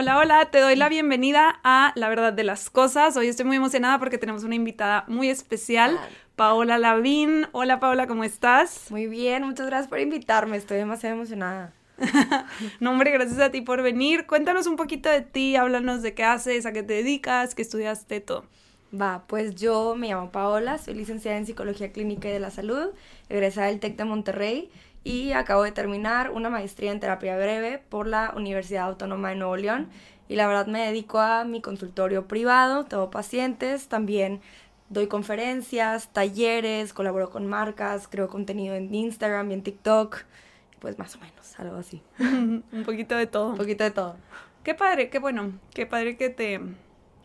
Hola, 0.00 0.16
hola, 0.16 0.48
te 0.52 0.60
doy 0.60 0.76
la 0.76 0.88
bienvenida 0.88 1.58
a 1.64 1.90
La 1.96 2.08
Verdad 2.08 2.32
de 2.32 2.44
las 2.44 2.70
Cosas. 2.70 3.16
Hoy 3.16 3.26
estoy 3.26 3.46
muy 3.46 3.56
emocionada 3.56 3.98
porque 3.98 4.16
tenemos 4.16 4.44
una 4.44 4.54
invitada 4.54 5.04
muy 5.08 5.28
especial, 5.28 5.98
Paola 6.36 6.78
Lavín. 6.78 7.48
Hola 7.50 7.80
Paola, 7.80 8.06
¿cómo 8.06 8.22
estás? 8.22 8.92
Muy 8.92 9.08
bien, 9.08 9.42
muchas 9.42 9.66
gracias 9.66 9.88
por 9.88 9.98
invitarme, 9.98 10.56
estoy 10.56 10.76
demasiado 10.76 11.16
emocionada. 11.16 11.72
no, 12.78 12.92
hombre, 12.92 13.10
gracias 13.10 13.40
a 13.40 13.50
ti 13.50 13.60
por 13.60 13.82
venir. 13.82 14.28
Cuéntanos 14.28 14.68
un 14.68 14.76
poquito 14.76 15.08
de 15.08 15.22
ti, 15.22 15.56
háblanos 15.56 16.00
de 16.02 16.14
qué 16.14 16.22
haces, 16.22 16.64
a 16.64 16.72
qué 16.72 16.84
te 16.84 16.92
dedicas, 16.92 17.56
qué 17.56 17.62
estudiaste, 17.62 18.20
todo. 18.20 18.44
Va, 18.94 19.24
pues 19.26 19.56
yo 19.56 19.96
me 19.96 20.10
llamo 20.10 20.30
Paola, 20.30 20.78
soy 20.78 20.94
licenciada 20.94 21.38
en 21.38 21.44
Psicología 21.44 21.90
Clínica 21.90 22.28
y 22.28 22.32
de 22.32 22.38
la 22.38 22.52
Salud, 22.52 22.90
egresada 23.28 23.66
del 23.66 23.80
TEC 23.80 23.96
de 23.96 24.04
Monterrey 24.04 24.70
y 25.08 25.32
acabo 25.32 25.62
de 25.62 25.72
terminar 25.72 26.30
una 26.30 26.50
maestría 26.50 26.92
en 26.92 27.00
terapia 27.00 27.34
breve 27.34 27.78
por 27.78 28.06
la 28.06 28.34
Universidad 28.36 28.84
Autónoma 28.84 29.30
de 29.30 29.36
Nuevo 29.36 29.56
León 29.56 29.88
y 30.28 30.36
la 30.36 30.46
verdad 30.46 30.66
me 30.66 30.84
dedico 30.84 31.18
a 31.18 31.44
mi 31.44 31.62
consultorio 31.62 32.28
privado, 32.28 32.84
tengo 32.84 33.10
pacientes, 33.10 33.88
también 33.88 34.42
doy 34.90 35.06
conferencias, 35.06 36.12
talleres, 36.12 36.92
colaboro 36.92 37.30
con 37.30 37.46
marcas, 37.46 38.06
creo 38.06 38.28
contenido 38.28 38.74
en 38.74 38.94
Instagram 38.94 39.50
y 39.50 39.54
en 39.54 39.62
TikTok, 39.62 40.24
pues 40.78 40.98
más 40.98 41.16
o 41.16 41.20
menos, 41.20 41.58
algo 41.58 41.78
así. 41.78 42.02
Un 42.18 42.84
poquito 42.84 43.16
de 43.16 43.26
todo. 43.26 43.52
Un 43.52 43.56
poquito 43.56 43.84
de 43.84 43.90
todo. 43.90 44.16
Qué 44.62 44.74
padre, 44.74 45.08
qué 45.08 45.18
bueno, 45.18 45.58
qué 45.72 45.86
padre 45.86 46.18
que 46.18 46.28
te, 46.28 46.60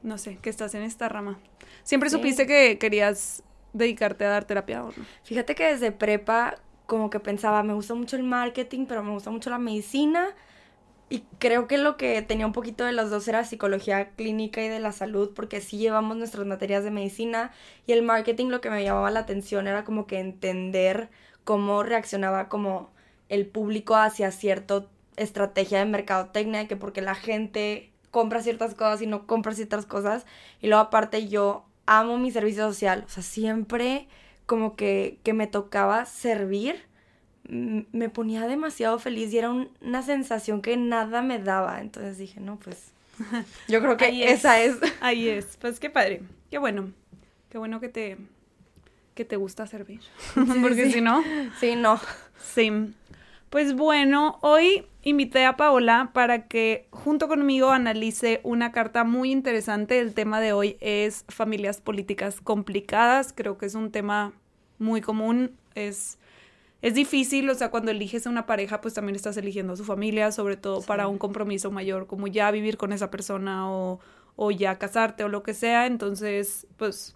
no 0.04 0.18
sé, 0.18 0.38
que 0.38 0.50
estás 0.50 0.74
en 0.74 0.84
esta 0.84 1.10
rama. 1.10 1.38
¿Siempre 1.84 2.10
supiste 2.10 2.48
que 2.48 2.78
querías 2.78 3.44
dedicarte 3.74 4.24
a 4.24 4.30
dar 4.30 4.46
terapia 4.46 4.86
o 4.86 4.94
no? 4.96 5.06
Fíjate 5.24 5.54
que 5.54 5.66
desde 5.66 5.92
prepa 5.92 6.56
como 6.86 7.10
que 7.10 7.20
pensaba, 7.20 7.64
me 7.64 7.74
gusta 7.74 7.94
mucho 7.96 8.16
el 8.16 8.24
marketing, 8.24 8.86
pero 8.88 9.04
me 9.04 9.12
gusta 9.12 9.32
mucho 9.32 9.50
la 9.50 9.60
medicina. 9.60 10.36
Y 11.10 11.24
creo 11.38 11.68
que 11.68 11.78
lo 11.78 11.96
que 11.98 12.22
tenía 12.22 12.46
un 12.48 12.54
poquito 12.54 12.86
de 12.86 12.94
los 12.94 13.10
dos 13.12 13.28
era 13.28 13.44
psicología 13.46 14.12
clínica 14.16 14.64
y 14.64 14.70
de 14.70 14.80
la 14.80 14.92
salud, 14.92 15.32
porque 15.36 15.62
sí 15.62 15.78
llevamos 15.78 16.18
nuestras 16.18 16.46
materias 16.48 16.84
de 16.84 16.92
medicina 16.92 17.52
y 17.86 17.92
el 17.92 18.02
marketing 18.02 18.48
lo 18.48 18.62
que 18.62 18.70
me 18.70 18.84
llamaba 18.84 19.12
la 19.12 19.20
atención 19.20 19.68
era 19.68 19.84
como 19.84 20.08
que 20.08 20.20
entender 20.20 21.10
cómo 21.44 21.84
reaccionaba 21.84 22.50
como 22.50 22.90
el 23.30 23.46
público 23.46 23.96
hacia 23.96 24.32
cierta 24.32 24.88
estrategia 25.16 25.80
de 25.80 25.86
mercadotecnia, 25.86 26.68
que 26.68 26.76
porque 26.78 27.02
la 27.02 27.16
gente 27.16 27.92
compra 28.12 28.42
ciertas 28.42 28.74
cosas 28.76 29.02
y 29.02 29.08
no 29.08 29.28
compra 29.28 29.54
ciertas 29.54 29.86
cosas. 29.86 30.26
Y 30.62 30.68
luego 30.68 30.82
aparte 30.82 31.28
yo 31.28 31.66
amo 31.86 32.18
mi 32.18 32.32
servicio 32.32 32.64
social, 32.64 33.04
o 33.06 33.10
sea, 33.10 33.24
siempre 33.24 34.08
como 34.46 34.76
que, 34.76 35.20
que 35.24 35.34
me 35.34 35.48
tocaba 35.48 36.06
servir, 36.06 36.84
me 37.48 38.10
ponía 38.10 38.48
demasiado 38.48 39.00
feliz 39.00 39.34
y 39.34 39.38
era 39.38 39.52
una 39.52 40.02
sensación 40.02 40.62
que 40.62 40.78
nada 40.78 41.22
me 41.22 41.40
daba. 41.40 41.82
Entonces 41.82 42.18
dije, 42.18 42.40
no, 42.40 42.58
pues 42.58 42.94
yo 43.68 43.82
creo 43.82 43.98
que 43.98 44.32
esa 44.32 44.62
es. 44.62 44.78
Ahí 45.02 45.28
es. 45.28 45.58
Pues 45.60 45.80
qué 45.80 45.90
padre. 45.90 46.22
Qué 46.50 46.58
bueno. 46.58 46.92
Qué 47.50 47.58
bueno 47.58 47.80
que 47.80 47.90
te, 47.90 48.18
que 49.14 49.26
te 49.26 49.36
gusta 49.36 49.68
servir. 49.68 50.02
Porque 50.62 50.92
si 50.92 51.02
no. 51.02 51.24
Sí, 51.60 51.76
no. 51.76 52.00
Sí. 52.54 52.72
Pues 53.54 53.76
bueno, 53.76 54.40
hoy 54.42 54.88
invité 55.04 55.46
a 55.46 55.56
Paola 55.58 56.10
para 56.12 56.48
que 56.48 56.88
junto 56.90 57.28
conmigo 57.28 57.70
analice 57.70 58.42
una 58.44 58.72
carta 58.72 59.04
muy 59.04 59.32
interesante. 59.32 60.00
El 60.00 60.16
tema 60.16 60.42
de 60.42 60.54
hoy 60.54 60.76
es 60.82 61.24
familias 61.28 61.80
políticas 61.80 62.42
complicadas. 62.42 63.32
Creo 63.32 63.60
que 63.60 63.68
es 63.68 63.76
un 63.76 63.92
tema 63.92 64.34
muy 64.80 65.02
común. 65.02 65.52
Es, 65.76 66.18
es 66.82 66.96
difícil, 66.96 67.48
o 67.48 67.54
sea, 67.54 67.70
cuando 67.70 67.92
eliges 67.92 68.26
a 68.26 68.32
una 68.32 68.48
pareja, 68.48 68.82
pues 68.82 68.96
también 68.96 69.16
estás 69.16 69.38
eligiendo 69.38 69.74
a 69.74 69.78
su 69.78 69.86
familia, 69.86 70.32
sobre 70.32 70.58
todo 70.58 70.82
para 70.82 71.08
un 71.08 71.20
compromiso 71.20 71.70
mayor, 71.70 72.08
como 72.08 72.26
ya 72.26 72.50
vivir 72.50 72.78
con 72.78 72.92
esa 72.92 73.12
persona 73.12 73.72
o, 73.72 74.00
o 74.36 74.50
ya 74.50 74.80
casarte 74.80 75.24
o 75.26 75.30
lo 75.30 75.44
que 75.44 75.54
sea. 75.54 75.86
Entonces, 75.86 76.66
pues 76.78 77.16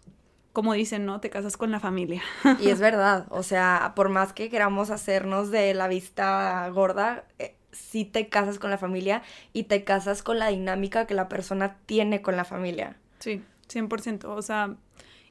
como 0.58 0.74
dicen, 0.74 1.06
¿no? 1.06 1.20
Te 1.20 1.30
casas 1.30 1.56
con 1.56 1.70
la 1.70 1.80
familia. 1.80 2.24
Y 2.60 2.70
es 2.70 2.80
verdad, 2.90 3.28
o 3.30 3.44
sea, 3.44 3.94
por 3.96 4.10
más 4.10 4.34
que 4.34 4.50
queramos 4.50 4.90
hacernos 4.90 5.52
de 5.52 5.76
la 5.76 5.88
vista 5.88 6.68
gorda, 6.70 7.26
eh, 7.38 7.54
sí 7.72 8.06
te 8.06 8.28
casas 8.28 8.58
con 8.58 8.72
la 8.72 8.80
familia 8.80 9.22
y 9.54 9.66
te 9.66 9.84
casas 9.84 10.24
con 10.24 10.40
la 10.40 10.48
dinámica 10.48 11.06
que 11.06 11.14
la 11.14 11.30
persona 11.30 11.78
tiene 11.86 12.24
con 12.24 12.36
la 12.36 12.44
familia. 12.44 12.98
Sí, 13.20 13.44
100%, 13.70 14.26
o 14.26 14.42
sea, 14.42 14.78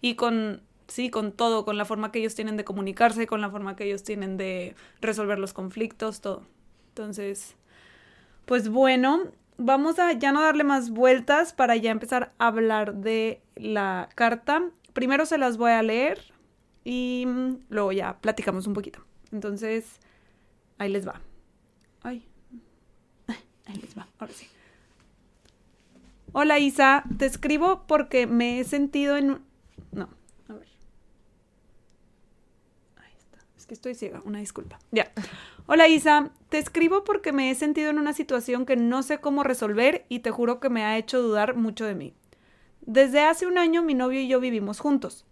y 0.01 0.15
con, 0.15 0.63
sí, 0.87 1.11
con 1.11 1.33
todo, 1.33 1.65
con 1.65 1.77
la 1.77 1.85
forma 1.85 2.13
que 2.13 2.21
ellos 2.21 2.37
tienen 2.37 2.57
de 2.57 2.63
comunicarse, 2.63 3.27
con 3.27 3.41
la 3.41 3.51
forma 3.51 3.75
que 3.75 3.83
ellos 3.83 4.05
tienen 4.05 4.37
de 4.37 4.77
resolver 5.01 5.41
los 5.41 5.53
conflictos, 5.53 6.21
todo. 6.21 6.45
Entonces, 6.91 7.57
pues 8.45 8.69
bueno, 8.69 9.25
vamos 9.57 9.99
a 9.99 10.13
ya 10.13 10.31
no 10.31 10.41
darle 10.41 10.63
más 10.63 10.91
vueltas 10.91 11.53
para 11.53 11.75
ya 11.75 11.91
empezar 11.91 12.33
a 12.39 12.47
hablar 12.47 12.95
de 12.95 13.41
la 13.57 14.09
carta 14.15 14.71
primero 14.97 15.27
se 15.27 15.37
las 15.37 15.59
voy 15.59 15.73
a 15.73 15.83
leer 15.83 16.19
y 16.83 17.25
mm, 17.27 17.67
luego 17.69 17.93
ya 17.93 18.19
platicamos 18.19 18.67
un 18.67 18.73
poquito. 18.73 19.05
Entonces, 19.31 20.01
ahí 20.79 20.91
les 20.91 21.07
va. 21.07 21.21
Ay. 22.03 22.27
Ahí 23.67 23.77
les 23.77 23.97
va, 23.97 24.09
ahora 24.19 24.33
sí. 24.33 24.47
Hola 26.33 26.59
Isa, 26.59 27.05
te 27.19 27.27
escribo 27.27 27.83
porque 27.87 28.27
me 28.27 28.59
he 28.59 28.65
sentido 28.65 29.19
en... 29.19 29.43
No, 29.93 30.09
a 30.49 30.53
ver. 30.55 30.69
Ahí 32.97 33.13
está. 33.19 33.39
Es 33.55 33.67
que 33.67 33.75
estoy 33.75 33.95
ciega, 33.95 34.23
una 34.25 34.39
disculpa. 34.39 34.79
Ya. 34.93 35.13
Hola 35.67 35.89
Isa, 35.89 36.31
te 36.49 36.57
escribo 36.57 37.05
porque 37.05 37.33
me 37.33 37.51
he 37.51 37.55
sentido 37.55 37.91
en 37.91 37.99
una 37.99 38.15
situación 38.15 38.65
que 38.65 38.77
no 38.77 39.03
sé 39.03 39.19
cómo 39.19 39.43
resolver 39.43 40.07
y 40.09 40.21
te 40.21 40.31
juro 40.31 40.59
que 40.59 40.71
me 40.71 40.85
ha 40.85 40.97
hecho 40.97 41.21
dudar 41.21 41.55
mucho 41.55 41.85
de 41.85 41.95
mí. 41.95 42.15
Desde 42.87 43.23
hace 43.23 43.49
un 43.49 43.59
año 43.59 43.83
mi 43.83 43.95
novio 43.95 44.21
y 44.21 44.29
yo 44.29 44.39
vivimos 44.39 44.79
juntos. 44.79 45.27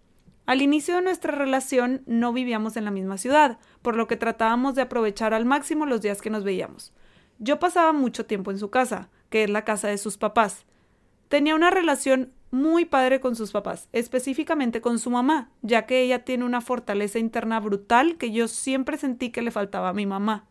Al 0.45 0.61
inicio 0.61 0.95
de 0.95 1.01
nuestra 1.01 1.33
relación 1.33 2.03
no 2.05 2.33
vivíamos 2.33 2.75
en 2.75 2.83
la 2.83 2.91
misma 2.91 3.17
ciudad, 3.17 3.59
por 3.81 3.95
lo 3.95 4.07
que 4.07 4.17
tratábamos 4.17 4.75
de 4.75 4.81
aprovechar 4.81 5.33
al 5.33 5.45
máximo 5.45 5.85
los 5.85 6.01
días 6.01 6.21
que 6.21 6.29
nos 6.29 6.43
veíamos. 6.43 6.91
Yo 7.39 7.57
pasaba 7.57 7.93
mucho 7.93 8.25
tiempo 8.25 8.51
en 8.51 8.59
su 8.59 8.69
casa, 8.69 9.09
que 9.29 9.45
es 9.45 9.49
la 9.49 9.63
casa 9.63 9.87
de 9.87 9.97
sus 9.97 10.17
papás. 10.17 10.65
Tenía 11.29 11.55
una 11.55 11.71
relación 11.71 12.33
muy 12.51 12.83
padre 12.83 13.21
con 13.21 13.37
sus 13.37 13.53
papás, 13.53 13.87
específicamente 13.93 14.81
con 14.81 14.99
su 14.99 15.09
mamá, 15.09 15.49
ya 15.61 15.85
que 15.85 16.01
ella 16.01 16.25
tiene 16.25 16.43
una 16.43 16.59
fortaleza 16.59 17.19
interna 17.19 17.61
brutal 17.61 18.17
que 18.17 18.31
yo 18.31 18.49
siempre 18.49 18.97
sentí 18.97 19.29
que 19.29 19.41
le 19.41 19.51
faltaba 19.51 19.89
a 19.89 19.93
mi 19.93 20.05
mamá. 20.05 20.45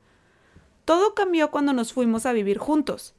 Todo 0.87 1.15
cambió 1.15 1.51
cuando 1.51 1.75
nos 1.75 1.93
fuimos 1.93 2.25
a 2.25 2.33
vivir 2.33 2.57
juntos. 2.57 3.15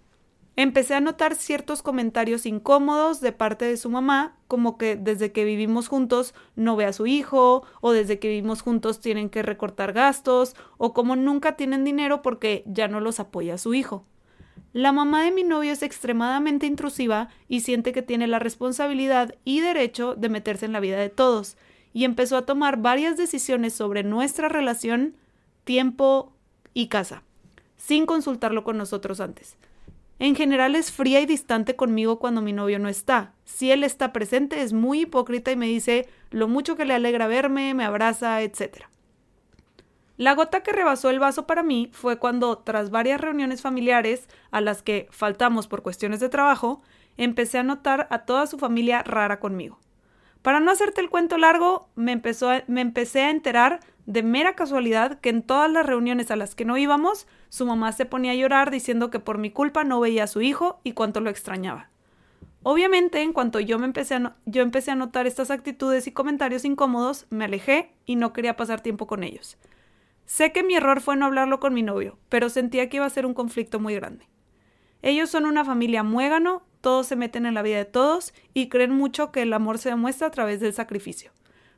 Empecé 0.57 0.95
a 0.95 1.01
notar 1.01 1.35
ciertos 1.35 1.81
comentarios 1.81 2.45
incómodos 2.45 3.19
de 3.19 3.33
parte 3.33 3.65
de 3.65 3.75
su 3.75 3.89
mamá, 3.89 4.37
como 4.47 4.77
que 4.77 4.95
desde 4.95 5.33
que 5.33 5.43
vivimos 5.43 5.89
juntos 5.89 6.33
no 6.55 6.77
ve 6.77 6.85
a 6.85 6.93
su 6.93 7.07
hijo, 7.07 7.63
o 7.81 7.91
desde 7.91 8.19
que 8.19 8.29
vivimos 8.29 8.61
juntos 8.61 9.01
tienen 9.01 9.29
que 9.29 9.41
recortar 9.43 9.91
gastos, 9.91 10.55
o 10.77 10.93
como 10.93 11.17
nunca 11.17 11.57
tienen 11.57 11.83
dinero 11.83 12.21
porque 12.21 12.63
ya 12.67 12.87
no 12.87 13.01
los 13.01 13.19
apoya 13.19 13.57
su 13.57 13.73
hijo. 13.73 14.05
La 14.71 14.93
mamá 14.93 15.23
de 15.23 15.31
mi 15.31 15.43
novio 15.43 15.73
es 15.73 15.83
extremadamente 15.83 16.65
intrusiva 16.65 17.27
y 17.49 17.61
siente 17.61 17.91
que 17.91 18.01
tiene 18.01 18.27
la 18.27 18.39
responsabilidad 18.39 19.35
y 19.43 19.59
derecho 19.59 20.15
de 20.15 20.29
meterse 20.29 20.65
en 20.65 20.71
la 20.71 20.79
vida 20.79 20.97
de 20.97 21.09
todos, 21.09 21.57
y 21.91 22.05
empezó 22.05 22.37
a 22.37 22.45
tomar 22.45 22.77
varias 22.77 23.17
decisiones 23.17 23.73
sobre 23.73 24.03
nuestra 24.03 24.47
relación, 24.47 25.15
tiempo 25.65 26.31
y 26.73 26.87
casa, 26.87 27.23
sin 27.75 28.05
consultarlo 28.05 28.63
con 28.63 28.77
nosotros 28.77 29.19
antes. 29.19 29.57
En 30.17 30.35
general 30.35 30.75
es 30.75 30.91
fría 30.91 31.19
y 31.19 31.25
distante 31.25 31.75
conmigo 31.75 32.19
cuando 32.19 32.41
mi 32.41 32.53
novio 32.53 32.79
no 32.79 32.87
está. 32.87 33.33
Si 33.43 33.71
él 33.71 33.83
está 33.83 34.13
presente 34.13 34.61
es 34.61 34.71
muy 34.71 35.01
hipócrita 35.01 35.51
y 35.51 35.57
me 35.57 35.67
dice 35.67 36.07
lo 36.31 36.47
mucho 36.47 36.77
que 36.77 36.85
le 36.85 36.93
alegra 36.93 37.27
verme, 37.27 37.73
me 37.73 37.83
abraza, 37.83 38.41
etc. 38.41 38.85
La 40.17 40.33
gota 40.33 40.63
que 40.63 40.71
rebasó 40.71 41.09
el 41.09 41.19
vaso 41.19 41.45
para 41.45 41.63
mí 41.63 41.89
fue 41.91 42.17
cuando, 42.17 42.59
tras 42.59 42.89
varias 42.89 43.19
reuniones 43.19 43.61
familiares 43.61 44.29
a 44.51 44.61
las 44.61 44.81
que 44.81 45.07
faltamos 45.11 45.67
por 45.67 45.81
cuestiones 45.81 46.21
de 46.21 46.29
trabajo, 46.29 46.81
empecé 47.17 47.57
a 47.57 47.63
notar 47.63 48.07
a 48.09 48.19
toda 48.19 48.47
su 48.47 48.57
familia 48.57 49.03
rara 49.03 49.41
conmigo. 49.41 49.79
Para 50.41 50.61
no 50.61 50.71
hacerte 50.71 51.01
el 51.01 51.09
cuento 51.09 51.37
largo, 51.37 51.89
me, 51.95 52.21
me 52.67 52.81
empecé 52.81 53.23
a 53.23 53.31
enterar 53.31 53.81
de 54.05 54.23
mera 54.23 54.55
casualidad 54.55 55.19
que 55.19 55.29
en 55.29 55.41
todas 55.41 55.71
las 55.71 55.85
reuniones 55.85 56.31
a 56.31 56.35
las 56.35 56.55
que 56.55 56.65
no 56.65 56.77
íbamos, 56.77 57.27
su 57.49 57.65
mamá 57.65 57.91
se 57.91 58.05
ponía 58.05 58.31
a 58.31 58.35
llorar 58.35 58.71
diciendo 58.71 59.09
que 59.09 59.19
por 59.19 59.37
mi 59.37 59.51
culpa 59.51 59.83
no 59.83 59.99
veía 59.99 60.25
a 60.25 60.27
su 60.27 60.41
hijo 60.41 60.79
y 60.83 60.93
cuánto 60.93 61.21
lo 61.21 61.29
extrañaba. 61.29 61.89
Obviamente, 62.63 63.21
en 63.21 63.31
cuanto 63.31 63.59
yo, 63.59 63.77
me 63.77 63.85
empecé 63.85 64.17
yo 64.45 64.61
empecé 64.61 64.91
a 64.91 64.95
notar 64.95 65.27
estas 65.27 65.51
actitudes 65.51 66.07
y 66.07 66.11
comentarios 66.11 66.65
incómodos, 66.65 67.27
me 67.29 67.45
alejé 67.45 67.91
y 68.05 68.15
no 68.15 68.33
quería 68.33 68.55
pasar 68.55 68.81
tiempo 68.81 69.05
con 69.05 69.23
ellos. 69.23 69.57
Sé 70.25 70.51
que 70.51 70.63
mi 70.63 70.75
error 70.75 71.01
fue 71.01 71.15
no 71.15 71.27
hablarlo 71.27 71.59
con 71.59 71.73
mi 71.75 71.83
novio, 71.83 72.17
pero 72.29 72.49
sentía 72.49 72.89
que 72.89 72.97
iba 72.97 73.05
a 73.05 73.11
ser 73.11 73.27
un 73.27 73.35
conflicto 73.35 73.79
muy 73.79 73.93
grande. 73.93 74.27
Ellos 75.03 75.29
son 75.29 75.45
una 75.45 75.63
familia 75.63 76.01
muégano, 76.01 76.63
todos 76.81 77.05
se 77.05 77.15
meten 77.15 77.45
en 77.45 77.53
la 77.53 77.61
vida 77.61 77.77
de 77.77 77.85
todos 77.85 78.33
y 78.53 78.69
creen 78.69 78.91
mucho 78.91 79.31
que 79.31 79.43
el 79.43 79.53
amor 79.53 79.77
se 79.77 79.89
demuestra 79.89 80.27
a 80.27 80.31
través 80.31 80.59
del 80.59 80.73
sacrificio. 80.73 81.31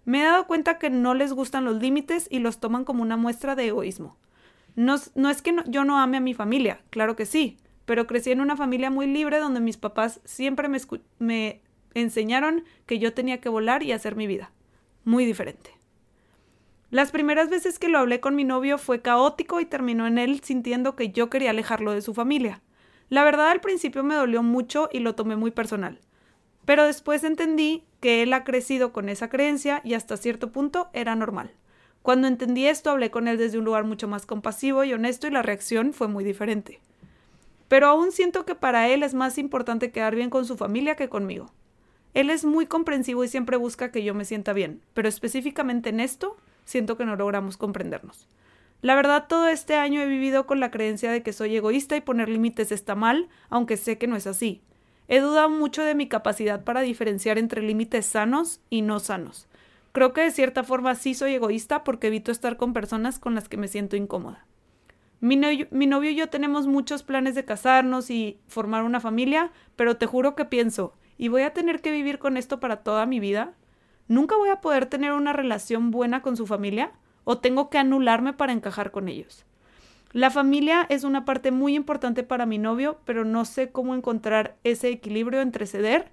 Me 0.08 0.22
he 0.22 0.24
dado 0.24 0.48
cuenta 0.48 0.80
que 0.80 0.90
no 0.90 1.14
les 1.16 1.34
gustan 1.34 1.66
los 1.66 1.82
límites 1.82 2.28
y 2.32 2.40
los 2.40 2.62
toman 2.62 2.86
como 2.86 3.02
una 3.02 3.18
muestra 3.18 3.56
de 3.56 3.68
egoísmo. 3.68 4.16
No, 4.78 4.96
es 4.96 5.42
que 5.42 5.54
yo 5.66 5.84
no 5.84 6.00
ame 6.00 6.16
a 6.16 6.22
mi 6.22 6.34
familia, 6.34 6.80
claro 6.92 7.18
que 7.18 7.26
sí, 7.26 7.58
pero 7.84 8.08
crecí 8.08 8.32
en 8.32 8.40
una 8.40 8.56
familia 8.56 8.90
muy 8.90 9.06
libre 9.06 9.38
donde 9.38 9.60
mis 9.60 9.76
papás 9.76 10.22
siempre 10.24 10.70
me, 11.20 11.62
enseñaron 11.94 12.64
que 12.86 13.00
yo 13.00 13.14
tenía 13.14 13.42
que 13.42 13.50
volar 13.50 13.84
y 13.84 13.92
hacer 13.92 14.16
mi 14.16 14.28
vida. 14.28 14.54
Muy 15.04 15.26
diferente. 15.26 15.72
Las 16.90 17.12
primeras 17.12 17.50
veces 17.50 17.78
que 17.78 17.90
lo 17.90 18.00
hablé 18.00 18.22
con 18.22 18.34
mi 18.34 18.46
novio 18.46 18.78
fue 18.78 19.02
caótico 19.02 19.60
y 19.60 19.66
terminó 19.66 20.08
en 20.08 20.20
él 20.20 20.40
sintiendo 20.42 20.96
que 20.96 21.10
yo 21.10 21.30
quería 21.30 21.50
alejarlo 21.50 21.92
de 21.92 22.02
su 22.02 22.14
familia. 22.14 22.62
La 23.10 23.26
verdad 23.26 23.50
al 23.50 23.60
principio 23.60 24.06
me 24.06 24.16
dolió 24.16 24.42
mucho 24.42 24.88
y 24.90 25.00
lo 25.00 25.16
tomé 25.16 25.36
muy 25.36 25.52
personal. 25.52 26.00
Pero 26.68 26.86
después 26.86 27.24
entendí 27.24 27.86
que 28.02 28.22
él 28.22 28.34
ha 28.34 28.44
crecido 28.44 28.92
con 28.92 29.08
esa 29.08 29.30
creencia 29.30 29.80
y 29.86 29.94
hasta 29.94 30.18
cierto 30.18 30.52
punto 30.52 30.90
era 30.92 31.16
normal. 31.16 31.50
Cuando 32.02 32.28
entendí 32.28 32.68
esto 32.68 32.90
hablé 32.90 33.10
con 33.10 33.30
él 33.30 33.38
desde 33.38 33.58
un 33.58 33.64
lugar 33.64 33.86
mucho 33.86 34.10
más 34.10 34.26
compasivo 34.26 34.84
y 34.84 34.92
honesto 34.92 35.28
y 35.28 35.32
la 35.32 35.42
reacción 35.42 35.94
fue 35.94 36.10
muy 36.10 36.26
diferente. 36.26 36.82
Pero 37.70 37.88
aún 37.88 38.12
siento 38.12 38.46
que 38.46 38.54
para 38.54 38.90
él 38.90 39.04
es 39.04 39.14
más 39.14 39.38
importante 39.38 39.94
quedar 39.94 40.14
bien 40.14 40.30
con 40.30 40.44
su 40.44 40.58
familia 40.58 40.98
que 40.98 41.08
conmigo. 41.08 41.54
Él 42.14 42.30
es 42.30 42.44
muy 42.44 42.66
comprensivo 42.66 43.24
y 43.24 43.30
siempre 43.30 43.56
busca 43.56 43.90
que 43.90 44.04
yo 44.04 44.14
me 44.14 44.26
sienta 44.26 44.52
bien, 44.52 44.82
pero 44.94 45.08
específicamente 45.08 45.88
en 45.88 46.02
esto 46.02 46.36
siento 46.66 46.98
que 46.98 47.06
no 47.06 47.16
logramos 47.16 47.56
comprendernos. 47.56 48.28
La 48.82 48.96
verdad, 48.96 49.28
todo 49.30 49.48
este 49.48 49.76
año 49.76 50.02
he 50.02 50.06
vivido 50.06 50.46
con 50.46 50.60
la 50.60 50.70
creencia 50.70 51.14
de 51.14 51.24
que 51.24 51.32
soy 51.32 51.56
egoísta 51.56 51.96
y 51.96 52.02
poner 52.02 52.28
límites 52.28 52.74
está 52.74 52.94
mal, 52.94 53.30
aunque 53.50 53.78
sé 53.78 53.98
que 53.98 54.08
no 54.08 54.18
es 54.18 54.28
así. 54.28 54.62
He 55.08 55.20
dudado 55.20 55.50
mucho 55.50 55.84
de 55.84 55.96
mi 55.96 56.08
capacidad 56.08 56.64
para 56.64 56.82
diferenciar 56.82 57.38
entre 57.38 57.62
límites 57.62 58.06
sanos 58.06 58.62
y 58.70 58.82
no 58.82 59.00
sanos. 59.00 59.48
Creo 59.92 60.14
que 60.14 60.22
de 60.22 60.32
cierta 60.32 60.64
forma 60.64 60.96
sí 60.96 61.14
soy 61.14 61.34
egoísta 61.34 61.84
porque 61.84 62.08
evito 62.08 62.32
estar 62.32 62.58
con 62.58 62.74
personas 62.74 63.20
con 63.20 63.36
las 63.36 63.50
que 63.50 63.58
me 63.58 63.68
siento 63.68 63.96
incómoda. 63.96 64.46
Mi, 65.20 65.36
novio 65.36 66.12
y 66.12 66.16
yo 66.16 66.30
tenemos 66.30 66.68
muchos 66.68 67.02
planes 67.04 67.34
de 67.34 67.46
casarnos 67.46 68.12
y 68.12 68.40
formar 68.48 68.84
una 68.84 69.00
familia, 69.00 69.52
pero 69.76 69.98
te 69.98 70.06
juro 70.06 70.36
que 70.36 70.46
pienso, 70.46 70.94
¿y 71.18 71.30
voy 71.30 71.42
a 71.42 71.54
tener 71.54 71.82
que 71.82 71.92
vivir 71.92 72.20
con 72.20 72.38
esto 72.38 72.60
para 72.60 72.84
toda 72.84 73.08
mi 73.08 73.20
vida? 73.20 73.54
¿Nunca 74.08 74.38
voy 74.38 74.50
a 74.50 74.62
poder 74.62 74.86
tener 74.86 75.14
una 75.14 75.34
relación 75.34 75.90
buena 75.90 76.22
con 76.22 76.38
su 76.38 76.46
familia? 76.46 76.92
o 77.30 77.40
tengo 77.40 77.70
que 77.70 77.78
anularme 77.78 78.32
para 78.32 78.54
encajar 78.54 78.90
con 78.90 79.10
ellos. 79.10 79.46
La 80.14 80.32
familia 80.32 80.86
es 80.90 81.04
una 81.04 81.26
parte 81.26 81.52
muy 81.52 81.76
importante 81.76 82.24
para 82.24 82.46
mi 82.46 82.58
novio, 82.58 83.00
pero 83.06 83.26
no 83.26 83.46
sé 83.46 83.72
cómo 83.72 83.94
encontrar 83.94 84.58
ese 84.64 84.90
equilibrio 84.90 85.42
entre 85.42 85.68
ceder 85.68 86.12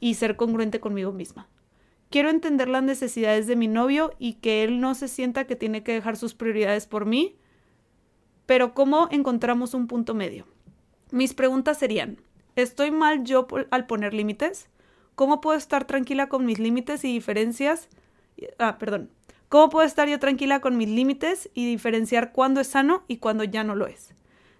y 0.00 0.14
ser 0.14 0.36
congruente 0.36 0.80
conmigo 0.80 1.12
misma. 1.12 1.46
Quiero 2.08 2.30
entender 2.30 2.68
las 2.68 2.82
necesidades 2.82 3.46
de 3.46 3.56
mi 3.56 3.68
novio 3.68 4.12
y 4.18 4.34
que 4.34 4.64
él 4.64 4.80
no 4.80 4.94
se 4.94 5.06
sienta 5.06 5.46
que 5.46 5.54
tiene 5.54 5.82
que 5.82 5.92
dejar 5.92 6.16
sus 6.16 6.34
prioridades 6.34 6.86
por 6.86 7.06
mí, 7.06 7.36
pero 8.46 8.74
¿cómo 8.74 9.06
encontramos 9.12 9.74
un 9.74 9.86
punto 9.86 10.14
medio? 10.14 10.46
Mis 11.12 11.34
preguntas 11.34 11.78
serían, 11.78 12.20
¿estoy 12.56 12.90
mal 12.90 13.22
yo 13.22 13.46
al 13.70 13.86
poner 13.86 14.12
límites? 14.12 14.68
¿Cómo 15.14 15.40
puedo 15.40 15.56
estar 15.56 15.84
tranquila 15.84 16.28
con 16.28 16.46
mis 16.46 16.58
límites 16.58 17.04
y 17.04 17.12
diferencias? 17.12 17.88
Ah, 18.58 18.78
perdón. 18.78 19.10
¿Cómo 19.50 19.68
puedo 19.68 19.84
estar 19.84 20.08
yo 20.08 20.20
tranquila 20.20 20.60
con 20.60 20.76
mis 20.76 20.88
límites 20.88 21.50
y 21.54 21.66
diferenciar 21.66 22.30
cuándo 22.30 22.60
es 22.60 22.68
sano 22.68 23.02
y 23.08 23.16
cuándo 23.16 23.42
ya 23.42 23.64
no 23.64 23.74
lo 23.74 23.88
es? 23.88 24.14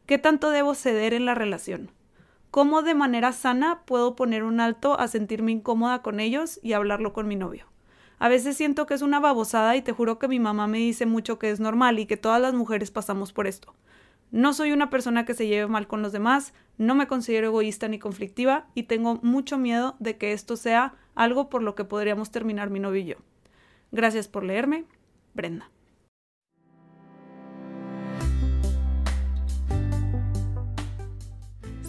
¿Qué 0.05 0.19
tanto 0.19 0.51
debo 0.51 0.75
ceder 0.75 1.15
en 1.15 1.27
la 1.27 1.37
relación? 1.37 1.93
¿Cómo 2.51 2.83
de 2.83 2.97
manera 2.97 3.31
sana 3.31 3.83
puedo 3.85 4.17
poner 4.17 4.43
un 4.43 4.59
alto 4.59 4.99
a 4.99 5.07
sentirme 5.07 5.53
incómoda 5.53 6.03
con 6.03 6.19
ellos 6.19 6.59
y 6.61 6.73
hablarlo 6.73 7.13
con 7.13 7.29
mi 7.29 7.37
novio? 7.37 7.67
A 8.19 8.29
veces 8.29 8.57
siento 8.57 8.87
que 8.87 8.95
es 8.95 9.03
una 9.03 9.21
babosada 9.21 9.77
y 9.77 9.83
te 9.83 9.93
juro 9.93 10.19
que 10.19 10.27
mi 10.27 10.41
mamá 10.41 10.67
me 10.67 10.79
dice 10.79 11.07
mucho 11.07 11.39
que 11.39 11.53
es 11.53 11.61
normal 11.61 12.01
y 12.01 12.07
que 12.07 12.17
todas 12.17 12.43
las 12.43 12.55
mujeres 12.55 12.91
pasamos 12.91 13.33
por 13.33 13.47
esto. 13.47 13.77
No 14.33 14.53
soy 14.55 14.73
una 14.73 14.91
persona 14.91 15.25
que 15.25 15.35
se 15.35 15.47
lleve 15.47 15.69
mal 15.69 15.87
con 15.87 16.03
los 16.03 16.11
demás, 16.11 16.53
no 16.79 16.97
me 16.97 17.07
considero 17.07 17.47
egoísta 17.47 17.87
ni 17.87 18.01
conflictiva 18.01 18.67
y 18.75 18.83
tengo 18.83 19.21
mucho 19.23 19.57
miedo 19.57 19.95
de 20.01 20.19
que 20.19 20.33
esto 20.33 20.57
sea 20.57 20.95
algo 21.15 21.49
por 21.49 21.63
lo 21.63 21.77
que 21.77 21.85
podríamos 21.85 22.33
terminar 22.33 22.71
mi 22.71 22.81
novio 22.81 23.03
y 23.03 23.05
yo. 23.05 23.30
Gracias 23.93 24.29
por 24.29 24.45
leerme, 24.45 24.85
Brenda. 25.35 25.71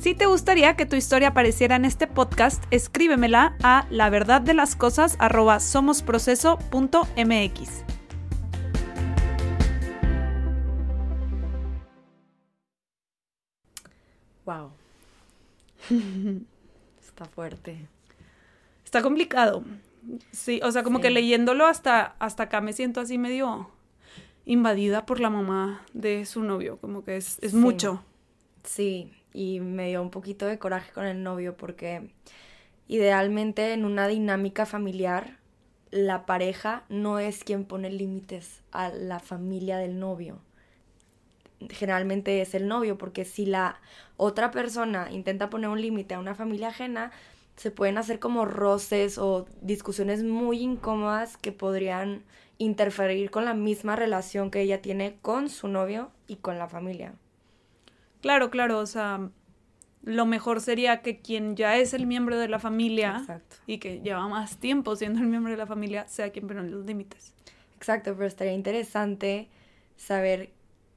Si 0.01 0.15
te 0.15 0.25
gustaría 0.25 0.75
que 0.75 0.87
tu 0.87 0.95
historia 0.95 1.27
apareciera 1.27 1.75
en 1.75 1.85
este 1.85 2.07
podcast, 2.07 2.63
escríbemela 2.71 3.55
a 3.61 3.85
la 3.91 4.09
verdad 4.09 4.41
de 4.41 4.55
las 4.55 4.75
cosas 4.75 5.15
somosproceso.mx. 5.59 7.83
Wow. 14.43 14.71
Está 16.99 17.25
fuerte. 17.25 17.87
Está 18.83 19.03
complicado. 19.03 19.63
Sí, 20.31 20.59
o 20.63 20.71
sea, 20.71 20.83
como 20.83 20.99
que 20.99 21.09
leyéndolo 21.09 21.65
hasta, 21.65 22.15
hasta 22.19 22.43
acá 22.43 22.61
me 22.61 22.73
siento 22.73 23.01
así 23.01 23.17
medio 23.17 23.69
invadida 24.45 25.05
por 25.05 25.19
la 25.19 25.29
mamá 25.29 25.85
de 25.93 26.25
su 26.25 26.43
novio, 26.43 26.77
como 26.77 27.03
que 27.03 27.17
es, 27.17 27.37
es 27.41 27.53
mucho. 27.53 28.03
Sí, 28.63 29.11
y 29.33 29.59
me 29.59 29.87
dio 29.89 30.01
un 30.01 30.09
poquito 30.09 30.45
de 30.45 30.59
coraje 30.59 30.91
con 30.91 31.05
el 31.05 31.23
novio 31.23 31.55
porque 31.55 32.09
idealmente 32.87 33.73
en 33.73 33.85
una 33.85 34.07
dinámica 34.07 34.65
familiar 34.65 35.37
la 35.91 36.25
pareja 36.25 36.83
no 36.89 37.19
es 37.19 37.43
quien 37.43 37.65
pone 37.65 37.89
límites 37.91 38.61
a 38.71 38.89
la 38.89 39.19
familia 39.19 39.77
del 39.77 39.99
novio. 39.99 40.39
Generalmente 41.69 42.41
es 42.41 42.55
el 42.55 42.67
novio, 42.67 42.97
porque 42.97 43.25
si 43.25 43.45
la 43.45 43.79
otra 44.17 44.51
persona 44.51 45.11
intenta 45.11 45.49
poner 45.49 45.69
un 45.69 45.81
límite 45.81 46.15
a 46.15 46.19
una 46.19 46.33
familia 46.33 46.69
ajena, 46.69 47.11
se 47.61 47.69
pueden 47.69 47.99
hacer 47.99 48.17
como 48.17 48.45
roces 48.45 49.19
o 49.19 49.45
discusiones 49.61 50.23
muy 50.23 50.61
incómodas 50.61 51.37
que 51.37 51.51
podrían 51.51 52.23
interferir 52.57 53.29
con 53.29 53.45
la 53.45 53.53
misma 53.53 53.95
relación 53.95 54.49
que 54.49 54.61
ella 54.61 54.81
tiene 54.81 55.19
con 55.21 55.47
su 55.47 55.67
novio 55.67 56.09
y 56.25 56.37
con 56.37 56.57
la 56.57 56.67
familia. 56.67 57.13
Claro, 58.21 58.49
claro, 58.49 58.79
o 58.79 58.87
sea, 58.87 59.29
lo 60.01 60.25
mejor 60.25 60.59
sería 60.59 61.03
que 61.03 61.21
quien 61.21 61.55
ya 61.55 61.77
es 61.77 61.93
el 61.93 62.07
miembro 62.07 62.39
de 62.39 62.47
la 62.47 62.57
familia 62.57 63.23
y 63.67 63.77
que 63.77 63.99
lleva 63.99 64.27
más 64.27 64.57
tiempo 64.57 64.95
siendo 64.95 65.19
el 65.19 65.27
miembro 65.27 65.51
de 65.51 65.57
la 65.57 65.67
familia 65.67 66.07
sea 66.07 66.31
quien 66.31 66.47
pone 66.47 66.63
los 66.63 66.83
límites. 66.83 67.35
Exacto, 67.77 68.15
pero 68.15 68.25
estaría 68.25 68.53
interesante 68.53 69.49
saber 69.97 70.49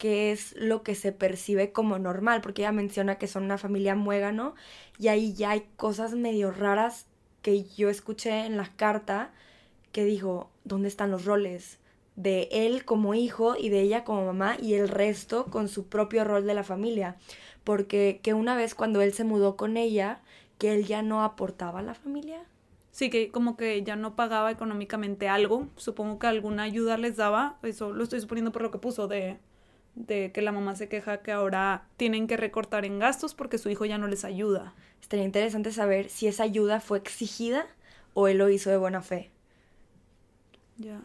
qué 0.04 0.32
es 0.32 0.54
lo 0.58 0.82
que 0.82 0.94
se 0.94 1.12
percibe 1.12 1.72
como 1.72 1.98
normal, 1.98 2.42
porque 2.42 2.60
ella 2.60 2.72
menciona 2.72 3.16
que 3.16 3.26
son 3.26 3.44
una 3.44 3.56
familia 3.56 3.94
muégano 3.94 4.54
y 4.98 5.08
ahí 5.08 5.32
ya 5.32 5.52
hay 5.52 5.66
cosas 5.78 6.12
medio 6.12 6.50
raras 6.50 7.06
que 7.40 7.64
yo 7.64 7.88
escuché 7.88 8.44
en 8.44 8.58
la 8.58 8.70
carta 8.76 9.32
que 9.92 10.04
dijo, 10.04 10.50
¿dónde 10.64 10.88
están 10.88 11.10
los 11.10 11.24
roles? 11.24 11.78
De 12.16 12.50
él 12.52 12.84
como 12.84 13.14
hijo 13.14 13.56
y 13.58 13.70
de 13.70 13.80
ella 13.80 14.04
como 14.04 14.26
mamá 14.26 14.58
y 14.60 14.74
el 14.74 14.90
resto 14.90 15.46
con 15.46 15.68
su 15.68 15.86
propio 15.86 16.22
rol 16.24 16.46
de 16.46 16.52
la 16.52 16.64
familia. 16.64 17.16
Porque 17.64 18.20
que 18.22 18.34
una 18.34 18.56
vez 18.56 18.74
cuando 18.74 19.00
él 19.00 19.14
se 19.14 19.24
mudó 19.24 19.56
con 19.56 19.78
ella, 19.78 20.20
que 20.58 20.74
él 20.74 20.84
ya 20.84 21.00
no 21.00 21.22
aportaba 21.22 21.78
a 21.78 21.82
la 21.82 21.94
familia. 21.94 22.44
Sí, 22.90 23.08
que 23.08 23.30
como 23.30 23.56
que 23.56 23.82
ya 23.82 23.96
no 23.96 24.16
pagaba 24.16 24.50
económicamente 24.50 25.30
algo. 25.30 25.66
Supongo 25.76 26.18
que 26.18 26.26
alguna 26.26 26.64
ayuda 26.64 26.98
les 26.98 27.16
daba. 27.16 27.56
Eso 27.62 27.94
lo 27.94 28.04
estoy 28.04 28.20
suponiendo 28.20 28.52
por 28.52 28.60
lo 28.60 28.70
que 28.70 28.76
puso 28.76 29.08
de 29.08 29.38
de 29.94 30.32
que 30.32 30.42
la 30.42 30.52
mamá 30.52 30.74
se 30.74 30.88
queja 30.88 31.22
que 31.22 31.32
ahora 31.32 31.86
tienen 31.96 32.26
que 32.26 32.36
recortar 32.36 32.84
en 32.84 32.98
gastos 32.98 33.34
porque 33.34 33.58
su 33.58 33.70
hijo 33.70 33.84
ya 33.84 33.98
no 33.98 34.08
les 34.08 34.24
ayuda. 34.24 34.74
Estaría 35.00 35.24
interesante 35.24 35.72
saber 35.72 36.08
si 36.08 36.26
esa 36.26 36.42
ayuda 36.42 36.80
fue 36.80 36.98
exigida 36.98 37.66
o 38.14 38.28
él 38.28 38.38
lo 38.38 38.48
hizo 38.48 38.70
de 38.70 38.76
buena 38.76 39.02
fe. 39.02 39.30
Ya. 40.78 41.00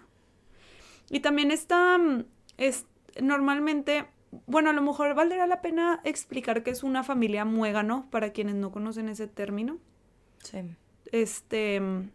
Y 1.09 1.19
también 1.19 1.51
está, 1.51 1.97
mm, 1.97 2.25
es 2.57 2.85
normalmente, 3.21 4.05
bueno, 4.47 4.69
a 4.69 4.73
lo 4.73 4.81
mejor 4.81 5.13
valdría 5.15 5.45
la 5.47 5.61
pena 5.61 6.01
explicar 6.03 6.63
que 6.63 6.71
es 6.71 6.83
una 6.83 7.03
familia 7.03 7.45
muégano 7.45 8.07
para 8.09 8.31
quienes 8.31 8.55
no 8.55 8.71
conocen 8.71 9.09
ese 9.09 9.27
término. 9.27 9.77
Sí. 10.43 10.59
Este, 11.11 11.79
mm, 11.79 12.09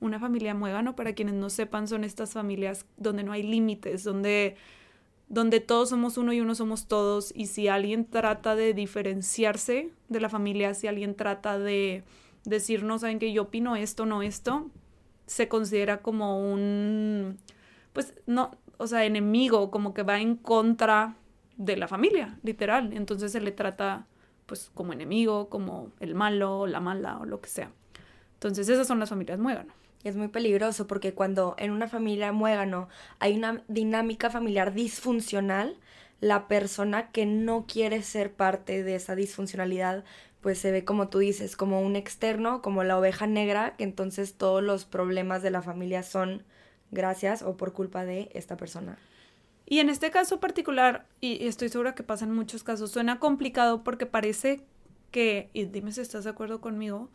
una 0.00 0.18
familia 0.18 0.54
muégano, 0.54 0.96
para 0.96 1.14
quienes 1.14 1.34
no 1.34 1.48
sepan, 1.48 1.86
son 1.88 2.04
estas 2.04 2.32
familias 2.32 2.86
donde 2.96 3.22
no 3.22 3.32
hay 3.32 3.42
límites, 3.42 4.02
donde 4.02 4.56
donde 5.32 5.60
todos 5.60 5.88
somos 5.88 6.18
uno 6.18 6.34
y 6.34 6.42
uno 6.42 6.54
somos 6.54 6.86
todos 6.86 7.32
y 7.34 7.46
si 7.46 7.66
alguien 7.66 8.04
trata 8.04 8.54
de 8.54 8.74
diferenciarse 8.74 9.90
de 10.10 10.20
la 10.20 10.28
familia, 10.28 10.74
si 10.74 10.88
alguien 10.88 11.14
trata 11.14 11.58
de 11.58 12.04
decirnos, 12.44 13.00
saben 13.00 13.18
que 13.18 13.32
yo 13.32 13.44
opino 13.44 13.74
esto, 13.74 14.04
no 14.04 14.20
esto, 14.20 14.70
se 15.24 15.48
considera 15.48 16.02
como 16.02 16.52
un, 16.52 17.38
pues 17.94 18.14
no, 18.26 18.50
o 18.76 18.86
sea, 18.86 19.06
enemigo, 19.06 19.70
como 19.70 19.94
que 19.94 20.02
va 20.02 20.20
en 20.20 20.36
contra 20.36 21.16
de 21.56 21.78
la 21.78 21.88
familia, 21.88 22.38
literal. 22.42 22.92
Entonces 22.92 23.32
se 23.32 23.40
le 23.40 23.52
trata 23.52 24.06
pues 24.44 24.70
como 24.74 24.92
enemigo, 24.92 25.48
como 25.48 25.92
el 26.00 26.14
malo, 26.14 26.66
la 26.66 26.80
mala 26.80 27.18
o 27.18 27.24
lo 27.24 27.40
que 27.40 27.48
sea. 27.48 27.72
Entonces 28.34 28.68
esas 28.68 28.86
son 28.86 29.00
las 29.00 29.08
familias 29.08 29.38
muégano. 29.38 29.72
Es 30.04 30.16
muy 30.16 30.28
peligroso 30.28 30.86
porque 30.86 31.14
cuando 31.14 31.54
en 31.58 31.70
una 31.70 31.88
familia 31.88 32.32
muégano 32.32 32.88
hay 33.18 33.36
una 33.36 33.62
dinámica 33.68 34.30
familiar 34.30 34.74
disfuncional, 34.74 35.76
la 36.20 36.48
persona 36.48 37.10
que 37.10 37.26
no 37.26 37.66
quiere 37.66 38.02
ser 38.02 38.32
parte 38.32 38.82
de 38.82 38.94
esa 38.94 39.14
disfuncionalidad, 39.14 40.04
pues 40.40 40.58
se 40.58 40.72
ve 40.72 40.84
como 40.84 41.08
tú 41.08 41.18
dices, 41.18 41.56
como 41.56 41.80
un 41.80 41.96
externo, 41.96 42.62
como 42.62 42.84
la 42.84 42.98
oveja 42.98 43.26
negra, 43.26 43.74
que 43.76 43.84
entonces 43.84 44.34
todos 44.34 44.62
los 44.62 44.84
problemas 44.84 45.42
de 45.42 45.50
la 45.50 45.62
familia 45.62 46.02
son 46.02 46.44
gracias 46.90 47.42
o 47.42 47.56
por 47.56 47.72
culpa 47.72 48.04
de 48.04 48.30
esta 48.34 48.56
persona. 48.56 48.98
Y 49.66 49.78
en 49.78 49.88
este 49.88 50.10
caso 50.10 50.40
particular, 50.40 51.06
y 51.20 51.46
estoy 51.46 51.68
segura 51.68 51.94
que 51.94 52.02
pasa 52.02 52.24
en 52.24 52.34
muchos 52.34 52.64
casos, 52.64 52.90
suena 52.90 53.18
complicado 53.18 53.84
porque 53.84 54.06
parece 54.06 54.62
que, 55.10 55.48
y 55.52 55.64
dime 55.64 55.92
si 55.92 56.00
estás 56.00 56.24
de 56.24 56.30
acuerdo 56.30 56.60
conmigo, 56.60 57.08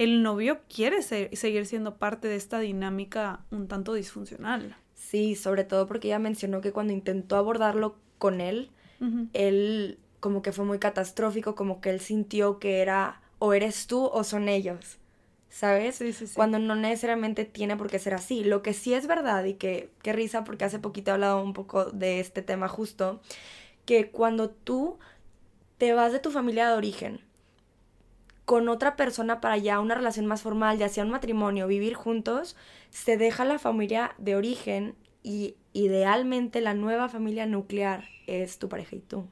el 0.00 0.22
novio 0.22 0.60
quiere 0.74 1.02
seguir 1.02 1.66
siendo 1.66 1.96
parte 1.96 2.26
de 2.26 2.36
esta 2.36 2.58
dinámica 2.58 3.44
un 3.50 3.68
tanto 3.68 3.92
disfuncional. 3.92 4.74
Sí, 4.94 5.36
sobre 5.36 5.62
todo 5.62 5.86
porque 5.86 6.08
ella 6.08 6.18
mencionó 6.18 6.62
que 6.62 6.72
cuando 6.72 6.94
intentó 6.94 7.36
abordarlo 7.36 7.96
con 8.16 8.40
él, 8.40 8.70
él 9.34 9.98
como 10.18 10.40
que 10.40 10.52
fue 10.52 10.64
muy 10.64 10.78
catastrófico, 10.78 11.54
como 11.54 11.82
que 11.82 11.90
él 11.90 12.00
sintió 12.00 12.58
que 12.58 12.80
era 12.80 13.20
o 13.38 13.52
eres 13.52 13.86
tú 13.86 14.06
o 14.06 14.24
son 14.24 14.48
ellos. 14.48 14.96
¿Sabes? 15.50 15.96
Sí, 15.96 16.14
sí, 16.14 16.28
sí. 16.28 16.34
Cuando 16.34 16.58
no 16.58 16.76
necesariamente 16.76 17.44
tiene 17.44 17.76
por 17.76 17.90
qué 17.90 17.98
ser 17.98 18.14
así. 18.14 18.42
Lo 18.42 18.62
que 18.62 18.72
sí 18.72 18.94
es 18.94 19.06
verdad 19.06 19.44
y 19.44 19.54
que, 19.54 19.90
qué 20.00 20.14
risa, 20.14 20.44
porque 20.44 20.64
hace 20.64 20.78
poquito 20.78 21.10
he 21.10 21.14
hablado 21.14 21.42
un 21.42 21.52
poco 21.52 21.90
de 21.90 22.20
este 22.20 22.40
tema 22.40 22.68
justo, 22.68 23.20
que 23.84 24.10
cuando 24.10 24.48
tú 24.48 24.98
te 25.76 25.92
vas 25.92 26.10
de 26.10 26.20
tu 26.20 26.30
familia 26.30 26.70
de 26.70 26.76
origen 26.78 27.20
con 28.44 28.68
otra 28.68 28.96
persona 28.96 29.40
para 29.40 29.56
ya 29.56 29.80
una 29.80 29.94
relación 29.94 30.26
más 30.26 30.42
formal, 30.42 30.78
ya 30.78 30.88
sea 30.88 31.04
un 31.04 31.10
matrimonio, 31.10 31.66
vivir 31.66 31.94
juntos, 31.94 32.56
se 32.90 33.16
deja 33.16 33.44
la 33.44 33.58
familia 33.58 34.14
de 34.18 34.36
origen 34.36 34.96
y 35.22 35.56
idealmente 35.72 36.60
la 36.60 36.74
nueva 36.74 37.08
familia 37.08 37.46
nuclear 37.46 38.04
es 38.26 38.58
tu 38.58 38.68
pareja 38.68 38.96
y 38.96 39.00
tú. 39.00 39.26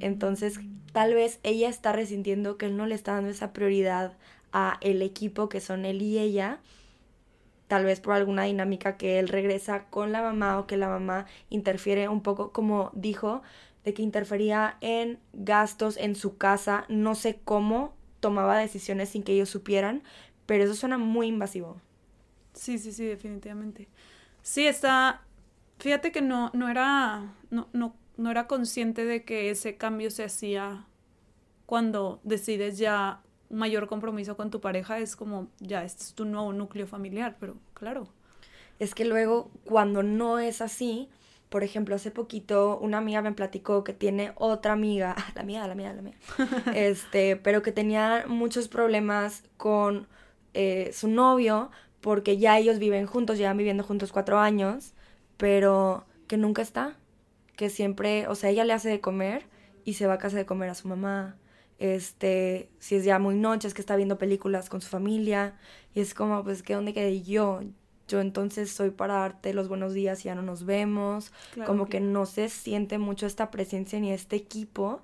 Entonces, 0.00 0.60
tal 0.92 1.14
vez 1.14 1.40
ella 1.42 1.68
está 1.68 1.92
resintiendo 1.92 2.56
que 2.56 2.66
él 2.66 2.76
no 2.76 2.86
le 2.86 2.94
está 2.94 3.14
dando 3.14 3.30
esa 3.30 3.52
prioridad 3.52 4.16
a 4.52 4.78
el 4.80 5.02
equipo 5.02 5.48
que 5.48 5.60
son 5.60 5.84
él 5.84 6.00
y 6.02 6.18
ella, 6.18 6.60
tal 7.68 7.84
vez 7.84 8.00
por 8.00 8.14
alguna 8.14 8.44
dinámica 8.44 8.96
que 8.96 9.18
él 9.18 9.28
regresa 9.28 9.86
con 9.86 10.12
la 10.12 10.22
mamá 10.22 10.58
o 10.58 10.66
que 10.66 10.76
la 10.76 10.88
mamá 10.88 11.26
interfiere 11.50 12.08
un 12.08 12.22
poco, 12.22 12.52
como 12.52 12.90
dijo, 12.94 13.42
de 13.84 13.94
que 13.94 14.02
interfería 14.02 14.76
en 14.80 15.18
gastos 15.32 15.96
en 15.96 16.14
su 16.14 16.36
casa, 16.36 16.84
no 16.88 17.14
sé 17.14 17.40
cómo 17.44 17.94
tomaba 18.20 18.58
decisiones 18.58 19.10
sin 19.10 19.22
que 19.22 19.32
ellos 19.32 19.50
supieran, 19.50 20.02
pero 20.46 20.64
eso 20.64 20.74
suena 20.74 20.98
muy 20.98 21.26
invasivo. 21.26 21.80
Sí, 22.54 22.78
sí, 22.78 22.92
sí, 22.92 23.04
definitivamente. 23.04 23.88
Sí, 24.42 24.66
está, 24.66 25.22
fíjate 25.78 26.12
que 26.12 26.20
no, 26.22 26.50
no 26.54 26.68
era, 26.68 27.34
no, 27.50 27.68
no, 27.72 27.96
no 28.16 28.30
era 28.30 28.46
consciente 28.46 29.04
de 29.04 29.24
que 29.24 29.50
ese 29.50 29.76
cambio 29.76 30.10
se 30.10 30.24
hacía 30.24 30.86
cuando 31.66 32.20
decides 32.22 32.78
ya 32.78 33.22
mayor 33.50 33.86
compromiso 33.86 34.36
con 34.36 34.50
tu 34.50 34.60
pareja, 34.60 34.98
es 34.98 35.16
como, 35.16 35.48
ya, 35.60 35.84
este 35.84 36.02
es 36.04 36.14
tu 36.14 36.24
nuevo 36.24 36.52
núcleo 36.52 36.86
familiar, 36.86 37.36
pero 37.38 37.56
claro. 37.74 38.08
Es 38.78 38.94
que 38.94 39.04
luego, 39.04 39.50
cuando 39.64 40.02
no 40.02 40.38
es 40.38 40.60
así, 40.60 41.08
por 41.52 41.64
ejemplo, 41.64 41.94
hace 41.94 42.10
poquito 42.10 42.78
una 42.78 42.96
amiga 42.96 43.20
me 43.20 43.32
platicó 43.32 43.84
que 43.84 43.92
tiene 43.92 44.32
otra 44.36 44.72
amiga, 44.72 45.14
la 45.36 45.42
mía, 45.42 45.68
la 45.68 45.74
mía, 45.74 45.92
la 45.92 46.00
mía, 46.00 46.14
este, 46.74 47.36
pero 47.36 47.60
que 47.60 47.72
tenía 47.72 48.24
muchos 48.26 48.68
problemas 48.68 49.44
con 49.58 50.08
eh, 50.54 50.90
su 50.94 51.08
novio 51.08 51.70
porque 52.00 52.38
ya 52.38 52.58
ellos 52.58 52.78
viven 52.78 53.06
juntos, 53.06 53.36
llevan 53.36 53.58
viviendo 53.58 53.84
juntos 53.84 54.12
cuatro 54.12 54.38
años, 54.38 54.94
pero 55.36 56.06
que 56.26 56.38
nunca 56.38 56.62
está, 56.62 56.96
que 57.54 57.68
siempre, 57.68 58.26
o 58.28 58.34
sea, 58.34 58.48
ella 58.48 58.64
le 58.64 58.72
hace 58.72 58.88
de 58.88 59.02
comer 59.02 59.44
y 59.84 59.94
se 59.94 60.06
va 60.06 60.14
a 60.14 60.18
casa 60.18 60.38
de 60.38 60.46
comer 60.46 60.70
a 60.70 60.74
su 60.74 60.88
mamá, 60.88 61.36
este, 61.78 62.70
si 62.78 62.96
es 62.96 63.04
ya 63.04 63.18
muy 63.18 63.34
noche, 63.34 63.68
es 63.68 63.74
que 63.74 63.82
está 63.82 63.94
viendo 63.94 64.16
películas 64.16 64.70
con 64.70 64.80
su 64.80 64.88
familia, 64.88 65.54
y 65.94 66.00
es 66.00 66.14
como, 66.14 66.42
pues, 66.44 66.62
¿qué 66.62 66.74
dónde 66.74 66.94
quedé 66.94 67.20
yo? 67.22 67.60
Yo 68.08 68.20
entonces 68.20 68.72
soy 68.72 68.90
para 68.90 69.14
darte 69.14 69.54
los 69.54 69.68
buenos 69.68 69.94
días 69.94 70.20
y 70.20 70.24
ya 70.24 70.34
no 70.34 70.42
nos 70.42 70.64
vemos, 70.64 71.32
como 71.66 71.86
que 71.86 72.00
no 72.00 72.26
se 72.26 72.48
siente 72.48 72.98
mucho 72.98 73.26
esta 73.26 73.50
presencia 73.50 73.98
ni 74.00 74.12
este 74.12 74.36
equipo, 74.36 75.02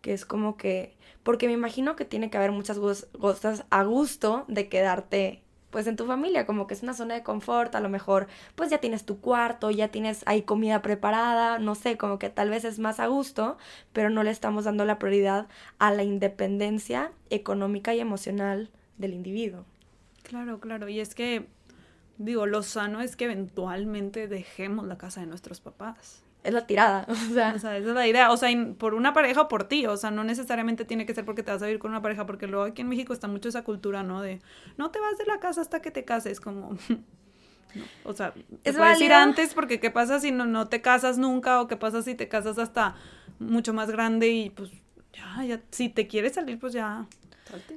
que 0.00 0.12
es 0.12 0.24
como 0.24 0.56
que, 0.56 0.96
porque 1.22 1.46
me 1.46 1.52
imagino 1.52 1.96
que 1.96 2.04
tiene 2.04 2.30
que 2.30 2.36
haber 2.36 2.52
muchas 2.52 2.78
cosas 2.78 3.64
a 3.70 3.84
gusto 3.84 4.44
de 4.48 4.68
quedarte 4.68 5.42
pues 5.70 5.86
en 5.86 5.96
tu 5.96 6.06
familia, 6.06 6.46
como 6.46 6.66
que 6.66 6.74
es 6.74 6.82
una 6.82 6.94
zona 6.94 7.14
de 7.14 7.22
confort, 7.22 7.74
a 7.74 7.80
lo 7.80 7.90
mejor 7.90 8.28
pues 8.54 8.70
ya 8.70 8.78
tienes 8.78 9.04
tu 9.04 9.20
cuarto, 9.20 9.70
ya 9.70 9.88
tienes 9.88 10.22
ahí 10.26 10.42
comida 10.42 10.80
preparada, 10.80 11.58
no 11.58 11.74
sé, 11.74 11.98
como 11.98 12.18
que 12.18 12.30
tal 12.30 12.48
vez 12.48 12.64
es 12.64 12.78
más 12.78 12.98
a 12.98 13.08
gusto, 13.08 13.58
pero 13.92 14.08
no 14.08 14.22
le 14.22 14.30
estamos 14.30 14.64
dando 14.64 14.84
la 14.84 14.98
prioridad 14.98 15.48
a 15.78 15.92
la 15.92 16.02
independencia 16.02 17.12
económica 17.28 17.94
y 17.94 18.00
emocional 18.00 18.70
del 18.96 19.12
individuo. 19.12 19.64
Claro, 20.22 20.60
claro, 20.60 20.88
y 20.88 21.00
es 21.00 21.14
que 21.14 21.46
Digo, 22.18 22.46
lo 22.46 22.62
sano 22.62 23.00
es 23.00 23.16
que 23.16 23.26
eventualmente 23.26 24.28
dejemos 24.28 24.86
la 24.86 24.96
casa 24.96 25.20
de 25.20 25.26
nuestros 25.26 25.60
papás. 25.60 26.22
Es 26.42 26.54
la 26.54 26.66
tirada, 26.66 27.06
o 27.08 27.14
sea. 27.14 27.54
O 27.54 27.58
sea, 27.58 27.76
esa 27.76 27.76
es 27.76 27.84
la 27.84 28.06
idea. 28.06 28.30
O 28.30 28.36
sea, 28.36 28.48
por 28.78 28.94
una 28.94 29.12
pareja 29.12 29.42
o 29.42 29.48
por 29.48 29.64
ti. 29.64 29.86
O 29.86 29.96
sea, 29.96 30.10
no 30.10 30.24
necesariamente 30.24 30.84
tiene 30.84 31.04
que 31.04 31.14
ser 31.14 31.24
porque 31.24 31.42
te 31.42 31.50
vas 31.50 31.62
a 31.62 31.66
vivir 31.66 31.80
con 31.80 31.90
una 31.90 32.02
pareja, 32.02 32.24
porque 32.24 32.46
luego 32.46 32.64
aquí 32.64 32.82
en 32.82 32.88
México 32.88 33.12
está 33.12 33.28
mucho 33.28 33.48
esa 33.48 33.64
cultura, 33.64 34.02
¿no? 34.02 34.22
De 34.22 34.40
no 34.76 34.90
te 34.90 35.00
vas 35.00 35.18
de 35.18 35.26
la 35.26 35.40
casa 35.40 35.60
hasta 35.60 35.80
que 35.80 35.90
te 35.90 36.04
cases, 36.04 36.40
como. 36.40 36.76
O 38.04 38.14
sea, 38.14 38.32
te 38.32 38.70
es 38.70 38.76
puedes 38.76 38.98
ir 39.02 39.12
antes 39.12 39.52
porque 39.52 39.80
qué 39.80 39.90
pasa 39.90 40.18
si 40.18 40.30
no, 40.30 40.46
no 40.46 40.66
te 40.66 40.80
casas 40.80 41.18
nunca 41.18 41.60
o 41.60 41.66
qué 41.68 41.76
pasa 41.76 42.00
si 42.00 42.14
te 42.14 42.26
casas 42.26 42.56
hasta 42.58 42.94
mucho 43.38 43.74
más 43.74 43.90
grande 43.90 44.28
y 44.28 44.48
pues 44.48 44.70
ya, 45.12 45.44
ya, 45.44 45.60
si 45.70 45.90
te 45.90 46.06
quieres 46.06 46.34
salir, 46.34 46.58
pues 46.58 46.72
ya, 46.72 47.06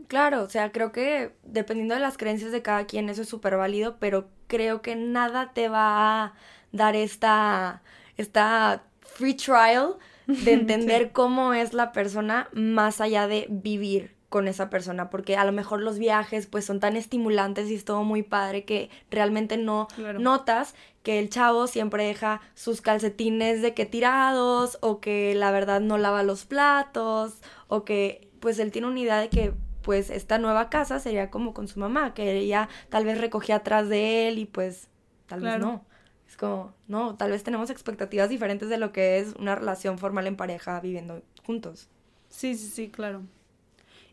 Claro, 0.07 0.43
o 0.43 0.50
sea, 0.50 0.71
creo 0.71 0.91
que 0.91 1.33
dependiendo 1.43 1.95
de 1.95 2.01
las 2.01 2.17
creencias 2.17 2.51
de 2.51 2.62
cada 2.62 2.86
quien, 2.86 3.09
eso 3.09 3.21
es 3.21 3.29
súper 3.29 3.57
válido, 3.57 3.98
pero 4.00 4.27
creo 4.48 4.81
que 4.81 4.95
nada 4.95 5.51
te 5.53 5.69
va 5.69 6.24
a 6.24 6.33
dar 6.71 6.95
esta, 6.95 7.81
esta 8.17 8.83
free 9.01 9.36
trial 9.36 9.98
de 10.27 10.53
entender 10.53 11.12
cómo 11.12 11.53
es 11.53 11.74
la 11.74 11.91
persona 11.91 12.50
más 12.53 13.01
allá 13.01 13.27
de 13.27 13.48
vivir 13.50 14.19
con 14.29 14.48
esa 14.48 14.69
persona, 14.69 15.09
porque 15.09 15.36
a 15.36 15.43
lo 15.43 15.51
mejor 15.51 15.81
los 15.81 15.98
viajes 15.98 16.45
pues 16.45 16.63
son 16.63 16.79
tan 16.79 16.95
estimulantes 16.95 17.69
y 17.69 17.75
es 17.75 17.83
todo 17.83 18.03
muy 18.03 18.21
padre 18.21 18.63
que 18.63 18.91
realmente 19.09 19.57
no 19.57 19.88
notas 20.19 20.75
que 21.01 21.17
el 21.17 21.29
chavo 21.29 21.65
siempre 21.65 22.05
deja 22.05 22.39
sus 22.53 22.81
calcetines 22.81 23.63
de 23.63 23.74
que 23.74 23.88
tirados 23.88 24.77
o 24.81 25.00
que 25.00 25.33
la 25.33 25.50
verdad 25.51 25.81
no 25.81 25.98
lava 25.98 26.21
los 26.21 26.45
platos 26.45 27.41
o 27.67 27.83
que 27.83 28.29
pues 28.39 28.59
él 28.59 28.71
tiene 28.71 28.88
una 28.88 29.00
idea 29.00 29.17
de 29.17 29.29
que 29.29 29.53
pues 29.89 30.12
esta 30.12 30.38
nueva 30.38 30.69
casa 30.69 31.00
sería 31.00 31.31
como 31.31 31.51
con 31.51 31.67
su 31.67 31.79
mamá, 31.79 32.13
que 32.13 32.38
ella 32.38 32.69
tal 32.89 33.05
vez 33.05 33.19
recogía 33.19 33.55
atrás 33.55 33.89
de 33.89 34.27
él 34.27 34.38
y 34.38 34.46
pues 34.46 34.88
tal 35.25 35.41
vez 35.41 35.58
no. 35.58 35.84
Es 36.27 36.38
como, 36.38 36.75
no, 36.88 37.15
tal 37.15 37.31
vez 37.31 37.41
tenemos 37.41 37.72
expectativas 37.72 38.29
diferentes 38.29 38.69
de 38.69 38.77
lo 38.77 38.91
que 38.91 39.17
es 39.17 39.34
una 39.39 39.55
relación 39.55 39.98
formal 39.98 40.27
en 40.27 40.36
pareja 40.36 40.79
viviendo 40.79 41.24
juntos. 41.43 41.89
Sí, 42.29 42.53
sí, 42.53 42.67
sí, 42.67 42.89
claro. 42.89 43.24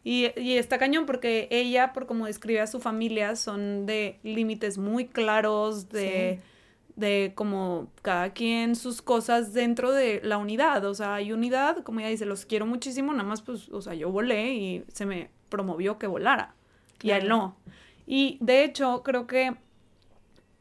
Y, 0.03 0.31
y 0.41 0.57
está 0.57 0.79
cañón 0.79 1.05
porque 1.05 1.47
ella, 1.51 1.93
por 1.93 2.07
como 2.07 2.25
describe 2.25 2.63
a 2.63 2.67
su 2.67 2.81
familia, 2.81 3.37
son 3.37 3.85
de 3.85 4.19
límites 4.23 4.79
muy 4.79 5.05
claros, 5.05 5.91
de 5.91 6.41
de 6.95 7.33
como 7.35 7.93
cada 8.01 8.33
quien 8.33 8.75
sus 8.75 9.03
cosas 9.03 9.53
dentro 9.53 9.93
de 9.93 10.23
la 10.25 10.39
unidad. 10.39 10.83
O 10.87 10.95
sea, 10.95 11.17
hay 11.17 11.33
unidad, 11.33 11.83
como 11.83 12.01
ella 12.01 12.09
dice, 12.09 12.25
los 12.25 12.47
quiero 12.47 12.65
muchísimo, 12.65 13.13
nada 13.13 13.29
más 13.29 13.43
pues, 13.43 13.69
o 13.69 13.83
sea, 13.83 13.93
yo 13.93 14.11
volé 14.11 14.55
y 14.55 14.85
se 14.95 15.05
me 15.05 15.36
promovió 15.57 15.99
que 15.99 16.07
volara. 16.07 16.55
Y 17.03 17.13
a 17.13 17.17
él 17.17 17.29
no. 17.29 17.57
Y 18.07 18.37
de 18.43 18.63
hecho, 18.63 19.03
creo 19.03 19.27
que 19.27 19.57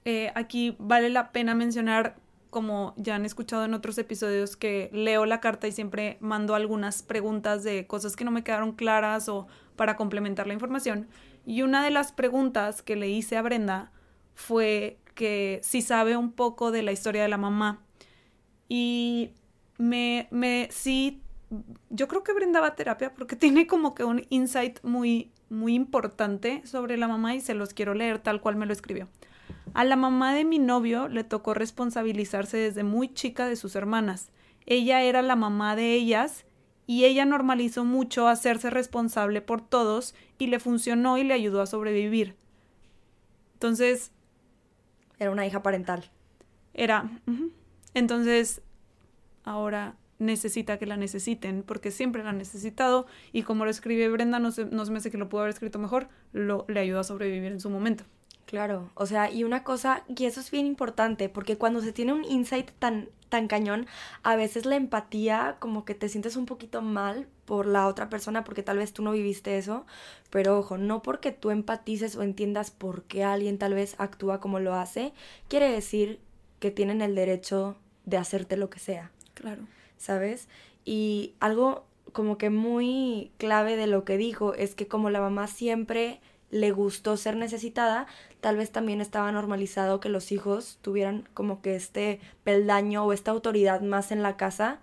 eh, 0.06 0.32
aquí 0.36 0.78
vale 0.80 1.10
la 1.10 1.34
pena 1.34 1.54
mencionar, 1.54 2.16
como 2.50 2.94
ya 2.96 3.16
han 3.16 3.26
escuchado 3.26 3.66
en 3.66 3.74
otros 3.74 3.98
episodios, 3.98 4.56
que 4.56 4.90
leo 4.94 5.26
la 5.26 5.42
carta 5.42 5.68
y 5.68 5.74
siempre 5.74 6.18
mando 6.22 6.56
algunas 6.56 7.04
preguntas 7.04 7.66
de 7.66 7.88
cosas 7.88 8.16
que 8.16 8.24
no 8.24 8.32
me 8.32 8.46
quedaron 8.46 8.72
claras 8.72 9.28
o 9.28 9.48
para 9.76 9.98
complementar 9.98 10.48
la 10.48 10.54
información. 10.54 11.10
Y 11.46 11.62
una 11.62 11.84
de 11.84 11.92
las 11.92 12.14
preguntas 12.14 12.82
que 12.82 12.96
le 12.96 13.10
hice 13.10 13.36
a 13.36 13.42
Brenda 13.42 13.92
fue 14.34 14.98
que 15.14 15.60
si 15.62 15.82
sabe 15.82 16.16
un 16.16 16.32
poco 16.32 16.72
de 16.72 16.84
la 16.84 16.94
historia 16.94 17.22
de 17.22 17.30
la 17.30 17.38
mamá. 17.38 17.82
Y 18.70 19.32
me, 19.78 20.30
me, 20.32 20.70
sí, 20.72 21.22
yo 21.90 22.08
creo 22.08 22.24
que 22.24 22.34
Brenda 22.34 22.60
va 22.62 22.68
a 22.68 22.76
terapia 22.76 23.14
porque 23.14 23.36
tiene 23.36 23.68
como 23.68 23.96
que 23.96 24.04
un 24.04 24.26
insight 24.30 24.80
muy, 24.84 25.32
muy 25.50 25.74
importante 25.76 26.62
sobre 26.66 26.98
la 26.98 27.08
mamá 27.08 27.36
y 27.36 27.42
se 27.42 27.54
los 27.54 27.74
quiero 27.74 27.94
leer 27.94 28.20
tal 28.20 28.42
cual 28.42 28.56
me 28.56 28.66
lo 28.66 28.74
escribió. 28.74 29.08
A 29.74 29.84
la 29.84 29.96
mamá 29.96 30.34
de 30.34 30.46
mi 30.46 30.60
novio 30.60 31.08
le 31.08 31.24
tocó 31.24 31.54
responsabilizarse 31.54 32.58
desde 32.58 32.84
muy 32.84 33.14
chica 33.14 33.48
de 33.48 33.56
sus 33.56 33.76
hermanas. 33.76 34.30
Ella 34.66 35.02
era 35.02 35.22
la 35.22 35.36
mamá 35.36 35.76
de 35.76 35.94
ellas 35.94 36.46
y 36.88 37.06
ella 37.06 37.26
normalizó 37.26 37.84
mucho 37.84 38.28
hacerse 38.28 38.70
responsable 38.70 39.42
por 39.42 39.62
todos 39.62 40.16
y 40.38 40.48
le 40.48 40.60
funcionó 40.60 41.18
y 41.18 41.24
le 41.24 41.34
ayudó 41.34 41.62
a 41.62 41.66
sobrevivir. 41.66 42.36
Entonces, 43.54 44.12
era 45.20 45.32
una 45.32 45.46
hija 45.46 45.62
parental. 45.62 46.10
Era. 46.74 47.10
Entonces, 47.94 48.62
ahora 49.44 49.96
necesita 50.20 50.78
que 50.78 50.86
la 50.86 50.98
necesiten, 50.98 51.64
porque 51.64 51.92
siempre 51.92 52.24
la 52.24 52.30
han 52.30 52.38
necesitado, 52.38 53.06
y 53.32 53.44
como 53.44 53.66
lo 53.66 53.72
escribe 53.72 54.10
Brenda, 54.10 54.40
no, 54.40 54.52
sé, 54.52 54.66
no 54.66 54.86
se 54.86 54.92
me 54.92 54.98
hace 54.98 55.12
que 55.12 55.18
lo 55.18 55.30
pudo 55.30 55.42
haber 55.42 55.54
escrito 55.54 55.80
mejor, 55.80 56.08
lo, 56.34 56.66
le 56.68 56.80
ayudó 56.80 57.00
a 57.00 57.04
sobrevivir 57.04 57.52
en 57.52 57.60
su 57.60 57.70
momento. 57.70 58.06
Claro, 58.46 58.92
o 58.94 59.06
sea, 59.08 59.32
y 59.32 59.44
una 59.44 59.64
cosa, 59.64 60.04
y 60.08 60.26
eso 60.26 60.40
es 60.40 60.52
bien 60.52 60.68
importante, 60.68 61.30
porque 61.30 61.58
cuando 61.58 61.82
se 61.82 61.92
tiene 61.92 62.14
un 62.14 62.24
insight 62.24 62.72
tan, 62.78 63.10
tan 63.30 63.48
cañón, 63.48 63.88
a 64.22 64.36
veces 64.36 64.66
la 64.66 64.76
empatía 64.76 65.58
como 65.60 65.84
que 65.84 65.96
te 65.96 66.10
sientes 66.10 66.36
un 66.36 66.46
poquito 66.46 66.82
mal 66.82 67.28
por 67.46 67.66
la 67.66 67.88
otra 67.88 68.08
persona 68.08 68.44
porque 68.44 68.64
tal 68.64 68.78
vez 68.78 68.94
tú 68.94 69.02
no 69.02 69.12
viviste 69.12 69.58
eso, 69.58 69.86
pero 70.30 70.60
ojo, 70.60 70.78
no 70.78 71.02
porque 71.02 71.32
tú 71.32 71.50
empatices 71.50 72.16
o 72.16 72.22
entiendas 72.22 72.70
por 72.70 73.04
qué 73.04 73.24
alguien 73.24 73.58
tal 73.58 73.74
vez 73.74 73.96
actúa 73.98 74.40
como 74.40 74.60
lo 74.60 74.76
hace, 74.76 75.14
quiere 75.48 75.72
decir 75.72 76.20
que 76.60 76.72
tienen 76.72 77.02
el 77.02 77.16
derecho 77.16 77.78
de 78.06 78.18
hacerte 78.18 78.58
lo 78.58 78.70
que 78.70 78.80
sea. 78.80 79.12
Claro. 79.34 79.64
¿Sabes? 79.98 80.48
Y 80.84 81.34
algo 81.40 81.86
como 82.12 82.38
que 82.38 82.50
muy 82.50 83.32
clave 83.38 83.76
de 83.76 83.88
lo 83.88 84.06
que 84.06 84.18
dijo 84.18 84.54
es 84.54 84.76
que 84.76 84.88
como 84.88 85.10
la 85.10 85.20
mamá 85.20 85.48
siempre 85.48 86.22
le 86.52 86.72
gustó 86.72 87.18
ser 87.18 87.36
necesitada, 87.36 88.08
tal 88.40 88.58
vez 88.58 88.72
también 88.72 89.02
estaba 89.02 89.32
normalizado 89.32 90.00
que 90.00 90.10
los 90.10 90.32
hijos 90.32 90.80
tuvieran 90.82 91.28
como 91.34 91.62
que 91.62 91.76
este 91.76 92.20
peldaño 92.44 93.04
o 93.04 93.14
esta 93.14 93.32
autoridad 93.32 93.82
más 93.82 94.12
en 94.12 94.24
la 94.24 94.38
casa 94.38 94.80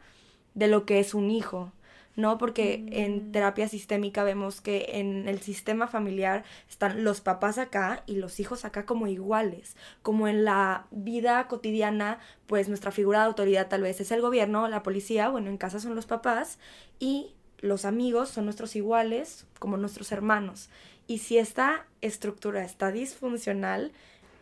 de 0.54 0.68
lo 0.68 0.84
que 0.84 1.00
es 1.00 1.14
un 1.14 1.30
hijo. 1.30 1.72
¿No? 2.16 2.38
Porque 2.38 2.84
en 2.90 3.28
mm. 3.28 3.32
terapia 3.32 3.68
sistémica 3.68 4.24
vemos 4.24 4.60
que 4.60 4.86
en 4.94 5.28
el 5.28 5.40
sistema 5.40 5.86
familiar 5.86 6.44
están 6.68 7.04
los 7.04 7.20
papás 7.20 7.58
acá 7.58 8.02
y 8.06 8.16
los 8.16 8.40
hijos 8.40 8.64
acá 8.64 8.84
como 8.84 9.06
iguales. 9.06 9.76
Como 10.02 10.28
en 10.28 10.44
la 10.44 10.86
vida 10.90 11.48
cotidiana, 11.48 12.18
pues 12.46 12.68
nuestra 12.68 12.90
figura 12.90 13.20
de 13.20 13.26
autoridad 13.26 13.68
tal 13.68 13.82
vez 13.82 14.00
es 14.00 14.12
el 14.12 14.20
gobierno, 14.20 14.68
la 14.68 14.82
policía, 14.82 15.28
bueno, 15.28 15.50
en 15.50 15.56
casa 15.56 15.80
son 15.80 15.94
los 15.94 16.06
papás 16.06 16.58
y 16.98 17.34
los 17.60 17.84
amigos 17.84 18.28
son 18.28 18.44
nuestros 18.44 18.76
iguales, 18.76 19.46
como 19.58 19.76
nuestros 19.76 20.12
hermanos. 20.12 20.68
Y 21.06 21.18
si 21.18 21.38
esta 21.38 21.86
estructura 22.00 22.64
está 22.64 22.90
disfuncional, 22.90 23.92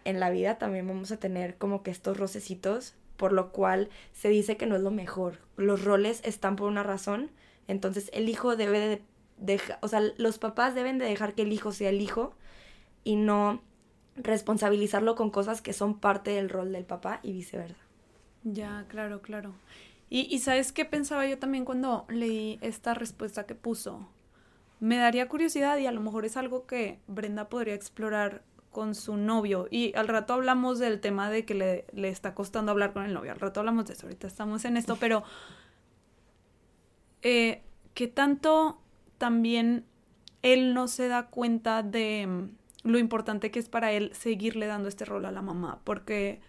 en 0.04 0.20
la 0.20 0.30
vida 0.30 0.58
también 0.58 0.88
vamos 0.88 1.12
a 1.12 1.18
tener 1.18 1.56
como 1.56 1.82
que 1.82 1.90
estos 1.90 2.16
rocecitos, 2.16 2.94
por 3.16 3.32
lo 3.32 3.52
cual 3.52 3.90
se 4.12 4.30
dice 4.30 4.56
que 4.56 4.66
no 4.66 4.76
es 4.76 4.82
lo 4.82 4.90
mejor. 4.90 5.38
Los 5.56 5.84
roles 5.84 6.20
están 6.24 6.56
por 6.56 6.68
una 6.68 6.82
razón, 6.82 7.30
entonces 7.70 8.10
el 8.12 8.28
hijo 8.28 8.56
debe 8.56 8.78
de 8.78 9.02
dejar, 9.38 9.78
o 9.82 9.88
sea, 9.88 10.02
los 10.16 10.38
papás 10.38 10.74
deben 10.74 10.98
de 10.98 11.06
dejar 11.06 11.34
que 11.34 11.42
el 11.42 11.52
hijo 11.52 11.72
sea 11.72 11.90
el 11.90 12.00
hijo 12.00 12.34
y 13.04 13.16
no 13.16 13.62
responsabilizarlo 14.16 15.14
con 15.14 15.30
cosas 15.30 15.62
que 15.62 15.72
son 15.72 15.98
parte 15.98 16.32
del 16.32 16.48
rol 16.48 16.72
del 16.72 16.84
papá 16.84 17.20
y 17.22 17.32
viceversa. 17.32 17.80
Ya, 18.44 18.84
claro, 18.88 19.22
claro. 19.22 19.52
Y, 20.08 20.26
y 20.34 20.40
sabes 20.40 20.72
qué 20.72 20.84
pensaba 20.84 21.26
yo 21.26 21.38
también 21.38 21.64
cuando 21.64 22.06
leí 22.08 22.58
esta 22.62 22.94
respuesta 22.94 23.46
que 23.46 23.54
puso. 23.54 24.08
Me 24.80 24.96
daría 24.96 25.28
curiosidad 25.28 25.78
y 25.78 25.86
a 25.86 25.92
lo 25.92 26.00
mejor 26.00 26.24
es 26.24 26.36
algo 26.36 26.66
que 26.66 26.98
Brenda 27.06 27.48
podría 27.48 27.74
explorar 27.74 28.42
con 28.70 28.94
su 28.94 29.16
novio. 29.16 29.68
Y 29.70 29.94
al 29.94 30.08
rato 30.08 30.34
hablamos 30.34 30.78
del 30.78 31.00
tema 31.00 31.30
de 31.30 31.44
que 31.44 31.54
le, 31.54 31.84
le 31.92 32.08
está 32.08 32.34
costando 32.34 32.72
hablar 32.72 32.92
con 32.92 33.04
el 33.04 33.12
novio. 33.12 33.32
Al 33.32 33.40
rato 33.40 33.60
hablamos 33.60 33.86
de 33.86 33.92
eso. 33.92 34.06
Ahorita 34.06 34.26
estamos 34.26 34.64
en 34.64 34.76
esto, 34.76 34.96
pero 34.96 35.22
eh, 37.22 37.62
que 37.94 38.06
tanto 38.08 38.80
también 39.18 39.84
él 40.42 40.74
no 40.74 40.88
se 40.88 41.08
da 41.08 41.26
cuenta 41.26 41.82
de 41.82 42.26
mm, 42.26 42.88
lo 42.88 42.98
importante 42.98 43.50
que 43.50 43.58
es 43.58 43.68
para 43.68 43.92
él 43.92 44.10
seguirle 44.14 44.66
dando 44.66 44.88
este 44.88 45.04
rol 45.04 45.26
a 45.26 45.32
la 45.32 45.42
mamá, 45.42 45.80
porque 45.84 46.40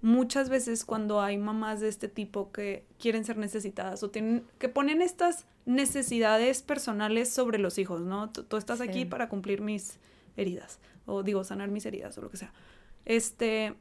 muchas 0.00 0.48
veces 0.48 0.84
cuando 0.84 1.20
hay 1.20 1.38
mamás 1.38 1.80
de 1.80 1.88
este 1.88 2.08
tipo 2.08 2.52
que 2.52 2.84
quieren 2.98 3.24
ser 3.24 3.38
necesitadas 3.38 4.02
o 4.02 4.10
tienen 4.10 4.44
que 4.58 4.68
ponen 4.68 5.00
estas 5.00 5.46
necesidades 5.64 6.62
personales 6.62 7.32
sobre 7.32 7.58
los 7.58 7.78
hijos, 7.78 8.00
¿no? 8.00 8.30
Tú, 8.30 8.56
estás 8.56 8.80
aquí 8.80 9.04
para 9.04 9.28
cumplir 9.28 9.60
mis 9.60 9.98
heridas 10.36 10.80
o 11.06 11.22
digo 11.22 11.44
sanar 11.44 11.68
mis 11.68 11.86
heridas 11.86 12.18
o 12.18 12.20
lo 12.20 12.30
que 12.30 12.36
sea. 12.36 12.52
Este, 13.04 13.74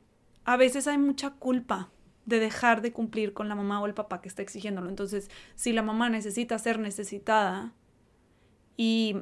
a 0.45 0.58
veces 0.58 0.88
hay 0.88 0.97
mucha 0.97 1.32
culpa 1.32 1.89
de 2.25 2.39
dejar 2.39 2.81
de 2.81 2.91
cumplir 2.91 3.34
con 3.34 3.49
la 3.49 3.55
mamá 3.55 3.81
o 3.81 3.86
el 3.86 3.93
papá 3.93 4.21
que 4.21 4.29
está 4.29 4.41
exigiéndolo. 4.41 4.89
Entonces, 4.89 5.29
si 5.55 5.73
la 5.73 5.81
mamá 5.81 6.10
necesita 6.10 6.57
ser 6.60 6.79
necesitada 6.79 7.73
y 8.77 9.17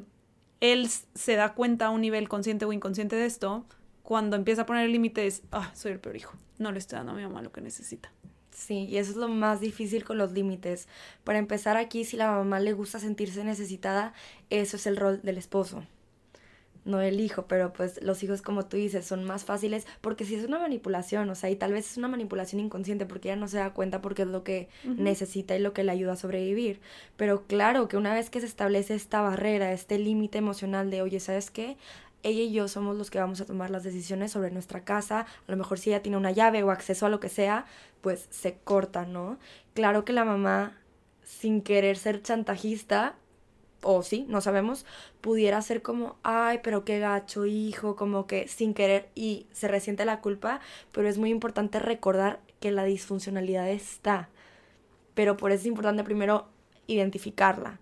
él 0.60 0.88
se 0.88 1.36
da 1.36 1.54
cuenta 1.54 1.86
a 1.86 1.90
un 1.90 2.00
nivel 2.00 2.28
consciente 2.28 2.64
o 2.64 2.72
inconsciente 2.72 3.16
de 3.16 3.26
esto, 3.26 3.64
cuando 4.02 4.36
empieza 4.36 4.62
a 4.62 4.66
poner 4.66 4.86
el 4.86 4.92
límite 4.92 5.26
es, 5.26 5.42
ah, 5.52 5.70
soy 5.74 5.92
el 5.92 6.00
peor 6.00 6.16
hijo, 6.16 6.36
no 6.58 6.72
le 6.72 6.78
estoy 6.78 6.98
dando 6.98 7.12
a 7.12 7.14
mi 7.16 7.22
mamá 7.22 7.42
lo 7.42 7.52
que 7.52 7.60
necesita. 7.60 8.12
Sí, 8.50 8.86
y 8.86 8.98
eso 8.98 9.12
es 9.12 9.16
lo 9.16 9.28
más 9.28 9.60
difícil 9.60 10.04
con 10.04 10.18
los 10.18 10.32
límites. 10.32 10.86
Para 11.24 11.38
empezar 11.38 11.76
aquí, 11.76 12.04
si 12.04 12.16
la 12.16 12.30
mamá 12.30 12.60
le 12.60 12.74
gusta 12.74 12.98
sentirse 12.98 13.42
necesitada, 13.44 14.12
eso 14.50 14.76
es 14.76 14.86
el 14.86 14.96
rol 14.96 15.22
del 15.22 15.38
esposo 15.38 15.84
no 16.90 17.00
el 17.00 17.20
hijo, 17.20 17.46
pero 17.46 17.72
pues 17.72 18.02
los 18.02 18.22
hijos, 18.22 18.42
como 18.42 18.66
tú 18.66 18.76
dices, 18.76 19.06
son 19.06 19.24
más 19.24 19.44
fáciles 19.44 19.86
porque 20.00 20.24
si 20.24 20.34
es 20.34 20.44
una 20.44 20.58
manipulación, 20.58 21.30
o 21.30 21.34
sea, 21.34 21.50
y 21.50 21.56
tal 21.56 21.72
vez 21.72 21.90
es 21.92 21.96
una 21.96 22.08
manipulación 22.08 22.60
inconsciente 22.60 23.06
porque 23.06 23.28
ella 23.28 23.40
no 23.40 23.48
se 23.48 23.58
da 23.58 23.72
cuenta 23.72 24.02
porque 24.02 24.22
es 24.22 24.28
lo 24.28 24.44
que 24.44 24.68
necesita 24.84 25.56
y 25.56 25.60
lo 25.60 25.72
que 25.72 25.84
le 25.84 25.92
ayuda 25.92 26.12
a 26.12 26.16
sobrevivir. 26.16 26.80
Pero 27.16 27.46
claro 27.46 27.88
que 27.88 27.96
una 27.96 28.12
vez 28.12 28.30
que 28.30 28.40
se 28.40 28.46
establece 28.46 28.94
esta 28.94 29.20
barrera, 29.22 29.72
este 29.72 29.98
límite 29.98 30.38
emocional 30.38 30.90
de, 30.90 31.02
oye, 31.02 31.20
¿sabes 31.20 31.50
qué? 31.50 31.76
Ella 32.22 32.42
y 32.42 32.52
yo 32.52 32.68
somos 32.68 32.96
los 32.96 33.10
que 33.10 33.18
vamos 33.18 33.40
a 33.40 33.46
tomar 33.46 33.70
las 33.70 33.82
decisiones 33.82 34.32
sobre 34.32 34.50
nuestra 34.50 34.84
casa, 34.84 35.20
a 35.20 35.50
lo 35.50 35.56
mejor 35.56 35.78
si 35.78 35.90
ella 35.90 36.02
tiene 36.02 36.18
una 36.18 36.32
llave 36.32 36.62
o 36.62 36.70
acceso 36.70 37.06
a 37.06 37.08
lo 37.08 37.20
que 37.20 37.30
sea, 37.30 37.64
pues 38.02 38.26
se 38.30 38.58
corta, 38.62 39.06
¿no? 39.06 39.38
Claro 39.74 40.04
que 40.04 40.12
la 40.12 40.24
mamá, 40.24 40.76
sin 41.22 41.62
querer 41.62 41.96
ser 41.96 42.22
chantajista, 42.22 43.14
o 43.82 44.02
sí, 44.02 44.26
no 44.28 44.40
sabemos, 44.40 44.86
pudiera 45.20 45.60
ser 45.62 45.82
como, 45.82 46.16
ay, 46.22 46.60
pero 46.62 46.84
qué 46.84 46.98
gacho, 46.98 47.46
hijo, 47.46 47.96
como 47.96 48.26
que 48.26 48.48
sin 48.48 48.74
querer 48.74 49.08
y 49.14 49.46
se 49.52 49.68
resiente 49.68 50.04
la 50.04 50.20
culpa, 50.20 50.60
pero 50.92 51.08
es 51.08 51.18
muy 51.18 51.30
importante 51.30 51.78
recordar 51.78 52.40
que 52.60 52.70
la 52.70 52.84
disfuncionalidad 52.84 53.68
está. 53.68 54.28
Pero 55.14 55.36
por 55.36 55.52
eso 55.52 55.62
es 55.62 55.66
importante 55.66 56.04
primero 56.04 56.46
identificarla. 56.86 57.78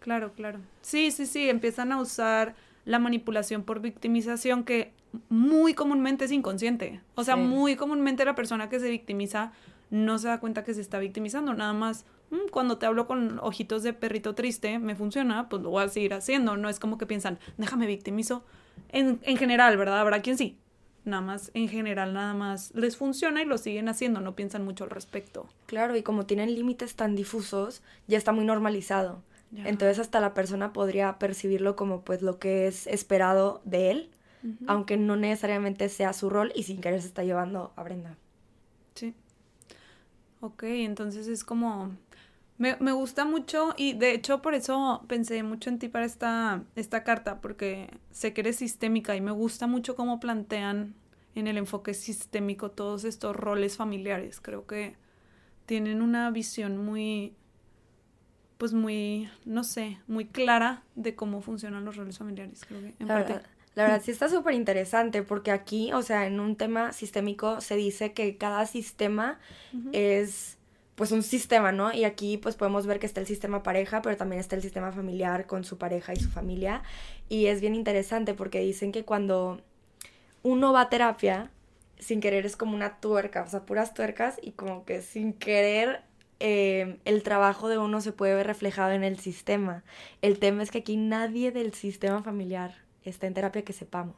Claro, 0.00 0.32
claro. 0.32 0.60
Sí, 0.82 1.10
sí, 1.10 1.26
sí, 1.26 1.48
empiezan 1.48 1.92
a 1.92 2.00
usar 2.00 2.54
la 2.84 2.98
manipulación 2.98 3.64
por 3.64 3.80
victimización 3.80 4.64
que 4.64 4.92
muy 5.28 5.74
comúnmente 5.74 6.26
es 6.26 6.32
inconsciente. 6.32 7.00
O 7.14 7.24
sea, 7.24 7.36
muy 7.36 7.76
comúnmente 7.76 8.24
la 8.24 8.34
persona 8.34 8.68
que 8.68 8.80
se 8.80 8.88
victimiza 8.88 9.52
no 9.90 10.18
se 10.18 10.28
da 10.28 10.40
cuenta 10.40 10.64
que 10.64 10.74
se 10.74 10.80
está 10.80 10.98
victimizando, 10.98 11.54
nada 11.54 11.72
más 11.72 12.04
Mm, 12.30 12.48
cuando 12.50 12.78
te 12.78 12.86
hablo 12.86 13.06
con 13.06 13.38
ojitos 13.40 13.82
de 13.82 13.92
perrito 13.92 14.34
triste, 14.34 14.78
me 14.78 14.96
funciona, 14.96 15.48
pues 15.48 15.62
lo 15.62 15.70
voy 15.70 15.84
a 15.84 15.88
seguir 15.88 16.14
haciendo. 16.14 16.56
No 16.56 16.68
es 16.68 16.80
como 16.80 16.98
que 16.98 17.06
piensan, 17.06 17.38
déjame 17.56 17.86
victimizo. 17.86 18.44
En, 18.88 19.20
en 19.22 19.36
general, 19.36 19.76
¿verdad? 19.76 20.00
Habrá 20.00 20.22
quien 20.22 20.36
sí. 20.36 20.58
Nada 21.04 21.22
más, 21.22 21.52
en 21.54 21.68
general, 21.68 22.12
nada 22.14 22.34
más 22.34 22.74
les 22.74 22.96
funciona 22.96 23.40
y 23.40 23.44
lo 23.44 23.58
siguen 23.58 23.88
haciendo, 23.88 24.20
no 24.20 24.34
piensan 24.34 24.64
mucho 24.64 24.82
al 24.82 24.90
respecto. 24.90 25.46
Claro, 25.66 25.94
y 25.96 26.02
como 26.02 26.26
tienen 26.26 26.52
límites 26.52 26.96
tan 26.96 27.14
difusos, 27.14 27.82
ya 28.08 28.18
está 28.18 28.32
muy 28.32 28.44
normalizado. 28.44 29.22
Entonces 29.64 30.00
hasta 30.00 30.20
la 30.20 30.34
persona 30.34 30.72
podría 30.72 31.18
percibirlo 31.18 31.76
como 31.76 32.02
pues 32.02 32.20
lo 32.20 32.38
que 32.40 32.66
es 32.66 32.88
esperado 32.88 33.62
de 33.64 33.90
él, 33.92 34.10
aunque 34.66 34.96
no 34.96 35.16
necesariamente 35.16 35.88
sea 35.88 36.12
su 36.12 36.28
rol 36.28 36.52
y 36.56 36.64
sin 36.64 36.80
querer 36.80 37.00
se 37.00 37.06
está 37.06 37.22
llevando 37.22 37.72
a 37.76 37.84
Brenda. 37.84 38.16
Ok, 40.40 40.64
entonces 40.64 41.28
es 41.28 41.44
como... 41.44 41.96
Me, 42.58 42.76
me, 42.80 42.92
gusta 42.92 43.26
mucho 43.26 43.74
y 43.76 43.92
de 43.92 44.12
hecho 44.12 44.40
por 44.40 44.54
eso 44.54 45.04
pensé 45.08 45.42
mucho 45.42 45.68
en 45.68 45.78
ti 45.78 45.88
para 45.88 46.06
esta, 46.06 46.62
esta 46.74 47.04
carta, 47.04 47.42
porque 47.42 47.90
sé 48.10 48.32
que 48.32 48.40
eres 48.40 48.56
sistémica 48.56 49.14
y 49.14 49.20
me 49.20 49.30
gusta 49.30 49.66
mucho 49.66 49.94
cómo 49.94 50.20
plantean 50.20 50.94
en 51.34 51.46
el 51.46 51.58
enfoque 51.58 51.92
sistémico 51.92 52.70
todos 52.70 53.04
estos 53.04 53.36
roles 53.36 53.76
familiares. 53.76 54.40
Creo 54.40 54.66
que 54.66 54.96
tienen 55.66 56.00
una 56.00 56.30
visión 56.30 56.78
muy, 56.78 57.34
pues 58.56 58.72
muy, 58.72 59.28
no 59.44 59.62
sé, 59.62 59.98
muy 60.06 60.24
clara 60.24 60.82
de 60.94 61.14
cómo 61.14 61.42
funcionan 61.42 61.84
los 61.84 61.96
roles 61.96 62.16
familiares. 62.16 62.64
Creo 62.66 62.80
que 62.80 62.94
en 62.98 63.06
parte... 63.06 63.42
la 63.76 63.82
verdad 63.84 64.02
sí 64.02 64.10
está 64.10 64.30
súper 64.30 64.54
interesante 64.54 65.22
porque 65.22 65.50
aquí, 65.50 65.92
o 65.92 66.00
sea, 66.00 66.26
en 66.26 66.40
un 66.40 66.56
tema 66.56 66.92
sistémico 66.92 67.60
se 67.60 67.76
dice 67.76 68.14
que 68.14 68.38
cada 68.38 68.64
sistema 68.66 69.38
uh 69.74 69.76
-huh. 69.76 69.90
es 69.92 70.56
pues 70.94 71.12
un 71.12 71.22
sistema, 71.22 71.72
¿no? 71.72 71.92
Y 71.92 72.04
aquí 72.04 72.38
pues 72.38 72.56
podemos 72.56 72.86
ver 72.86 72.98
que 72.98 73.04
está 73.04 73.20
el 73.20 73.26
sistema 73.26 73.62
pareja, 73.62 74.00
pero 74.00 74.16
también 74.16 74.40
está 74.40 74.56
el 74.56 74.62
sistema 74.62 74.92
familiar 74.92 75.46
con 75.46 75.62
su 75.62 75.76
pareja 75.76 76.14
y 76.14 76.16
su 76.16 76.30
familia. 76.30 76.82
Y 77.28 77.46
es 77.46 77.60
bien 77.60 77.74
interesante 77.74 78.32
porque 78.32 78.60
dicen 78.60 78.92
que 78.92 79.04
cuando 79.04 79.60
uno 80.42 80.72
va 80.72 80.82
a 80.82 80.88
terapia, 80.88 81.50
sin 81.98 82.20
querer 82.22 82.46
es 82.46 82.56
como 82.56 82.74
una 82.74 82.98
tuerca, 82.98 83.42
o 83.42 83.48
sea, 83.48 83.66
puras 83.66 83.92
tuercas 83.92 84.36
y 84.42 84.52
como 84.52 84.86
que 84.86 85.02
sin 85.02 85.34
querer 85.34 86.00
eh, 86.40 86.98
el 87.04 87.22
trabajo 87.22 87.68
de 87.68 87.76
uno 87.76 88.00
se 88.00 88.12
puede 88.12 88.34
ver 88.34 88.46
reflejado 88.46 88.92
en 88.92 89.04
el 89.04 89.18
sistema. 89.18 89.84
El 90.22 90.38
tema 90.38 90.62
es 90.62 90.70
que 90.70 90.78
aquí 90.78 90.96
nadie 90.96 91.52
del 91.52 91.74
sistema 91.74 92.22
familiar 92.22 92.85
está 93.10 93.26
en 93.26 93.34
terapia 93.34 93.62
que 93.62 93.72
sepamos. 93.72 94.16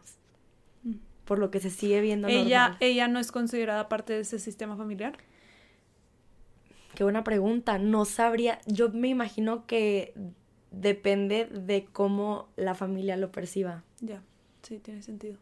Por 1.25 1.39
lo 1.39 1.51
que 1.51 1.61
se 1.61 1.71
sigue 1.71 2.01
viendo 2.01 2.29
ella, 2.29 2.61
normal. 2.61 2.79
¿Ella 2.81 3.09
no 3.09 3.19
es 3.19 3.33
considerada 3.33 3.89
parte 3.89 4.15
de 4.15 4.21
ese 4.21 4.39
sistema 4.39 4.77
familiar? 4.77 5.19
Qué 6.95 7.05
buena 7.05 7.23
pregunta. 7.23 7.79
No 7.79 8.05
sabría. 8.05 8.61
Yo 8.67 8.91
me 8.91 9.09
imagino 9.09 9.67
que 9.67 10.15
depende 10.71 11.47
de 11.47 11.85
cómo 11.85 12.49
la 12.57 12.75
familia 12.75 13.17
lo 13.17 13.31
perciba. 13.31 13.85
Ya, 14.01 14.23
sí, 14.63 14.79
tiene 14.79 15.03
sentido. 15.03 15.39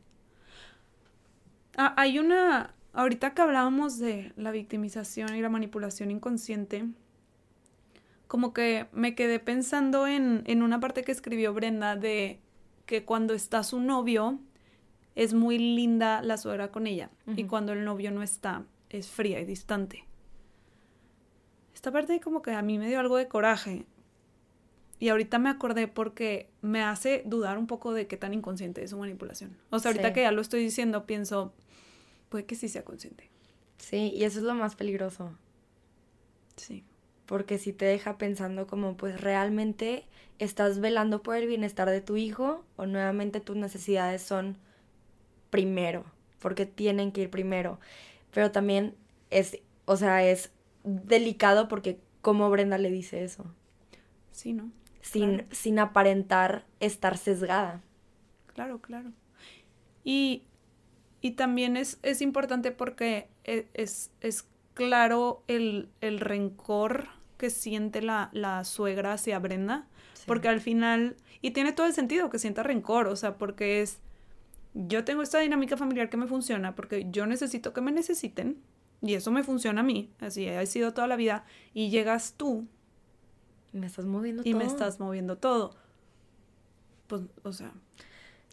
Ah, 1.76 1.94
hay 1.96 2.18
una. 2.18 2.74
Ahorita 2.92 3.34
que 3.34 3.42
hablábamos 3.42 3.98
de 3.98 4.32
la 4.36 4.50
victimización 4.50 5.36
y 5.36 5.42
la 5.42 5.50
manipulación 5.50 6.10
inconsciente, 6.10 6.86
como 8.26 8.54
que 8.54 8.86
me 8.92 9.14
quedé 9.14 9.38
pensando 9.38 10.06
en, 10.06 10.42
en 10.46 10.62
una 10.62 10.80
parte 10.80 11.04
que 11.04 11.12
escribió 11.12 11.52
Brenda 11.52 11.94
de 11.94 12.40
que 12.86 13.04
cuando 13.04 13.34
está 13.34 13.62
su 13.62 13.80
novio 13.80 14.38
es 15.14 15.34
muy 15.34 15.58
linda 15.58 16.22
la 16.22 16.36
suegra 16.36 16.70
con 16.70 16.86
ella 16.86 17.10
uh 17.26 17.32
-huh. 17.32 17.38
y 17.38 17.44
cuando 17.44 17.72
el 17.72 17.84
novio 17.84 18.10
no 18.10 18.22
está 18.22 18.64
es 18.88 19.08
fría 19.08 19.40
y 19.40 19.44
distante. 19.44 20.04
Esta 21.74 21.92
parte 21.92 22.20
como 22.20 22.42
que 22.42 22.52
a 22.52 22.62
mí 22.62 22.78
me 22.78 22.88
dio 22.88 23.00
algo 23.00 23.16
de 23.16 23.28
coraje 23.28 23.86
y 24.98 25.08
ahorita 25.08 25.38
me 25.38 25.50
acordé 25.50 25.88
porque 25.88 26.48
me 26.62 26.82
hace 26.82 27.22
dudar 27.26 27.58
un 27.58 27.66
poco 27.66 27.92
de 27.92 28.06
qué 28.06 28.16
tan 28.16 28.32
inconsciente 28.32 28.82
es 28.82 28.90
su 28.90 28.98
manipulación. 28.98 29.56
O 29.70 29.78
sea, 29.78 29.90
ahorita 29.90 30.08
sí. 30.08 30.14
que 30.14 30.22
ya 30.22 30.32
lo 30.32 30.40
estoy 30.40 30.62
diciendo 30.62 31.06
pienso, 31.06 31.52
puede 32.28 32.46
que 32.46 32.54
sí 32.54 32.68
sea 32.68 32.84
consciente. 32.84 33.30
Sí, 33.78 34.12
y 34.14 34.24
eso 34.24 34.38
es 34.38 34.44
lo 34.44 34.54
más 34.54 34.74
peligroso. 34.74 35.36
Sí. 36.56 36.82
Porque 37.26 37.58
si 37.58 37.72
te 37.72 37.84
deja 37.84 38.18
pensando 38.18 38.66
como, 38.66 38.96
pues 38.96 39.20
realmente 39.20 40.04
estás 40.38 40.80
velando 40.80 41.22
por 41.22 41.36
el 41.36 41.46
bienestar 41.46 41.90
de 41.90 42.00
tu 42.00 42.16
hijo 42.16 42.64
o 42.76 42.86
nuevamente 42.86 43.40
tus 43.40 43.56
necesidades 43.56 44.22
son 44.22 44.56
primero, 45.50 46.04
porque 46.40 46.66
tienen 46.66 47.12
que 47.12 47.22
ir 47.22 47.30
primero. 47.30 47.80
Pero 48.32 48.52
también 48.52 48.94
es, 49.30 49.58
o 49.86 49.96
sea, 49.96 50.24
es 50.24 50.50
delicado 50.84 51.68
porque 51.68 51.98
como 52.20 52.50
Brenda 52.50 52.78
le 52.78 52.90
dice 52.90 53.24
eso. 53.24 53.44
Sí, 54.32 54.52
¿no? 54.52 54.70
Sin, 55.00 55.34
claro. 55.34 55.48
sin 55.52 55.78
aparentar 55.78 56.66
estar 56.80 57.16
sesgada. 57.16 57.82
Claro, 58.54 58.80
claro. 58.80 59.12
Y, 60.04 60.42
y 61.20 61.32
también 61.32 61.76
es, 61.76 61.98
es 62.02 62.20
importante 62.20 62.70
porque 62.72 63.28
e, 63.44 63.66
es, 63.74 64.10
es 64.20 64.44
claro 64.74 65.42
el, 65.48 65.88
el 66.00 66.20
rencor 66.20 67.08
que 67.36 67.50
siente 67.50 68.02
la, 68.02 68.30
la 68.32 68.64
suegra 68.64 69.12
hacia 69.12 69.38
Brenda, 69.38 69.86
sí. 70.14 70.24
porque 70.26 70.48
al 70.48 70.60
final, 70.60 71.16
y 71.42 71.50
tiene 71.52 71.72
todo 71.72 71.86
el 71.86 71.92
sentido 71.92 72.30
que 72.30 72.38
sienta 72.38 72.62
rencor, 72.62 73.08
o 73.08 73.16
sea, 73.16 73.36
porque 73.38 73.82
es, 73.82 73.98
yo 74.74 75.04
tengo 75.04 75.22
esta 75.22 75.38
dinámica 75.38 75.76
familiar 75.76 76.10
que 76.10 76.16
me 76.16 76.26
funciona, 76.26 76.74
porque 76.74 77.06
yo 77.10 77.26
necesito 77.26 77.72
que 77.72 77.80
me 77.80 77.92
necesiten, 77.92 78.60
y 79.02 79.14
eso 79.14 79.30
me 79.30 79.42
funciona 79.42 79.80
a 79.80 79.84
mí, 79.84 80.10
así 80.20 80.48
ha 80.48 80.64
sido 80.66 80.92
toda 80.92 81.06
la 81.06 81.16
vida, 81.16 81.44
y 81.74 81.90
llegas 81.90 82.34
tú. 82.36 82.66
Y 83.72 83.78
me 83.78 83.86
estás 83.86 84.06
moviendo 84.06 84.42
y 84.44 84.52
todo. 84.52 84.58
me 84.58 84.66
estás 84.66 85.00
moviendo 85.00 85.36
todo. 85.36 85.76
Pues, 87.06 87.22
o 87.42 87.52
sea, 87.52 87.72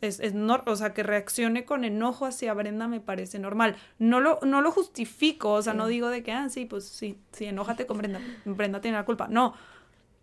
es, 0.08 0.20
es 0.20 0.34
no, 0.34 0.62
o 0.66 0.76
sea, 0.76 0.94
que 0.94 1.04
reaccione 1.04 1.66
con 1.66 1.84
enojo 1.84 2.26
hacia 2.26 2.54
Brenda 2.54 2.88
me 2.88 3.00
parece 3.00 3.40
normal. 3.40 3.76
No 4.00 4.20
lo, 4.20 4.40
no 4.44 4.62
lo 4.62 4.72
justifico, 4.72 5.52
o 5.52 5.62
sea, 5.62 5.74
sí. 5.74 5.78
no 5.78 5.88
digo 5.88 6.10
de 6.10 6.24
que, 6.24 6.32
ah, 6.32 6.50
sí, 6.50 6.66
pues 6.66 6.86
sí, 6.86 7.18
sí, 7.32 7.46
enójate 7.46 7.86
con 7.86 7.98
Brenda, 7.98 8.22
Brenda 8.46 8.82
tiene 8.82 8.98
la 8.98 9.06
culpa. 9.06 9.28
No. 9.30 9.54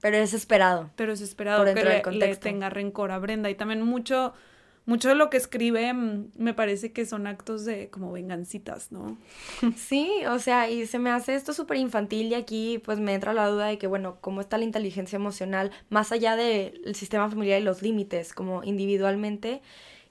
Pero 0.00 0.16
es 0.16 0.32
esperado. 0.32 0.90
Pero 0.96 1.12
es 1.12 1.20
esperado 1.20 1.64
que 1.64 1.74
le, 1.74 2.02
le, 2.12 2.36
tenga 2.36 2.70
rencor 2.70 3.12
a 3.12 3.18
Brenda. 3.18 3.50
Y 3.50 3.54
también 3.54 3.82
mucho, 3.82 4.32
mucho 4.86 5.08
de 5.08 5.14
lo 5.14 5.30
que 5.30 5.36
escribe 5.36 5.92
me 5.92 6.54
parece 6.54 6.92
que 6.92 7.06
son 7.06 7.26
actos 7.26 7.64
de 7.64 7.90
como 7.90 8.12
vengancitas, 8.12 8.90
¿no? 8.90 9.18
Sí, 9.76 10.10
o 10.28 10.38
sea, 10.38 10.70
y 10.70 10.86
se 10.86 10.98
me 10.98 11.10
hace 11.10 11.34
esto 11.34 11.52
súper 11.52 11.76
infantil 11.76 12.28
y 12.28 12.34
aquí 12.34 12.80
pues 12.84 12.98
me 12.98 13.14
entra 13.14 13.32
la 13.32 13.46
duda 13.46 13.66
de 13.66 13.78
que, 13.78 13.86
bueno, 13.86 14.18
¿cómo 14.20 14.40
está 14.40 14.58
la 14.58 14.64
inteligencia 14.64 15.16
emocional 15.16 15.70
más 15.90 16.12
allá 16.12 16.36
del 16.36 16.94
sistema 16.94 17.28
familiar 17.28 17.60
y 17.60 17.64
los 17.64 17.82
límites, 17.82 18.32
como 18.32 18.64
individualmente? 18.64 19.62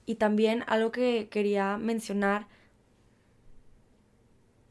Y 0.06 0.16
también 0.16 0.64
algo 0.66 0.90
que 0.92 1.28
quería 1.28 1.76
mencionar... 1.76 2.46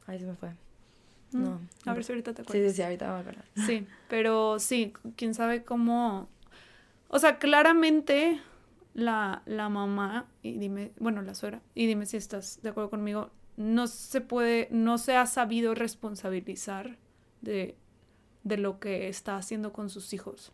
Ahí 0.07 0.19
se 0.19 0.25
me 0.25 0.33
fue. 0.33 0.49
No. 1.31 1.61
A 1.85 1.93
ver 1.93 2.03
si 2.03 2.11
ahorita 2.11 2.33
te 2.33 2.41
acuerdas. 2.41 2.63
Sí, 2.63 2.69
sí, 2.69 2.75
sí, 2.77 2.81
ahorita 2.81 3.05
me 3.05 3.11
voy 3.11 3.19
a 3.19 3.21
acordar. 3.21 3.45
Sí, 3.65 3.85
pero 4.07 4.59
sí, 4.59 4.93
quién 5.15 5.33
sabe 5.33 5.63
cómo... 5.63 6.27
O 7.09 7.19
sea, 7.19 7.37
claramente 7.37 8.41
la, 8.99 9.41
la 9.45 9.69
mamá, 9.69 10.27
y 10.41 10.57
dime, 10.57 10.91
bueno, 10.99 11.21
la 11.21 11.35
suegra, 11.35 11.61
y 11.75 11.87
dime 11.87 12.05
si 12.05 12.17
estás 12.17 12.61
de 12.61 12.69
acuerdo 12.69 12.89
conmigo, 12.89 13.31
no 13.57 13.87
se 13.87 14.21
puede, 14.21 14.67
no 14.71 14.97
se 14.97 15.15
ha 15.15 15.25
sabido 15.25 15.75
responsabilizar 15.75 16.97
de, 17.41 17.75
de 18.43 18.57
lo 18.57 18.79
que 18.79 19.07
está 19.09 19.35
haciendo 19.35 19.73
con 19.73 19.89
sus 19.89 20.13
hijos. 20.13 20.53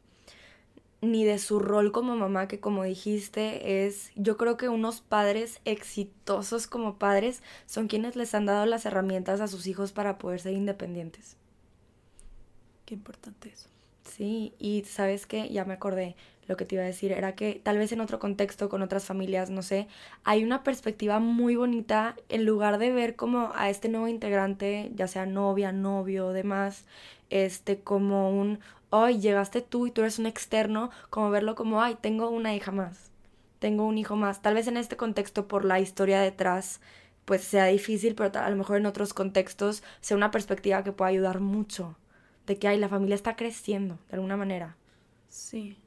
Ni 1.02 1.24
de 1.24 1.38
su 1.38 1.60
rol 1.60 1.92
como 1.92 2.16
mamá, 2.16 2.48
que 2.48 2.60
como 2.60 2.84
dijiste, 2.84 3.86
es, 3.86 4.12
yo 4.16 4.38
creo 4.38 4.58
que 4.58 4.70
unos 4.70 5.02
padres 5.02 5.62
exitosos 5.66 6.66
como 6.66 6.98
padres 6.98 7.44
son 7.68 7.88
quienes 7.88 8.16
les 8.16 8.34
han 8.34 8.48
dado 8.48 8.66
las 8.66 8.86
herramientas 8.86 9.40
a 9.40 9.48
sus 9.48 9.68
hijos 9.68 9.92
para 9.92 10.18
poder 10.18 10.40
ser 10.40 10.54
independientes. 10.54 11.38
Qué 12.86 12.96
importante 12.96 13.50
eso. 13.50 13.75
Sí, 14.06 14.54
y 14.60 14.84
sabes 14.86 15.26
qué, 15.26 15.50
ya 15.50 15.66
me 15.66 15.74
acordé, 15.74 16.16
lo 16.48 16.56
que 16.56 16.66
te 16.66 16.76
iba 16.76 16.84
a 16.84 16.88
decir 16.88 17.12
era 17.12 17.36
que 17.36 17.60
tal 17.64 17.78
vez 17.80 17.92
en 17.92 18.02
otro 18.02 18.20
contexto, 18.20 18.70
con 18.70 18.82
otras 18.82 19.04
familias, 19.06 19.50
no 19.50 19.62
sé, 19.64 19.88
hay 20.24 20.44
una 20.44 20.64
perspectiva 20.64 21.20
muy 21.20 21.56
bonita 21.56 22.16
en 22.30 22.46
lugar 22.46 22.78
de 22.78 22.92
ver 22.92 23.16
como 23.16 23.52
a 23.56 23.70
este 23.70 23.90
nuevo 23.90 24.08
integrante, 24.08 24.92
ya 24.96 25.08
sea 25.08 25.26
novia, 25.26 25.72
novio, 25.72 26.30
demás, 26.30 26.86
este, 27.30 27.82
como 27.82 28.30
un, 28.30 28.60
ay, 28.92 29.20
llegaste 29.20 29.62
tú 29.62 29.88
y 29.88 29.92
tú 29.92 30.02
eres 30.02 30.20
un 30.20 30.28
externo, 30.28 30.92
como 31.10 31.30
verlo 31.32 31.56
como, 31.56 31.82
ay, 31.82 31.96
tengo 32.00 32.30
una 32.30 32.56
hija 32.56 32.72
más, 32.72 33.12
tengo 33.60 33.86
un 33.86 33.98
hijo 33.98 34.16
más. 34.16 34.42
Tal 34.42 34.54
vez 34.54 34.68
en 34.68 34.78
este 34.78 34.98
contexto, 34.98 35.48
por 35.48 35.66
la 35.66 35.80
historia 35.80 36.22
detrás, 36.22 36.80
pues 37.26 37.44
sea 37.44 37.66
difícil, 37.66 38.16
pero 38.16 38.40
a 38.40 38.50
lo 38.50 38.56
mejor 38.56 38.78
en 38.78 38.86
otros 38.86 39.14
contextos 39.14 39.84
sea 40.00 40.16
una 40.16 40.32
perspectiva 40.32 40.84
que 40.84 40.92
pueda 40.92 41.10
ayudar 41.10 41.40
mucho, 41.40 41.98
de 42.46 42.58
que, 42.58 42.68
ay, 42.68 42.78
la 42.80 42.90
familia 42.90 43.16
está 43.16 43.36
creciendo, 43.36 43.98
de 44.10 44.16
alguna 44.16 44.38
manera. 44.38 44.76
Sí. 45.30 45.78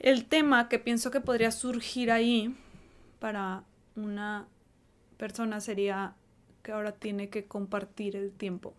El 0.00 0.24
tema 0.24 0.68
que 0.68 0.78
pienso 0.78 1.10
que 1.10 1.20
podría 1.20 1.50
surgir 1.50 2.10
ahí 2.10 2.54
para 3.20 3.64
una 3.94 4.46
persona 5.16 5.60
sería 5.60 6.14
que 6.62 6.72
ahora 6.72 6.92
tiene 6.92 7.28
que 7.28 7.44
compartir 7.44 8.16
el 8.16 8.32
tiempo. 8.32 8.74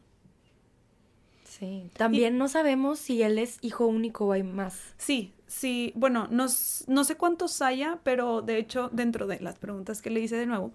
Sí, 1.45 1.89
también 1.95 2.35
y, 2.35 2.37
no 2.39 2.47
sabemos 2.47 2.99
si 2.99 3.21
él 3.21 3.37
es 3.37 3.59
hijo 3.61 3.85
único 3.85 4.25
o 4.25 4.31
hay 4.31 4.43
más. 4.43 4.95
Sí, 4.97 5.33
sí, 5.47 5.93
bueno, 5.95 6.27
no, 6.31 6.47
no 6.87 7.03
sé 7.03 7.15
cuántos 7.15 7.61
haya, 7.61 7.99
pero 8.03 8.41
de 8.41 8.57
hecho 8.57 8.89
dentro 8.91 9.27
de 9.27 9.39
las 9.39 9.59
preguntas 9.59 10.01
que 10.01 10.09
le 10.09 10.19
hice 10.19 10.35
de 10.35 10.47
nuevo, 10.47 10.71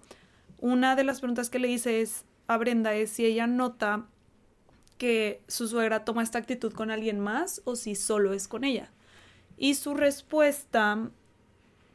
una 0.61 0.95
de 0.97 1.05
las 1.05 1.21
preguntas 1.21 1.51
que 1.51 1.59
le 1.59 1.69
hice 1.69 2.01
es 2.01 2.25
a 2.47 2.57
Brenda 2.57 2.95
es 2.95 3.11
si 3.11 3.27
ella 3.27 3.47
nota 3.47 4.07
que 4.99 5.43
su 5.47 5.69
suegra 5.69 6.05
toma 6.05 6.23
esta 6.23 6.39
actitud 6.39 6.73
con 6.73 6.91
alguien 6.91 7.21
más 7.21 7.63
o 7.65 7.77
si 7.77 7.95
solo 7.95 8.35
es 8.35 8.49
con 8.49 8.65
ella. 8.65 8.91
Y 9.57 9.75
su 9.75 9.95
respuesta, 9.95 11.11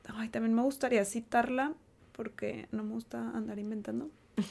ay, 0.07 0.29
también 0.29 0.53
me 0.53 0.63
gustaría 0.63 1.05
citarla 1.05 1.73
porque 2.13 2.67
no 2.71 2.83
me 2.83 2.93
gusta 2.93 3.29
andar 3.29 3.59
inventando. 3.59 4.09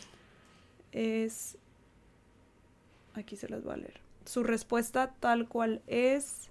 Es, 0.92 1.56
aquí 3.14 3.36
se 3.36 3.48
las 3.48 3.64
voy 3.64 3.72
a 3.72 3.76
leer. 3.78 4.00
Su 4.26 4.42
respuesta 4.42 5.14
tal 5.20 5.48
cual 5.48 5.80
es... 5.86 6.50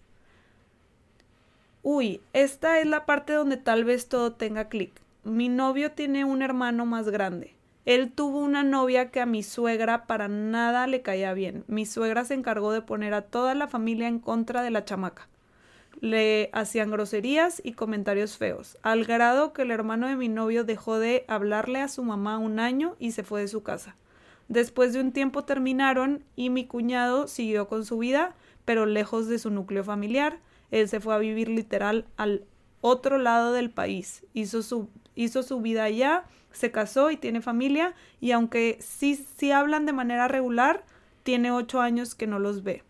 Uy, 1.84 2.22
esta 2.34 2.80
es 2.80 2.88
la 2.88 3.06
parte 3.06 3.34
donde 3.34 3.58
tal 3.58 3.86
vez 3.86 4.10
todo 4.10 4.34
tenga 4.34 4.68
clic. 4.68 5.00
Mi 5.24 5.48
novio 5.48 5.92
tiene 5.92 6.26
un 6.26 6.42
hermano 6.42 6.88
más 6.88 7.10
grande. 7.10 7.54
Él 7.86 8.12
tuvo 8.12 8.40
una 8.40 8.64
novia 8.64 9.10
que 9.10 9.22
a 9.22 9.26
mi 9.26 9.42
suegra 9.42 10.06
para 10.06 10.28
nada 10.28 10.86
le 10.86 11.02
caía 11.02 11.34
bien. 11.34 11.64
Mi 11.68 11.86
suegra 11.86 12.26
se 12.26 12.36
encargó 12.36 12.72
de 12.72 12.82
poner 12.82 13.14
a 13.14 13.24
toda 13.24 13.56
la 13.56 13.68
familia 13.68 14.08
en 14.08 14.20
contra 14.20 14.62
de 14.62 14.70
la 14.70 14.86
chamaca. 14.86 15.28
Le 16.00 16.50
hacían 16.54 16.92
groserías 16.92 17.62
y 17.64 17.74
comentarios 17.74 18.38
feos, 18.38 18.78
al 18.82 19.04
grado 19.06 19.54
que 19.54 19.64
el 19.64 19.72
hermano 19.72 20.08
de 20.08 20.16
mi 20.16 20.30
novio 20.30 20.64
dejó 20.64 21.00
de 21.00 21.26
hablarle 21.28 21.82
a 21.82 21.88
su 21.88 22.04
mamá 22.04 22.38
un 22.38 22.60
año 22.60 22.96
y 23.00 23.12
se 23.12 23.24
fue 23.24 23.42
de 23.42 23.48
su 23.48 23.64
casa. 23.64 23.96
Después 24.48 24.94
de 24.94 25.00
un 25.00 25.12
tiempo 25.12 25.44
terminaron 25.44 26.24
y 26.36 26.50
mi 26.50 26.66
cuñado 26.66 27.28
siguió 27.28 27.68
con 27.68 27.86
su 27.86 27.98
vida, 27.98 28.36
pero 28.66 28.86
lejos 28.86 29.28
de 29.28 29.40
su 29.40 29.50
núcleo 29.50 29.84
familiar. 29.84 30.40
Él 30.72 30.88
se 30.88 31.00
fue 31.00 31.16
a 31.16 31.20
vivir 31.20 31.50
literal 31.50 32.06
al 32.18 32.46
otro 32.82 33.18
lado 33.18 33.54
del 33.54 33.70
país. 33.70 34.26
Hizo 34.34 34.62
su, 34.62 34.90
hizo 35.24 35.44
su 35.44 35.62
vida 35.62 35.84
allá 35.84 36.26
se 36.52 36.72
casó 36.72 37.12
y 37.12 37.18
tiene 37.18 37.42
familia 37.42 37.94
y 38.20 38.32
aunque 38.32 38.78
sí, 38.82 39.26
sí 39.38 39.52
hablan 39.52 39.86
de 39.86 39.94
manera 39.94 40.28
regular, 40.28 40.84
tiene 41.24 41.52
ocho 41.52 41.82
años 41.82 42.16
que 42.16 42.28
no 42.28 42.40
los 42.40 42.64
ve. 42.64 42.84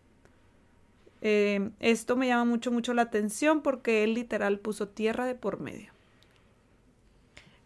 Eh, 1.22 1.70
esto 1.80 2.16
me 2.16 2.28
llama 2.28 2.46
mucho, 2.46 2.72
mucho 2.72 2.94
la 2.94 3.04
atención 3.04 3.62
porque 3.62 4.04
él 4.04 4.16
literal 4.16 4.60
puso 4.60 4.88
tierra 4.88 5.26
de 5.26 5.36
por 5.36 5.60
medio. 5.60 5.92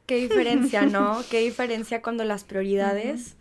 Qué 0.06 0.18
diferencia, 0.18 0.86
¿no? 0.86 1.22
Qué 1.32 1.40
diferencia 1.40 2.02
cuando 2.02 2.26
las 2.26 2.44
prioridades 2.44 3.38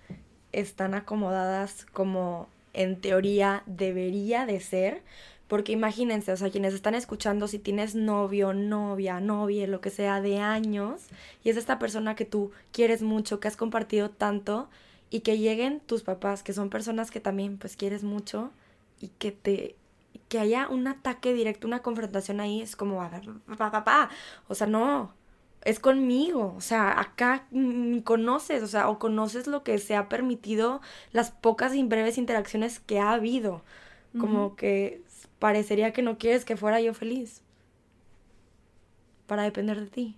están 0.52 0.94
acomodadas 0.94 1.87
como 1.92 2.48
en 2.72 3.00
teoría 3.00 3.62
debería 3.66 4.46
de 4.46 4.60
ser, 4.60 5.02
porque 5.48 5.72
imagínense, 5.72 6.33
o 6.33 6.37
sea, 6.37 6.50
quienes 6.50 6.74
están 6.74 6.94
escuchando, 6.94 7.48
si 7.48 7.59
tienes 7.59 7.94
novio, 7.94 8.52
novia, 8.54 9.20
novia, 9.20 9.66
lo 9.66 9.80
que 9.80 9.90
sea, 9.90 10.20
de 10.20 10.38
años, 10.38 11.02
y 11.42 11.50
es 11.50 11.57
esta 11.57 11.78
persona 11.78 12.14
que 12.14 12.24
tú 12.24 12.50
quieres 12.72 13.02
mucho, 13.02 13.40
que 13.40 13.48
has 13.48 13.57
compartido 13.57 14.11
tanto, 14.11 14.68
y 15.11 15.20
que 15.20 15.38
lleguen 15.38 15.80
tus 15.80 16.02
papás, 16.02 16.42
que 16.42 16.52
son 16.52 16.70
personas 16.70 17.11
que 17.11 17.20
también 17.20 17.59
pues 17.59 17.76
quieres 17.76 18.02
mucho, 18.02 18.50
y 19.00 19.09
que 19.09 19.33
te 19.33 19.76
que 20.28 20.38
haya 20.38 20.68
un 20.68 20.87
ataque 20.87 21.35
directo, 21.35 21.66
una 21.66 21.83
confrontación 21.83 22.40
ahí, 22.40 22.62
es 22.62 22.76
como, 22.76 23.02
a 23.02 23.09
ver, 23.09 23.22
papá, 23.46 23.70
papá, 23.70 24.11
o 24.48 24.54
sea, 24.54 24.66
no, 24.66 25.12
es 25.64 25.78
conmigo, 25.78 26.54
o 26.57 26.61
sea, 26.61 26.98
acá 27.00 27.46
conoces, 28.04 28.62
o 28.62 28.66
sea, 28.66 28.88
o 28.88 28.98
conoces 28.98 29.46
lo 29.46 29.62
que 29.62 29.78
se 29.78 29.96
ha 29.96 30.09
permitido, 30.09 30.80
las 31.12 31.30
pocas 31.30 31.74
y 31.74 31.83
breves 31.83 32.18
interacciones 32.18 32.80
que 32.80 32.98
ha 32.98 33.12
habido, 33.12 33.62
como 34.18 34.54
que 34.57 35.02
parecería 35.44 35.92
que 35.92 36.00
no 36.00 36.16
quieres 36.16 36.46
que 36.46 36.57
fuera 36.57 36.80
yo 36.80 36.94
feliz 36.94 37.42
para 39.26 39.42
depender 39.42 39.78
de 39.78 39.88
ti. 39.88 40.16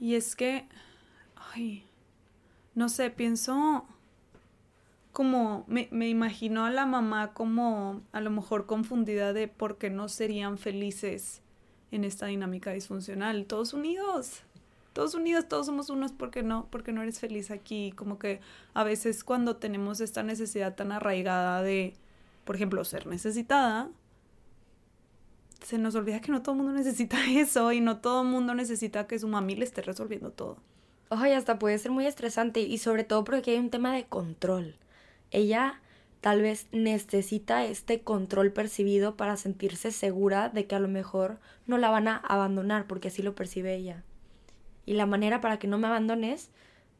Y 0.00 0.14
es 0.14 0.34
que, 0.34 0.64
ay, 1.52 1.84
no 2.74 2.88
sé, 2.88 3.10
pienso 3.10 3.84
como, 5.12 5.66
me, 5.66 5.88
me 5.90 6.08
imagino 6.08 6.64
a 6.64 6.70
la 6.70 6.86
mamá 6.86 7.34
como 7.34 8.00
a 8.12 8.22
lo 8.22 8.30
mejor 8.30 8.64
confundida 8.64 9.34
de 9.34 9.46
por 9.46 9.76
qué 9.76 9.90
no 9.90 10.08
serían 10.08 10.56
felices 10.56 11.42
en 11.90 12.02
esta 12.02 12.24
dinámica 12.24 12.72
disfuncional. 12.72 13.44
Todos 13.44 13.74
unidos, 13.74 14.40
todos 14.94 15.14
unidos, 15.14 15.48
todos 15.48 15.66
somos 15.66 15.90
unos 15.90 16.12
porque 16.12 16.42
no, 16.42 16.66
porque 16.70 16.92
no 16.92 17.02
eres 17.02 17.20
feliz 17.20 17.50
aquí. 17.50 17.92
Como 17.94 18.18
que 18.18 18.40
a 18.72 18.84
veces 18.84 19.22
cuando 19.22 19.56
tenemos 19.56 20.00
esta 20.00 20.22
necesidad 20.22 20.76
tan 20.76 20.92
arraigada 20.92 21.62
de 21.62 21.94
por 22.46 22.56
ejemplo, 22.56 22.82
ser 22.84 23.06
necesitada, 23.06 23.90
se 25.62 25.78
nos 25.78 25.96
olvida 25.96 26.20
que 26.20 26.30
no 26.30 26.42
todo 26.42 26.54
el 26.54 26.62
mundo 26.62 26.72
necesita 26.72 27.18
eso 27.28 27.72
y 27.72 27.80
no 27.80 27.98
todo 27.98 28.22
el 28.22 28.28
mundo 28.28 28.54
necesita 28.54 29.06
que 29.06 29.18
su 29.18 29.28
mami 29.28 29.56
le 29.56 29.64
esté 29.64 29.82
resolviendo 29.82 30.30
todo. 30.30 30.58
Oye, 31.10 31.34
hasta 31.34 31.58
puede 31.58 31.78
ser 31.78 31.90
muy 31.90 32.06
estresante 32.06 32.60
y 32.60 32.78
sobre 32.78 33.04
todo 33.04 33.24
porque 33.24 33.50
hay 33.50 33.58
un 33.58 33.70
tema 33.70 33.92
de 33.92 34.06
control. 34.06 34.76
Ella 35.32 35.80
tal 36.20 36.40
vez 36.40 36.68
necesita 36.70 37.64
este 37.64 38.00
control 38.00 38.52
percibido 38.52 39.16
para 39.16 39.36
sentirse 39.36 39.90
segura 39.90 40.48
de 40.48 40.66
que 40.66 40.76
a 40.76 40.80
lo 40.80 40.88
mejor 40.88 41.38
no 41.66 41.78
la 41.78 41.90
van 41.90 42.06
a 42.06 42.16
abandonar 42.16 42.86
porque 42.86 43.08
así 43.08 43.22
lo 43.22 43.34
percibe 43.34 43.74
ella. 43.74 44.04
Y 44.84 44.94
la 44.94 45.06
manera 45.06 45.40
para 45.40 45.58
que 45.58 45.66
no 45.66 45.78
me 45.78 45.88
abandones 45.88 46.50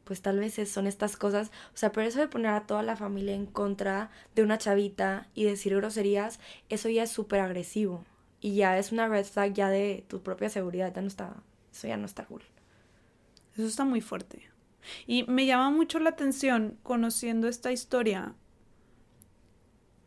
pues 0.07 0.21
tal 0.21 0.39
vez 0.39 0.55
son 0.69 0.87
estas 0.87 1.17
cosas, 1.17 1.51
o 1.73 1.77
sea, 1.77 1.91
pero 1.91 2.07
eso 2.07 2.19
de 2.19 2.29
poner 2.29 2.51
a 2.51 2.65
toda 2.65 2.81
la 2.81 2.95
familia 2.95 3.35
en 3.35 3.45
contra 3.45 4.09
de 4.35 4.43
una 4.43 4.57
chavita 4.57 5.27
y 5.33 5.43
decir 5.43 5.75
groserías, 5.75 6.39
eso 6.69 6.87
ya 6.87 7.03
es 7.03 7.11
súper 7.11 7.41
agresivo 7.41 8.05
y 8.39 8.55
ya 8.55 8.77
es 8.77 8.93
una 8.93 9.09
red 9.09 9.25
flag 9.25 9.53
ya 9.53 9.69
de 9.69 10.05
tu 10.07 10.23
propia 10.23 10.49
seguridad, 10.49 10.95
ya 10.95 11.01
no 11.01 11.07
está, 11.09 11.35
eso 11.73 11.89
ya 11.89 11.97
no 11.97 12.05
está 12.05 12.25
cool. 12.25 12.41
Eso 13.53 13.65
está 13.65 13.83
muy 13.83 13.99
fuerte. 13.99 14.49
Y 15.07 15.23
me 15.23 15.45
llama 15.45 15.71
mucho 15.71 15.99
la 15.99 16.11
atención 16.11 16.77
conociendo 16.83 17.49
esta 17.49 17.73
historia 17.73 18.33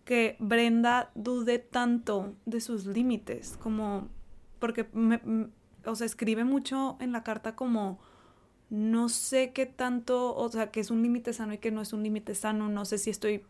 que 0.06 0.36
Brenda 0.38 1.10
dude 1.14 1.58
tanto 1.58 2.34
de 2.46 2.62
sus 2.62 2.86
límites, 2.86 3.58
como 3.58 4.08
porque 4.58 4.88
me, 4.94 5.20
o 5.84 5.94
sea, 5.94 6.06
escribe 6.06 6.44
mucho 6.44 6.96
en 7.00 7.12
la 7.12 7.22
carta 7.22 7.54
como 7.54 8.00
no 8.70 9.08
sé 9.08 9.52
qué 9.52 9.66
tanto, 9.66 10.34
o 10.34 10.48
sea, 10.48 10.70
que 10.70 10.80
es 10.80 10.90
un 10.90 11.02
límite 11.02 11.32
sano 11.32 11.52
y 11.52 11.58
que 11.58 11.72
no 11.72 11.82
es 11.82 11.92
un 11.92 12.02
límite 12.04 12.34
sano, 12.34 12.68
no 12.68 12.84
sé 12.84 12.98
si 12.98 13.10
estoy, 13.10 13.42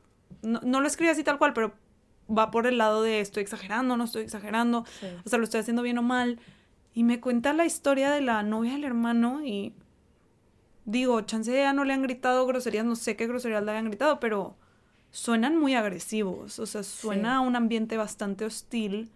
no, 0.43 0.81
lo 0.81 0.87
escribe 0.87 1.11
así 1.13 1.23
tal 1.23 1.39
cual, 1.39 1.53
pero 1.53 1.73
va 2.29 2.51
por 2.51 2.67
el 2.67 2.79
lado 2.79 3.03
de 3.03 3.21
estoy 3.21 3.43
exagerando, 3.43 3.97
no 3.97 4.05
estoy 4.05 4.23
exagerando, 4.23 4.85
o 5.25 5.29
sea, 5.29 5.39
lo 5.39 5.45
estoy 5.45 5.61
haciendo 5.61 5.83
bien 5.83 5.99
o 5.99 6.03
mal. 6.03 6.41
Y 6.93 7.05
me 7.05 7.21
cuenta 7.21 7.53
la 7.53 7.67
historia 7.67 8.11
de 8.11 8.21
la 8.21 8.43
novia 8.43 8.73
del 8.73 8.85
hermano 8.85 9.45
y 9.45 9.75
digo, 10.87 11.21
chance 11.21 11.53
ya 11.55 11.73
no 11.73 11.85
le 11.85 11.93
han 11.93 12.03
gritado 12.03 12.47
groserías, 12.47 12.85
no 12.85 12.97
sé 12.97 13.15
qué 13.15 13.27
groserías 13.27 13.63
le 13.63 13.71
habían 13.71 13.87
gritado, 13.87 14.19
pero 14.21 14.57
suenan 15.11 15.57
muy 15.57 15.75
agresivos, 15.75 16.59
o 16.59 16.67
sea, 16.67 16.83
suena 16.83 17.37
a 17.37 17.41
un 17.41 17.57
ambiente 17.57 17.97
bastante 17.97 18.45
hostil 18.45 19.11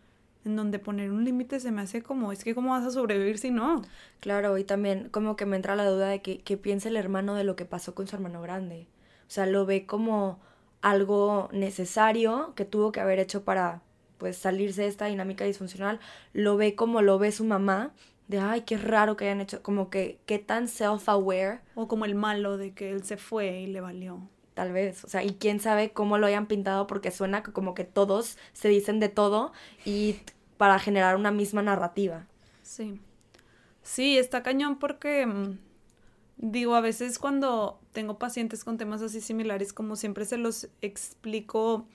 en 0.45 0.57
donde 0.57 0.79
poner 0.79 1.11
un 1.11 1.25
límite 1.25 1.61
se 1.61 1.71
me 1.71 1.83
hace 1.83 2.03
como, 2.03 2.33
es 2.33 2.45
que 2.45 2.55
cómo 2.55 2.71
vas 2.71 2.85
a 2.85 2.91
sobrevivir 2.91 3.39
si 3.39 3.51
no. 3.51 3.83
Claro, 4.21 4.59
y 4.59 4.65
también 4.65 5.09
como 5.11 5.37
que 5.37 5.47
me 5.47 5.57
entra 5.57 5.77
la 5.77 5.89
duda 5.89 6.09
de 6.09 6.23
que, 6.23 6.41
que 6.41 6.57
piense 6.57 6.89
el 6.89 6.97
hermano 6.97 7.35
de 7.35 7.45
lo 7.45 7.57
que 7.57 7.65
pasó 7.65 7.95
con 7.95 8.07
su 8.07 8.17
hermano 8.17 8.43
grande. 8.43 8.87
O 9.27 9.31
sea, 9.31 9.47
lo 9.47 9.67
ve 9.67 9.87
como 9.87 10.41
algo 10.83 11.49
necesario 11.53 12.53
que 12.55 12.65
tuvo 12.65 12.93
que 12.93 13.01
haber 13.01 13.19
hecho 13.19 13.45
para 13.45 13.83
pues 14.19 14.37
salirse 14.37 14.83
de 14.83 14.89
esta 14.89 15.07
dinámica 15.07 15.45
disfuncional, 15.45 15.99
lo 16.33 16.57
ve 16.57 16.75
como 16.75 17.03
lo 17.03 17.19
ve 17.19 17.33
su 17.33 17.45
mamá, 17.45 17.93
de 18.29 18.39
ay, 18.39 18.63
qué 18.63 18.79
raro 18.79 19.17
que 19.17 19.25
hayan 19.25 19.41
hecho, 19.41 19.63
como 19.63 19.91
que 19.91 20.19
qué 20.27 20.39
tan 20.39 20.67
self-aware. 20.67 21.61
O 21.75 21.89
como 21.89 22.05
el 22.05 22.15
malo 22.15 22.57
de 22.57 22.73
que 22.73 22.91
él 22.91 23.03
se 23.05 23.17
fue 23.17 23.61
y 23.61 23.67
le 23.67 23.81
valió. 23.81 24.29
Tal 24.55 24.73
vez, 24.73 25.05
o 25.05 25.09
sea, 25.09 25.25
y 25.25 25.35
quién 25.35 25.59
sabe 25.59 25.91
cómo 25.91 26.17
lo 26.17 26.27
hayan 26.29 26.47
pintado 26.47 26.87
porque 26.87 27.11
suena 27.11 27.43
como 27.43 27.75
que 27.75 27.85
todos 27.85 28.39
se 28.53 28.69
dicen 28.69 29.01
de 29.01 29.09
todo 29.09 29.53
y 29.85 30.17
para 30.57 30.79
generar 30.79 31.17
una 31.17 31.33
misma 31.33 31.63
narrativa. 31.63 32.27
Sí. 32.63 33.01
Sí, 33.83 34.17
está 34.17 34.43
cañón 34.43 34.79
porque, 34.79 35.27
mm, 35.27 35.59
digo, 36.37 36.77
a 36.77 36.81
veces 36.81 37.19
cuando 37.19 37.81
tengo 37.93 38.19
pacientes 38.19 38.65
con 38.65 38.79
temas 38.79 39.03
así 39.03 39.21
similares, 39.21 39.73
como 39.73 39.97
siempre 39.97 40.25
se 40.25 40.39
los 40.39 40.69
explico, 40.81 41.87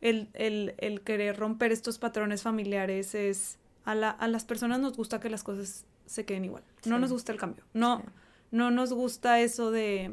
el, 0.00 0.28
el, 0.34 1.00
querer 1.00 1.38
romper 1.38 1.72
estos 1.72 1.98
patrones 1.98 2.42
familiares 2.42 3.14
es, 3.14 3.58
a, 3.86 3.94
la, 3.94 4.10
a, 4.10 4.28
las 4.28 4.44
personas 4.44 4.78
nos 4.78 4.96
gusta 4.96 5.18
que 5.18 5.30
las 5.30 5.42
cosas 5.42 5.86
se 6.04 6.26
queden 6.26 6.44
igual. 6.44 6.62
No 6.84 6.98
nos 6.98 7.10
gusta 7.10 7.32
el 7.32 7.38
cambio. 7.38 7.64
No, 7.72 8.02
no 8.50 8.70
nos 8.70 8.92
gusta 8.92 9.40
eso 9.40 9.70
de, 9.70 10.12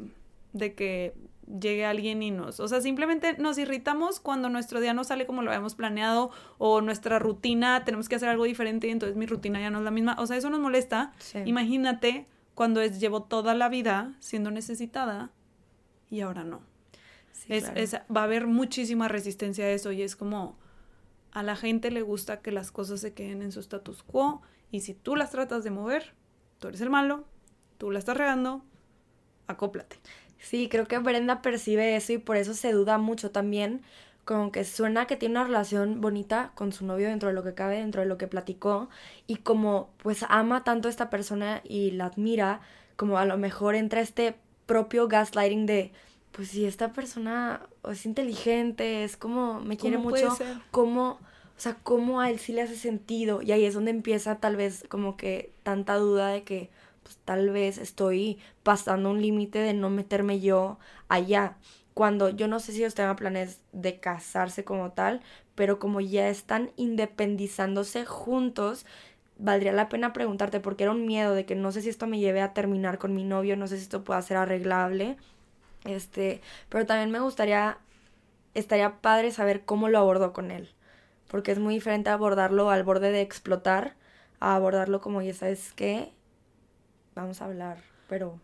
de 0.53 0.75
que 0.75 1.13
llegue 1.59 1.85
alguien 1.85 2.23
y 2.23 2.31
nos, 2.31 2.59
o 2.59 2.67
sea, 2.67 2.81
simplemente 2.81 3.37
nos 3.37 3.57
irritamos 3.57 4.19
cuando 4.19 4.49
nuestro 4.49 4.79
día 4.79 4.93
no 4.93 5.03
sale 5.03 5.25
como 5.25 5.41
lo 5.41 5.49
habíamos 5.49 5.75
planeado 5.75 6.31
o 6.57 6.81
nuestra 6.81 7.19
rutina, 7.19 7.83
tenemos 7.83 8.07
que 8.07 8.15
hacer 8.15 8.29
algo 8.29 8.45
diferente 8.45 8.87
y 8.87 8.91
entonces 8.91 9.17
mi 9.17 9.25
rutina 9.25 9.59
ya 9.59 9.69
no 9.69 9.79
es 9.79 9.83
la 9.83 9.91
misma, 9.91 10.15
o 10.19 10.27
sea, 10.27 10.37
eso 10.37 10.49
nos 10.49 10.59
molesta. 10.59 11.13
Imagínate 11.45 12.27
cuando 12.55 12.81
es, 12.81 12.99
llevo 12.99 13.23
toda 13.23 13.53
la 13.53 13.69
vida 13.69 14.15
siendo 14.19 14.51
necesitada 14.51 15.31
y 16.09 16.21
ahora 16.21 16.43
no. 16.43 16.61
es, 17.49 17.95
va 18.15 18.21
a 18.21 18.25
haber 18.25 18.47
muchísima 18.47 19.07
resistencia 19.07 19.65
a 19.65 19.69
eso 19.69 19.91
y 19.91 20.03
es 20.03 20.15
como 20.15 20.57
a 21.31 21.43
la 21.43 21.55
gente 21.55 21.91
le 21.91 22.01
gusta 22.01 22.41
que 22.41 22.51
las 22.51 22.71
cosas 22.71 22.99
se 23.01 23.13
queden 23.13 23.41
en 23.41 23.51
su 23.51 23.59
status 23.59 24.03
quo 24.03 24.41
y 24.69 24.81
si 24.81 24.93
tú 24.93 25.15
las 25.15 25.31
tratas 25.31 25.63
de 25.63 25.71
mover, 25.71 26.13
tú 26.59 26.67
eres 26.67 26.81
el 26.81 26.89
malo, 26.89 27.25
tú 27.77 27.91
la 27.91 27.99
estás 27.99 28.17
regando, 28.17 28.63
acóplate. 29.47 29.97
Sí, 30.41 30.67
creo 30.69 30.87
que 30.87 30.97
Brenda 30.97 31.41
percibe 31.41 31.95
eso 31.95 32.13
y 32.13 32.17
por 32.17 32.35
eso 32.35 32.53
se 32.53 32.73
duda 32.73 32.97
mucho 32.97 33.31
también, 33.31 33.81
como 34.25 34.51
que 34.51 34.65
suena 34.65 35.07
que 35.07 35.15
tiene 35.15 35.35
una 35.35 35.45
relación 35.45 36.01
bonita 36.01 36.51
con 36.55 36.73
su 36.73 36.85
novio 36.85 37.07
dentro 37.07 37.29
de 37.29 37.35
lo 37.35 37.43
que 37.43 37.53
cabe, 37.53 37.77
dentro 37.77 38.01
de 38.01 38.07
lo 38.07 38.17
que 38.17 38.27
platicó, 38.27 38.89
y 39.27 39.37
como 39.37 39.89
pues 39.97 40.25
ama 40.27 40.63
tanto 40.63 40.87
a 40.87 40.91
esta 40.91 41.09
persona 41.09 41.61
y 41.63 41.91
la 41.91 42.07
admira, 42.07 42.59
como 42.97 43.17
a 43.17 43.25
lo 43.25 43.37
mejor 43.37 43.75
entra 43.75 44.01
este 44.01 44.35
propio 44.65 45.07
gaslighting 45.07 45.65
de 45.65 45.91
pues 46.31 46.49
si 46.49 46.65
esta 46.65 46.93
persona 46.93 47.61
es 47.89 48.05
inteligente, 48.05 49.03
es 49.03 49.17
como, 49.17 49.59
me 49.59 49.77
quiere 49.77 49.97
mucho, 49.97 50.37
como, 50.71 51.09
o 51.11 51.19
sea, 51.57 51.75
cómo 51.83 52.21
a 52.21 52.29
él 52.29 52.39
sí 52.39 52.53
le 52.53 52.61
hace 52.61 52.77
sentido. 52.77 53.41
Y 53.41 53.51
ahí 53.51 53.65
es 53.65 53.73
donde 53.73 53.91
empieza 53.91 54.37
tal 54.37 54.55
vez 54.55 54.85
como 54.87 55.17
que 55.17 55.51
tanta 55.63 55.95
duda 55.95 56.29
de 56.29 56.43
que, 56.43 56.69
pues 57.03 57.17
tal 57.25 57.49
vez 57.49 57.77
estoy 57.77 58.39
pasando 58.63 59.11
un 59.11 59.21
límite 59.21 59.59
de 59.59 59.73
no 59.73 59.89
meterme 59.89 60.39
yo 60.39 60.79
allá. 61.07 61.57
Cuando 61.93 62.29
yo 62.29 62.47
no 62.47 62.59
sé 62.59 62.71
si 62.71 62.79
ellos 62.79 62.95
tengan 62.95 63.15
planes 63.15 63.59
de 63.73 63.99
casarse 63.99 64.63
como 64.63 64.91
tal, 64.91 65.21
pero 65.55 65.79
como 65.79 65.99
ya 66.01 66.29
están 66.29 66.71
independizándose 66.77 68.05
juntos, 68.05 68.85
valdría 69.37 69.73
la 69.73 69.89
pena 69.89 70.13
preguntarte 70.13 70.59
porque 70.59 70.83
era 70.83 70.91
un 70.91 71.05
miedo 71.05 71.33
de 71.33 71.45
que 71.45 71.55
no 71.55 71.71
sé 71.71 71.81
si 71.81 71.89
esto 71.89 72.07
me 72.07 72.19
lleve 72.19 72.41
a 72.41 72.53
terminar 72.53 72.97
con 72.97 73.13
mi 73.13 73.23
novio, 73.23 73.57
no 73.57 73.67
sé 73.67 73.77
si 73.77 73.83
esto 73.83 74.03
pueda 74.03 74.21
ser 74.21 74.37
arreglable 74.37 75.17
este, 75.85 76.41
pero 76.69 76.85
también 76.85 77.11
me 77.11 77.19
gustaría, 77.19 77.77
estaría 78.53 79.01
padre 79.01 79.31
saber 79.31 79.65
cómo 79.65 79.89
lo 79.89 79.99
abordó 79.99 80.33
con 80.33 80.51
él. 80.51 80.69
Porque 81.29 81.51
es 81.51 81.59
muy 81.59 81.75
diferente 81.75 82.09
abordarlo 82.09 82.69
al 82.69 82.83
borde 82.83 83.11
de 83.11 83.21
explotar 83.21 83.95
a 84.39 84.55
abordarlo 84.55 85.01
como, 85.01 85.21
ya 85.21 85.33
sabes 85.33 85.73
qué, 85.73 86.11
vamos 87.21 87.41
a 87.41 87.45
hablar, 87.45 87.77
pero 88.07 88.39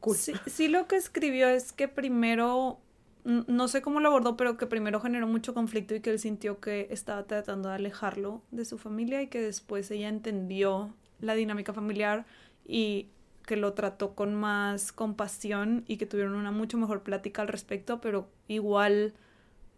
cool. 0.00 0.16
Sí, 0.16 0.34
sí, 0.46 0.68
lo 0.68 0.86
que 0.88 0.96
escribió 0.96 1.48
es 1.48 1.72
que 1.72 1.88
primero, 1.88 2.80
no 3.24 3.68
sé 3.68 3.82
cómo 3.82 4.00
lo 4.00 4.08
abordó, 4.08 4.36
pero 4.36 4.56
que 4.56 4.66
primero 4.66 5.00
generó 5.00 5.26
mucho 5.26 5.54
conflicto 5.54 5.94
y 5.94 6.00
que 6.00 6.10
él 6.10 6.18
sintió 6.18 6.60
que 6.60 6.88
estaba 6.90 7.24
tratando 7.24 7.68
de 7.68 7.76
alejarlo 7.76 8.42
de 8.50 8.64
su 8.64 8.78
familia 8.78 9.22
y 9.22 9.28
que 9.28 9.40
después 9.40 9.90
ella 9.90 10.08
entendió 10.08 10.94
la 11.20 11.34
dinámica 11.34 11.72
familiar 11.72 12.26
y 12.66 13.08
que 13.46 13.56
lo 13.56 13.74
trató 13.74 14.14
con 14.14 14.34
más 14.34 14.92
compasión 14.92 15.84
y 15.86 15.96
que 15.96 16.06
tuvieron 16.06 16.34
una 16.34 16.50
mucho 16.50 16.78
mejor 16.78 17.02
plática 17.02 17.42
al 17.42 17.48
respecto, 17.48 18.00
pero 18.00 18.28
igual 18.48 19.14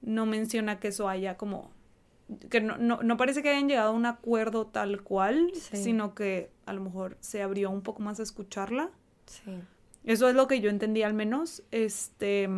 no 0.03 0.27
menciona 0.27 0.79
que 0.81 0.88
eso 0.88 1.09
haya 1.09 1.37
como 1.37 1.71
que 2.51 2.61
no, 2.61 2.77
no, 2.79 3.17
parece 3.17 3.43
que 3.43 3.51
hayan 3.51 3.69
llegado 3.69 3.91
a 3.91 3.93
un 3.93 4.07
acuerdo 4.07 4.67
tal 4.67 5.03
cual, 5.03 5.53
sino 5.55 6.15
que 6.15 6.51
a 6.67 6.73
lo 6.73 6.81
mejor 6.81 7.17
se 7.21 7.43
abrió 7.43 7.71
un 7.71 7.83
poco 7.83 8.03
más 8.03 8.21
a 8.21 8.23
escucharla. 8.23 8.91
Sí. 9.27 9.53
Eso 10.05 10.29
es 10.29 10.35
lo 10.35 10.47
que 10.47 10.61
yo 10.61 10.71
entendí 10.71 11.03
al 11.03 11.15
menos. 11.15 11.63
Este. 11.71 12.49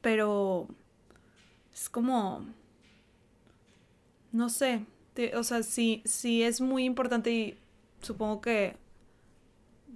Pero. 0.00 0.68
Es 1.72 1.88
como. 1.88 2.46
No 4.32 4.48
sé. 4.48 4.86
o 5.34 5.42
sea, 5.42 5.62
sí, 5.62 6.02
sí 6.04 6.42
es 6.42 6.60
muy 6.60 6.84
importante 6.84 7.32
y 7.32 7.58
supongo 8.00 8.40
que 8.40 8.76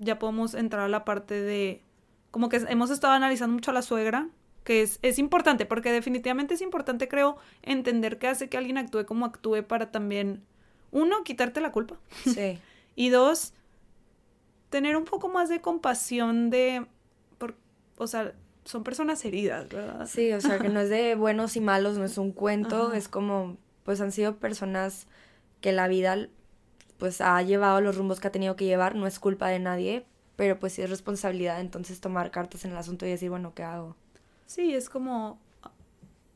ya 0.01 0.19
podemos 0.19 0.55
entrar 0.55 0.83
a 0.83 0.89
la 0.89 1.05
parte 1.05 1.41
de, 1.41 1.83
como 2.31 2.49
que 2.49 2.57
hemos 2.69 2.91
estado 2.91 3.13
analizando 3.13 3.55
mucho 3.55 3.71
a 3.71 3.75
la 3.75 3.83
suegra, 3.83 4.29
que 4.65 4.83
es, 4.83 4.99
es 5.03 5.19
importante, 5.19 5.67
porque 5.67 5.93
definitivamente 5.93 6.55
es 6.55 6.61
importante, 6.61 7.09
creo, 7.09 7.37
entender 7.63 8.19
qué 8.19 8.29
hace 8.29 8.49
que 8.49 8.57
alguien 8.57 8.79
actúe 8.79 9.07
como 9.07 9.27
actúe 9.27 9.63
para 9.67 9.91
también, 9.91 10.43
uno, 10.91 11.23
quitarte 11.25 11.61
la 11.61 11.73
culpa. 11.73 11.99
Sí. 12.25 12.59
y 12.97 13.09
dos, 13.09 13.55
tener 14.71 14.97
un 14.97 15.05
poco 15.05 15.29
más 15.29 15.49
de 15.49 15.61
compasión 15.61 16.51
de, 16.51 16.87
por, 17.39 17.57
o 17.97 18.07
sea, 18.07 18.35
son 18.65 18.85
personas 18.85 19.25
heridas, 19.25 19.69
¿verdad? 19.69 20.07
Sí, 20.07 20.33
o 20.33 20.41
sea, 20.41 20.59
que 20.59 20.69
no 20.69 20.81
es 20.81 20.89
de 20.89 21.15
buenos 21.17 21.57
y 21.57 21.61
malos, 21.61 21.99
no 21.99 22.05
es 22.05 22.19
un 22.19 22.33
cuento, 22.33 22.93
es 22.93 23.09
como, 23.09 23.57
pues 23.85 24.01
han 24.01 24.13
sido 24.13 24.37
personas 24.37 25.07
que 25.61 25.73
la 25.73 25.89
vida 25.89 26.29
pues 26.99 27.21
ha 27.23 27.41
llevado 27.43 27.81
los 27.81 27.97
rumbos 27.97 28.21
que 28.21 28.29
ha 28.29 28.33
tenido 28.33 28.57
que 28.57 28.67
llevar, 28.67 28.95
no 28.95 29.07
es 29.07 29.19
culpa 29.19 29.49
de 29.49 29.59
nadie, 29.59 30.05
pero 30.37 30.59
pues 30.59 30.75
sí 30.75 30.83
es 30.83 30.91
responsabilidad 30.91 31.61
entonces 31.61 32.01
tomar 32.01 32.31
cartas 32.31 32.65
en 32.65 32.73
el 32.73 32.77
asunto 32.77 33.07
y 33.07 33.11
decir, 33.11 33.31
bueno, 33.31 33.55
¿qué 33.55 33.63
hago? 33.63 33.97
Sí, 34.51 34.75
es 34.75 34.89
como, 34.89 35.39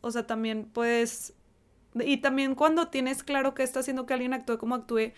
o 0.01 0.11
sea, 0.13 0.25
también 0.25 0.67
puedes, 0.73 1.35
y 1.95 2.19
también 2.19 2.55
cuando 2.55 2.87
tienes 2.87 3.25
claro 3.25 3.55
que 3.55 3.65
está 3.65 3.81
haciendo 3.81 4.07
que 4.07 4.15
alguien 4.15 4.35
actúe 4.35 4.57
como 4.57 4.77
actúe, 4.77 5.13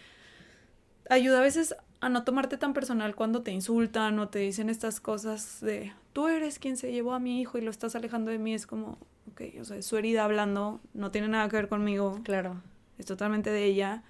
ayuda 1.10 1.40
a 1.40 1.42
veces 1.42 1.76
a 2.00 2.08
no 2.08 2.24
tomarte 2.24 2.56
tan 2.56 2.72
personal 2.72 3.14
cuando 3.14 3.42
te 3.42 3.50
insultan 3.50 4.18
o 4.18 4.30
te 4.30 4.38
dicen 4.38 4.70
estas 4.70 5.00
cosas 5.00 5.60
de, 5.60 5.92
tú 6.14 6.28
eres 6.28 6.58
quien 6.58 6.78
se 6.78 6.90
llevó 6.90 7.12
a 7.12 7.18
mi 7.18 7.38
hijo 7.42 7.58
y 7.58 7.60
lo 7.60 7.70
estás 7.70 7.94
alejando 7.96 8.30
de 8.30 8.38
mí, 8.38 8.54
es 8.54 8.66
como, 8.66 8.96
ok, 9.30 9.42
o 9.60 9.64
sea, 9.66 9.76
es 9.76 9.84
su 9.84 9.98
herida 9.98 10.24
hablando, 10.24 10.80
no 10.94 11.10
tiene 11.10 11.28
nada 11.28 11.50
que 11.50 11.56
ver 11.56 11.68
conmigo. 11.68 12.20
Claro. 12.24 12.62
Es 12.96 13.04
totalmente 13.04 13.50
de 13.50 13.64
ella 13.64 14.04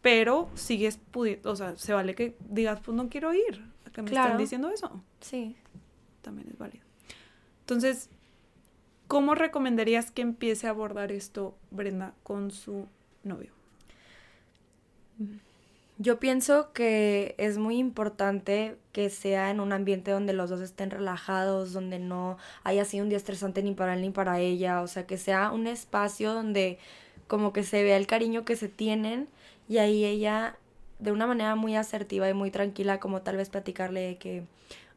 pero 0.00 0.48
sigues 0.54 0.96
pudiendo, 0.96 1.50
o 1.50 1.56
sea, 1.56 1.76
se 1.76 1.92
vale 1.92 2.14
que 2.14 2.36
digas, 2.48 2.80
pues 2.80 2.96
no 2.96 3.08
quiero 3.08 3.32
ir, 3.32 3.64
a 3.86 3.90
que 3.90 4.02
me 4.02 4.10
están 4.10 4.36
diciendo 4.36 4.68
eso. 4.68 5.02
Sí. 5.20 5.56
También 6.20 6.48
es 6.50 6.58
válido. 6.58 6.84
Entonces, 7.62 8.10
¿cómo 9.08 9.34
recomendarías 9.34 10.10
que 10.10 10.22
empiece 10.22 10.66
a 10.66 10.70
abordar 10.70 11.12
esto 11.12 11.54
Brenda 11.70 12.14
con 12.22 12.50
su 12.50 12.86
novio? 13.24 13.52
Yo 15.98 16.18
pienso 16.18 16.72
que 16.72 17.36
es 17.38 17.58
muy 17.58 17.78
importante 17.78 18.76
que 18.90 19.08
sea 19.08 19.50
en 19.50 19.60
un 19.60 19.72
ambiente 19.72 20.10
donde 20.10 20.32
los 20.32 20.50
dos 20.50 20.60
estén 20.60 20.90
relajados, 20.90 21.72
donde 21.72 22.00
no 22.00 22.38
haya 22.64 22.84
sido 22.84 23.04
un 23.04 23.08
día 23.08 23.18
estresante 23.18 23.62
ni 23.62 23.72
para 23.74 23.94
él 23.94 24.00
ni 24.00 24.10
para 24.10 24.40
ella, 24.40 24.82
o 24.82 24.88
sea, 24.88 25.06
que 25.06 25.16
sea 25.16 25.52
un 25.52 25.68
espacio 25.68 26.34
donde 26.34 26.78
como 27.28 27.52
que 27.52 27.62
se 27.62 27.84
vea 27.84 27.96
el 27.96 28.08
cariño 28.08 28.44
que 28.44 28.56
se 28.56 28.68
tienen 28.68 29.28
y 29.68 29.78
ahí 29.78 30.04
ella, 30.04 30.56
de 30.98 31.12
una 31.12 31.26
manera 31.26 31.54
muy 31.54 31.76
asertiva 31.76 32.28
y 32.28 32.34
muy 32.34 32.50
tranquila, 32.50 32.98
como 32.98 33.22
tal 33.22 33.36
vez 33.36 33.48
platicarle 33.48 34.00
de 34.00 34.18
que, 34.18 34.42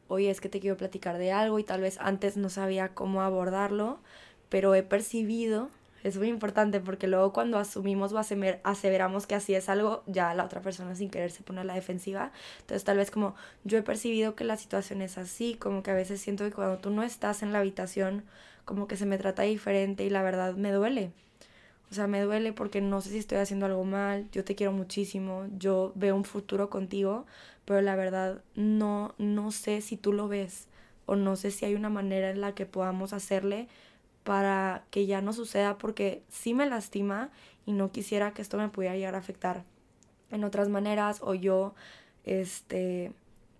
oye, 0.08 0.30
es 0.30 0.40
que 0.40 0.48
te 0.48 0.60
quiero 0.60 0.76
platicar 0.76 1.18
de 1.18 1.32
algo 1.32 1.58
y 1.58 1.64
tal 1.64 1.80
vez 1.80 1.98
antes 2.00 2.36
no 2.36 2.48
sabía 2.48 2.94
cómo 2.94 3.22
abordarlo, 3.22 3.98
pero 4.48 4.74
he 4.74 4.82
percibido, 4.82 5.68
es 6.04 6.16
muy 6.18 6.28
importante 6.28 6.80
porque 6.80 7.08
luego 7.08 7.32
cuando 7.32 7.58
asumimos 7.58 8.12
o 8.12 8.18
aseveramos 8.18 9.26
que 9.26 9.34
así 9.34 9.54
es 9.54 9.68
algo, 9.68 10.04
ya 10.06 10.34
la 10.34 10.44
otra 10.44 10.60
persona 10.60 10.94
sin 10.94 11.10
querer 11.10 11.30
se 11.32 11.42
pone 11.42 11.60
a 11.60 11.64
la 11.64 11.74
defensiva. 11.74 12.30
Entonces 12.60 12.84
tal 12.84 12.98
vez 12.98 13.10
como 13.10 13.34
yo 13.64 13.78
he 13.78 13.82
percibido 13.82 14.36
que 14.36 14.44
la 14.44 14.56
situación 14.56 15.02
es 15.02 15.18
así, 15.18 15.54
como 15.56 15.82
que 15.82 15.90
a 15.90 15.94
veces 15.94 16.20
siento 16.20 16.44
que 16.44 16.52
cuando 16.52 16.78
tú 16.78 16.90
no 16.90 17.02
estás 17.02 17.42
en 17.42 17.52
la 17.52 17.58
habitación, 17.58 18.24
como 18.64 18.86
que 18.86 18.96
se 18.96 19.06
me 19.06 19.18
trata 19.18 19.42
diferente 19.42 20.04
y 20.04 20.10
la 20.10 20.22
verdad 20.22 20.54
me 20.54 20.70
duele. 20.72 21.12
O 21.90 21.94
sea, 21.94 22.06
me 22.06 22.20
duele 22.20 22.52
porque 22.52 22.80
no 22.80 23.00
sé 23.00 23.10
si 23.10 23.18
estoy 23.18 23.38
haciendo 23.38 23.66
algo 23.66 23.84
mal, 23.84 24.28
yo 24.32 24.44
te 24.44 24.54
quiero 24.56 24.72
muchísimo, 24.72 25.46
yo 25.56 25.92
veo 25.94 26.16
un 26.16 26.24
futuro 26.24 26.68
contigo, 26.68 27.26
pero 27.64 27.80
la 27.80 27.94
verdad 27.96 28.42
no, 28.54 29.14
no 29.18 29.52
sé 29.52 29.80
si 29.80 29.96
tú 29.96 30.12
lo 30.12 30.28
ves 30.28 30.66
o 31.06 31.14
no 31.16 31.36
sé 31.36 31.50
si 31.50 31.64
hay 31.64 31.74
una 31.74 31.88
manera 31.88 32.30
en 32.30 32.40
la 32.40 32.54
que 32.54 32.66
podamos 32.66 33.12
hacerle 33.12 33.68
para 34.24 34.84
que 34.90 35.06
ya 35.06 35.20
no 35.20 35.32
suceda 35.32 35.78
porque 35.78 36.22
sí 36.28 36.52
me 36.52 36.66
lastima 36.66 37.30
y 37.64 37.72
no 37.72 37.92
quisiera 37.92 38.32
que 38.32 38.42
esto 38.42 38.58
me 38.58 38.68
pudiera 38.68 38.96
llegar 38.96 39.14
a 39.14 39.18
afectar 39.18 39.62
en 40.32 40.42
otras 40.42 40.68
maneras 40.68 41.20
o 41.22 41.34
yo 41.34 41.74
este 42.24 43.12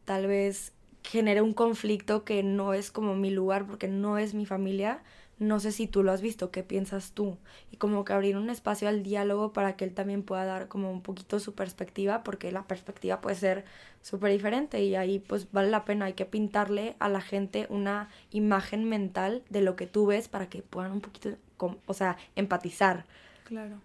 tal 0.04 0.26
vez 0.26 0.72
genere 1.04 1.40
un 1.40 1.54
conflicto 1.54 2.24
que 2.24 2.42
no 2.42 2.74
es 2.74 2.90
como 2.90 3.14
mi 3.14 3.30
lugar 3.30 3.66
porque 3.66 3.86
no 3.86 4.18
es 4.18 4.34
mi 4.34 4.44
familia 4.44 5.02
no 5.38 5.60
sé 5.60 5.70
si 5.70 5.86
tú 5.86 6.02
lo 6.02 6.12
has 6.12 6.22
visto, 6.22 6.50
¿qué 6.50 6.62
piensas 6.62 7.12
tú? 7.12 7.36
Y 7.70 7.76
como 7.76 8.04
que 8.04 8.14
abrir 8.14 8.36
un 8.36 8.48
espacio 8.48 8.88
al 8.88 9.02
diálogo 9.02 9.52
para 9.52 9.76
que 9.76 9.84
él 9.84 9.92
también 9.92 10.22
pueda 10.22 10.44
dar 10.46 10.68
como 10.68 10.90
un 10.90 11.02
poquito 11.02 11.38
su 11.40 11.54
perspectiva, 11.54 12.22
porque 12.22 12.50
la 12.52 12.66
perspectiva 12.66 13.20
puede 13.20 13.36
ser 13.36 13.64
súper 14.00 14.32
diferente 14.32 14.82
y 14.82 14.94
ahí 14.94 15.18
pues 15.18 15.52
vale 15.52 15.70
la 15.70 15.84
pena, 15.84 16.06
hay 16.06 16.14
que 16.14 16.24
pintarle 16.24 16.96
a 17.00 17.08
la 17.08 17.20
gente 17.20 17.66
una 17.68 18.08
imagen 18.30 18.88
mental 18.88 19.42
de 19.50 19.60
lo 19.60 19.76
que 19.76 19.86
tú 19.86 20.06
ves 20.06 20.28
para 20.28 20.48
que 20.48 20.62
puedan 20.62 20.92
un 20.92 21.00
poquito, 21.02 21.30
o 21.58 21.94
sea, 21.94 22.16
empatizar. 22.34 23.04
Claro. 23.44 23.80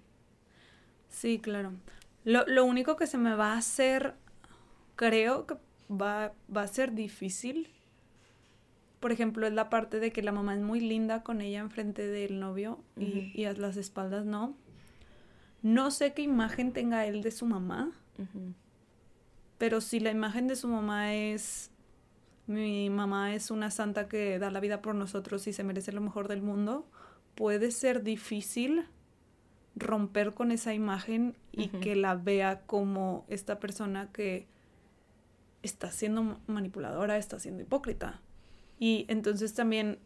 Sí, 1.10 1.40
claro. 1.40 1.74
Lo, 2.24 2.46
lo 2.48 2.64
único 2.64 2.96
que 2.96 3.08
se 3.08 3.18
me 3.18 3.36
va 3.36 3.54
a 3.54 3.58
hacer, 3.58 4.14
creo 4.96 5.48
que 5.48 5.56
va, 5.92 6.32
va 6.56 6.62
a 6.62 6.68
ser 6.68 6.94
difícil 6.94 7.68
por 9.02 9.12
ejemplo, 9.12 9.48
es 9.48 9.54
la 9.54 9.70
parte 9.70 10.00
de 10.00 10.12
que 10.12 10.22
la 10.22 10.32
mamá 10.32 10.54
es 10.54 10.62
muy 10.62 10.80
linda 10.80 11.24
con 11.24 11.42
ella 11.42 11.60
enfrente 11.60 12.08
del 12.08 12.40
novio 12.40 12.80
y, 12.96 13.44
a 13.46 13.54
las 13.54 13.76
espaldas 13.76 14.26
no. 14.26 14.56
No 15.64 15.90
sé 15.90 16.14
qué 16.14 16.22
imagen 16.22 16.72
tenga 16.72 17.06
él 17.06 17.24
de 17.24 17.32
su 17.32 17.48
mamá, 17.48 17.92
pero 19.58 19.82
si 19.82 20.00
la 20.00 20.12
imagen 20.12 20.48
de 20.48 20.56
su 20.56 20.68
mamá 20.68 21.16
es, 21.16 21.72
mi 22.46 22.92
mamá 22.92 23.34
es 23.34 23.50
una 23.50 23.72
santa 23.72 24.08
que 24.08 24.38
da 24.38 24.52
la 24.52 24.60
vida 24.60 24.84
por 24.84 24.94
nosotros 24.94 25.48
y 25.48 25.54
se 25.54 25.64
merece 25.64 25.92
lo 25.92 26.02
mejor 26.02 26.28
del 26.28 26.44
mundo, 26.44 26.88
puede 27.34 27.72
ser 27.72 28.04
difícil 28.04 28.86
romper 29.76 30.36
con 30.36 30.52
esa 30.52 30.76
imagen 30.76 31.36
y 31.52 31.70
que 31.70 31.96
la 31.96 32.14
vea 32.14 32.62
como 32.68 33.26
esta 33.30 33.60
persona 33.60 34.12
que 34.12 34.48
está 35.64 35.92
siendo 35.92 36.40
manipuladora, 36.46 37.18
está 37.18 37.40
siendo 37.40 37.64
hipócrita. 37.64 38.22
Y 38.82 39.06
entonces 39.10 39.54
también 39.54 40.00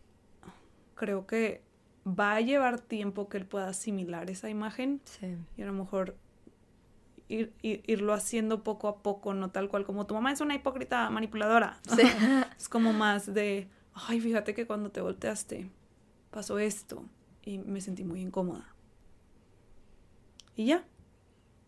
creo 0.96 1.26
que 1.26 1.62
va 2.06 2.36
a 2.36 2.42
llevar 2.42 2.82
tiempo 2.82 3.30
que 3.30 3.38
él 3.38 3.46
pueda 3.46 3.70
asimilar 3.70 4.30
esa 4.30 4.50
imagen 4.50 5.00
sí. 5.06 5.38
y 5.56 5.62
a 5.62 5.66
lo 5.66 5.72
mejor 5.72 6.18
ir, 7.30 7.54
irlo 7.62 8.14
haciendo 8.14 8.64
poco 8.64 8.90
a 8.90 8.98
poco, 8.98 9.34
no 9.34 9.50
tal 9.50 9.70
cual 9.70 9.86
como 9.86 10.06
tu 10.06 10.14
mamá 10.14 10.34
es 10.34 10.42
una 10.42 10.56
hipócrita 10.56 11.10
manipuladora. 11.10 11.80
Sí. 11.96 12.02
es 12.58 12.68
como 12.68 12.92
más 12.92 13.34
de, 13.34 13.70
ay, 13.94 14.20
fíjate 14.20 14.54
que 14.54 14.68
cuando 14.68 14.92
te 14.92 15.00
volteaste 15.00 15.70
pasó 16.30 16.60
esto 16.60 17.06
y 17.44 17.60
me 17.60 17.80
sentí 17.80 18.04
muy 18.04 18.20
incómoda. 18.20 18.76
Y 20.58 20.66
ya, 20.66 20.84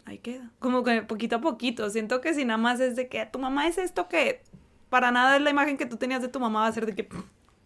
ahí 0.03 0.17
queda. 0.17 0.51
Como 0.59 0.83
que 0.83 1.03
poquito 1.03 1.37
a 1.37 1.41
poquito. 1.41 1.89
Siento 1.89 2.19
que 2.19 2.33
si 2.33 2.43
nada 2.43 2.57
más 2.57 2.81
es 2.81 2.97
de 2.97 3.07
que 3.07 3.25
tu 3.27 3.39
mamá 3.39 3.65
es 3.69 3.77
esto 3.77 4.09
que 4.09 4.43
para 4.89 5.11
nada 5.11 5.35
es 5.35 5.41
la 5.41 5.49
imagen 5.49 5.77
que 5.77 5.85
tú 5.85 5.97
tenías 5.97 6.21
de 6.21 6.27
tu 6.27 6.39
mamá, 6.39 6.61
va 6.61 6.67
a 6.67 6.71
ser 6.71 6.85
de 6.85 6.95
que. 6.95 7.07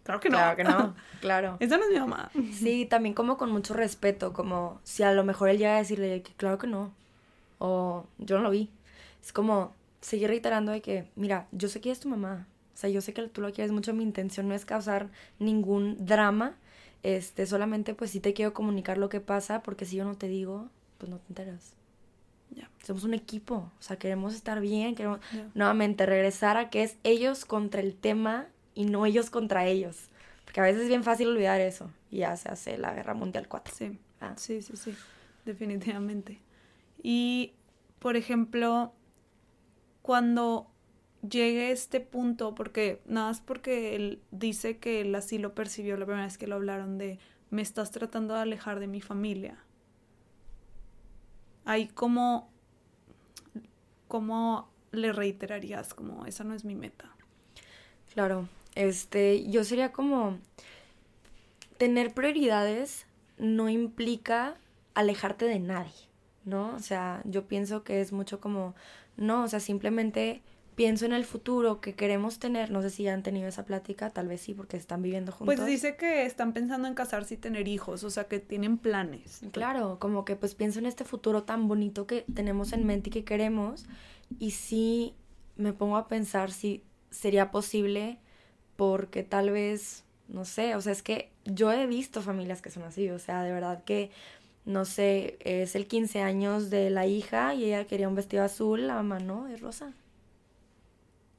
Claro 0.02 0.20
que 0.20 0.28
no. 0.30 0.36
Claro 0.36 0.56
que 0.56 0.64
no, 0.64 0.94
claro. 1.20 1.56
Esa 1.60 1.76
no 1.76 1.84
es 1.84 1.90
mi 1.90 2.00
mamá. 2.00 2.30
Sí, 2.52 2.86
también 2.86 3.14
como 3.14 3.36
con 3.36 3.50
mucho 3.50 3.74
respeto, 3.74 4.32
como 4.32 4.80
si 4.82 5.02
a 5.02 5.12
lo 5.12 5.24
mejor 5.24 5.48
él 5.48 5.58
llega 5.58 5.76
a 5.76 5.78
decirle 5.78 6.22
que 6.22 6.32
claro 6.34 6.58
que 6.58 6.66
no, 6.66 6.92
o 7.58 8.06
yo 8.18 8.36
no 8.36 8.42
lo 8.42 8.50
vi. 8.50 8.70
Es 9.22 9.32
como 9.32 9.72
seguir 10.00 10.28
reiterando 10.28 10.72
de 10.72 10.82
que, 10.82 11.08
mira, 11.14 11.46
yo 11.52 11.68
sé 11.68 11.80
que 11.80 11.90
es 11.92 12.00
tu 12.00 12.08
mamá, 12.08 12.48
o 12.74 12.76
sea, 12.76 12.90
yo 12.90 13.00
sé 13.00 13.12
que 13.14 13.22
tú 13.28 13.40
lo 13.40 13.52
quieres 13.52 13.70
mucho, 13.70 13.94
mi 13.94 14.02
intención 14.02 14.48
no 14.48 14.54
es 14.54 14.64
causar 14.64 15.10
ningún 15.38 16.04
drama, 16.04 16.56
este, 17.04 17.46
solamente 17.46 17.94
pues 17.94 18.10
sí 18.10 18.18
te 18.20 18.34
quiero 18.34 18.52
comunicar 18.52 18.98
lo 18.98 19.08
que 19.08 19.20
pasa, 19.20 19.62
porque 19.62 19.84
si 19.84 19.96
yo 19.96 20.04
no 20.04 20.16
te 20.16 20.26
digo, 20.26 20.68
pues 20.98 21.10
no 21.10 21.18
te 21.18 21.26
enteras. 21.28 21.74
Somos 22.84 23.04
un 23.04 23.14
equipo, 23.14 23.70
o 23.78 23.82
sea, 23.82 23.96
queremos 23.96 24.34
estar 24.34 24.60
bien, 24.60 24.94
queremos 24.94 25.20
nuevamente 25.54 26.04
regresar 26.04 26.56
a 26.56 26.68
que 26.68 26.82
es 26.82 26.96
ellos 27.04 27.44
contra 27.44 27.80
el 27.80 27.94
tema 27.94 28.48
y 28.74 28.86
no 28.86 29.06
ellos 29.06 29.30
contra 29.30 29.66
ellos. 29.66 30.08
Porque 30.44 30.60
a 30.60 30.64
veces 30.64 30.82
es 30.82 30.88
bien 30.88 31.04
fácil 31.04 31.28
olvidar 31.28 31.60
eso 31.60 31.90
y 32.10 32.18
ya 32.18 32.36
se 32.36 32.48
hace 32.48 32.78
la 32.78 32.92
Guerra 32.92 33.14
Mundial 33.14 33.48
4. 33.48 33.74
Sí, 33.74 33.98
ah. 34.20 34.34
sí, 34.36 34.62
sí, 34.62 34.76
sí, 34.76 34.94
definitivamente. 35.44 36.40
Y, 37.02 37.52
por 37.98 38.16
ejemplo, 38.16 38.92
cuando 40.02 40.68
llegue 41.28 41.70
este 41.70 42.00
punto, 42.00 42.54
porque 42.54 43.00
nada 43.06 43.28
más 43.28 43.40
porque 43.40 43.94
él 43.96 44.20
dice 44.30 44.78
que 44.78 45.00
él 45.00 45.14
así 45.14 45.38
lo 45.38 45.54
percibió 45.54 45.96
la 45.96 46.04
primera 46.04 46.26
vez 46.26 46.36
que 46.36 46.46
lo 46.46 46.56
hablaron 46.56 46.98
de 46.98 47.18
me 47.50 47.62
estás 47.62 47.90
tratando 47.90 48.34
de 48.34 48.40
alejar 48.40 48.80
de 48.80 48.86
mi 48.86 49.00
familia. 49.00 49.58
Ahí 51.64 51.88
como, 51.88 52.50
¿cómo 54.08 54.68
le 54.90 55.12
reiterarías? 55.12 55.94
Como, 55.94 56.26
esa 56.26 56.44
no 56.44 56.54
es 56.54 56.64
mi 56.64 56.74
meta. 56.74 57.10
Claro, 58.12 58.48
este, 58.74 59.48
yo 59.48 59.64
sería 59.64 59.92
como, 59.92 60.38
tener 61.78 62.12
prioridades 62.14 63.06
no 63.38 63.68
implica 63.68 64.54
alejarte 64.94 65.46
de 65.46 65.58
nadie, 65.58 66.08
¿no? 66.44 66.74
O 66.74 66.78
sea, 66.78 67.22
yo 67.24 67.46
pienso 67.46 67.82
que 67.82 68.00
es 68.00 68.12
mucho 68.12 68.40
como, 68.40 68.74
no, 69.16 69.44
o 69.44 69.48
sea, 69.48 69.60
simplemente 69.60 70.42
pienso 70.74 71.04
en 71.04 71.12
el 71.12 71.24
futuro 71.24 71.80
que 71.80 71.94
queremos 71.94 72.38
tener. 72.38 72.70
No 72.70 72.82
sé 72.82 72.90
si 72.90 73.04
ya 73.04 73.14
han 73.14 73.22
tenido 73.22 73.48
esa 73.48 73.64
plática, 73.64 74.10
tal 74.10 74.28
vez 74.28 74.40
sí, 74.40 74.54
porque 74.54 74.76
están 74.76 75.02
viviendo 75.02 75.32
juntos. 75.32 75.54
Pues 75.54 75.66
dice 75.66 75.96
que 75.96 76.24
están 76.24 76.52
pensando 76.52 76.88
en 76.88 76.94
casarse 76.94 77.34
y 77.34 77.36
tener 77.36 77.68
hijos, 77.68 78.04
o 78.04 78.10
sea, 78.10 78.24
que 78.24 78.38
tienen 78.38 78.78
planes. 78.78 79.40
Claro, 79.52 79.98
como 79.98 80.24
que 80.24 80.36
pues 80.36 80.54
pienso 80.54 80.78
en 80.78 80.86
este 80.86 81.04
futuro 81.04 81.42
tan 81.42 81.68
bonito 81.68 82.06
que 82.06 82.24
tenemos 82.34 82.72
en 82.72 82.86
mente 82.86 83.10
y 83.10 83.12
que 83.12 83.24
queremos. 83.24 83.86
Y 84.38 84.52
sí 84.52 85.14
me 85.56 85.72
pongo 85.72 85.96
a 85.96 86.08
pensar 86.08 86.50
si 86.50 86.82
sería 87.10 87.50
posible, 87.50 88.18
porque 88.76 89.22
tal 89.22 89.50
vez, 89.50 90.04
no 90.28 90.44
sé, 90.44 90.74
o 90.76 90.80
sea, 90.80 90.92
es 90.92 91.02
que 91.02 91.30
yo 91.44 91.70
he 91.70 91.86
visto 91.86 92.22
familias 92.22 92.62
que 92.62 92.70
son 92.70 92.84
así, 92.84 93.10
o 93.10 93.18
sea, 93.18 93.42
de 93.42 93.52
verdad 93.52 93.84
que 93.84 94.10
no 94.64 94.84
sé, 94.84 95.38
es 95.40 95.74
el 95.74 95.88
15 95.88 96.22
años 96.22 96.70
de 96.70 96.88
la 96.88 97.04
hija 97.04 97.52
y 97.52 97.64
ella 97.64 97.84
quería 97.84 98.08
un 98.08 98.14
vestido 98.14 98.44
azul, 98.44 98.86
la 98.86 98.94
mamá 98.94 99.18
no, 99.18 99.48
es 99.48 99.60
rosa 99.60 99.92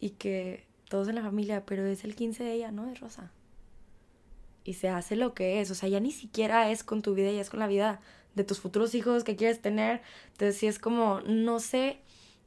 y 0.03 0.09
que 0.09 0.65
todos 0.89 1.07
en 1.07 1.15
la 1.15 1.21
familia, 1.21 1.63
pero 1.65 1.85
es 1.85 2.03
el 2.03 2.13
15 2.13 2.43
de 2.43 2.51
ella, 2.51 2.71
¿no? 2.71 2.91
Es 2.91 2.99
Rosa. 2.99 3.31
Y 4.65 4.73
se 4.73 4.89
hace 4.89 5.15
lo 5.15 5.33
que 5.33 5.61
es, 5.61 5.71
o 5.71 5.75
sea, 5.75 5.87
ya 5.87 6.01
ni 6.01 6.11
siquiera 6.11 6.69
es 6.71 6.83
con 6.83 7.01
tu 7.01 7.13
vida, 7.13 7.31
ya 7.31 7.39
es 7.39 7.49
con 7.49 7.61
la 7.61 7.67
vida 7.67 8.01
de 8.35 8.43
tus 8.43 8.59
futuros 8.59 8.95
hijos 8.95 9.23
que 9.23 9.37
quieres 9.37 9.61
tener. 9.61 10.01
Entonces, 10.33 10.57
sí 10.57 10.67
es 10.67 10.77
como, 10.77 11.21
no 11.21 11.61
sé, 11.61 11.99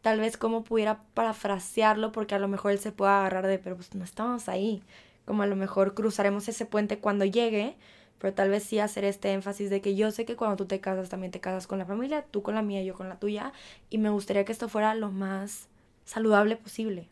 tal 0.02 0.20
vez 0.20 0.36
cómo 0.36 0.64
pudiera 0.64 1.02
parafrasearlo, 1.14 2.12
porque 2.12 2.34
a 2.34 2.38
lo 2.38 2.46
mejor 2.46 2.72
él 2.72 2.78
se 2.78 2.92
puede 2.92 3.12
agarrar 3.12 3.46
de, 3.46 3.58
pero 3.58 3.76
pues 3.76 3.94
no 3.94 4.04
estamos 4.04 4.50
ahí. 4.50 4.82
Como 5.24 5.42
a 5.42 5.46
lo 5.46 5.56
mejor 5.56 5.94
cruzaremos 5.94 6.46
ese 6.48 6.66
puente 6.66 6.98
cuando 6.98 7.24
llegue, 7.24 7.74
pero 8.18 8.34
tal 8.34 8.50
vez 8.50 8.64
sí 8.64 8.80
hacer 8.80 9.04
este 9.04 9.32
énfasis 9.32 9.70
de 9.70 9.80
que 9.80 9.96
yo 9.96 10.10
sé 10.10 10.26
que 10.26 10.36
cuando 10.36 10.56
tú 10.56 10.66
te 10.66 10.80
casas 10.80 11.08
también 11.08 11.32
te 11.32 11.40
casas 11.40 11.66
con 11.66 11.78
la 11.78 11.86
familia, 11.86 12.26
tú 12.30 12.42
con 12.42 12.54
la 12.54 12.60
mía, 12.60 12.82
yo 12.82 12.92
con 12.92 13.08
la 13.08 13.18
tuya, 13.18 13.54
y 13.88 13.96
me 13.96 14.10
gustaría 14.10 14.44
que 14.44 14.52
esto 14.52 14.68
fuera 14.68 14.94
lo 14.94 15.10
más 15.10 15.68
saludable 16.04 16.56
posible. 16.56 17.08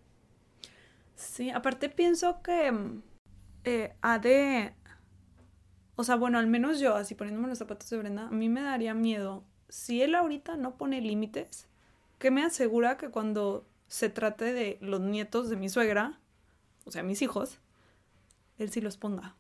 Sí, 1.17 1.51
aparte 1.51 1.89
pienso 1.89 2.43
que 2.43 2.71
mm, 2.71 3.03
eh, 3.65 3.95
ha 4.03 4.19
de... 4.19 4.75
O 5.97 6.05
sea, 6.05 6.17
bueno, 6.17 6.39
al 6.39 6.47
menos 6.47 6.81
yo, 6.81 6.97
así 6.97 7.15
poniéndome 7.15 7.49
los 7.49 7.59
zapatos 7.59 7.89
de 7.89 7.99
Brenda, 7.99 8.27
a 8.27 8.31
mí 8.31 8.49
me 8.49 8.63
daría 8.63 8.95
miedo. 8.95 9.45
Si 9.69 10.03
él 10.03 10.15
ahorita 10.15 10.57
no 10.57 10.77
pone 10.77 11.01
límites, 11.01 11.69
¿qué 12.19 12.31
me 12.31 12.43
asegura 12.43 12.97
que 12.97 13.11
cuando 13.11 13.65
se 13.87 14.09
trate 14.09 14.53
de 14.53 14.79
los 14.81 15.01
nietos 15.01 15.49
de 15.49 15.57
mi 15.57 15.69
suegra, 15.69 16.19
o 16.85 16.91
sea, 16.91 17.05
mis 17.05 17.23
hijos, 17.23 17.59
él 18.59 18.71
sí 18.71 18.81
los 18.81 18.97
ponga? 18.97 19.37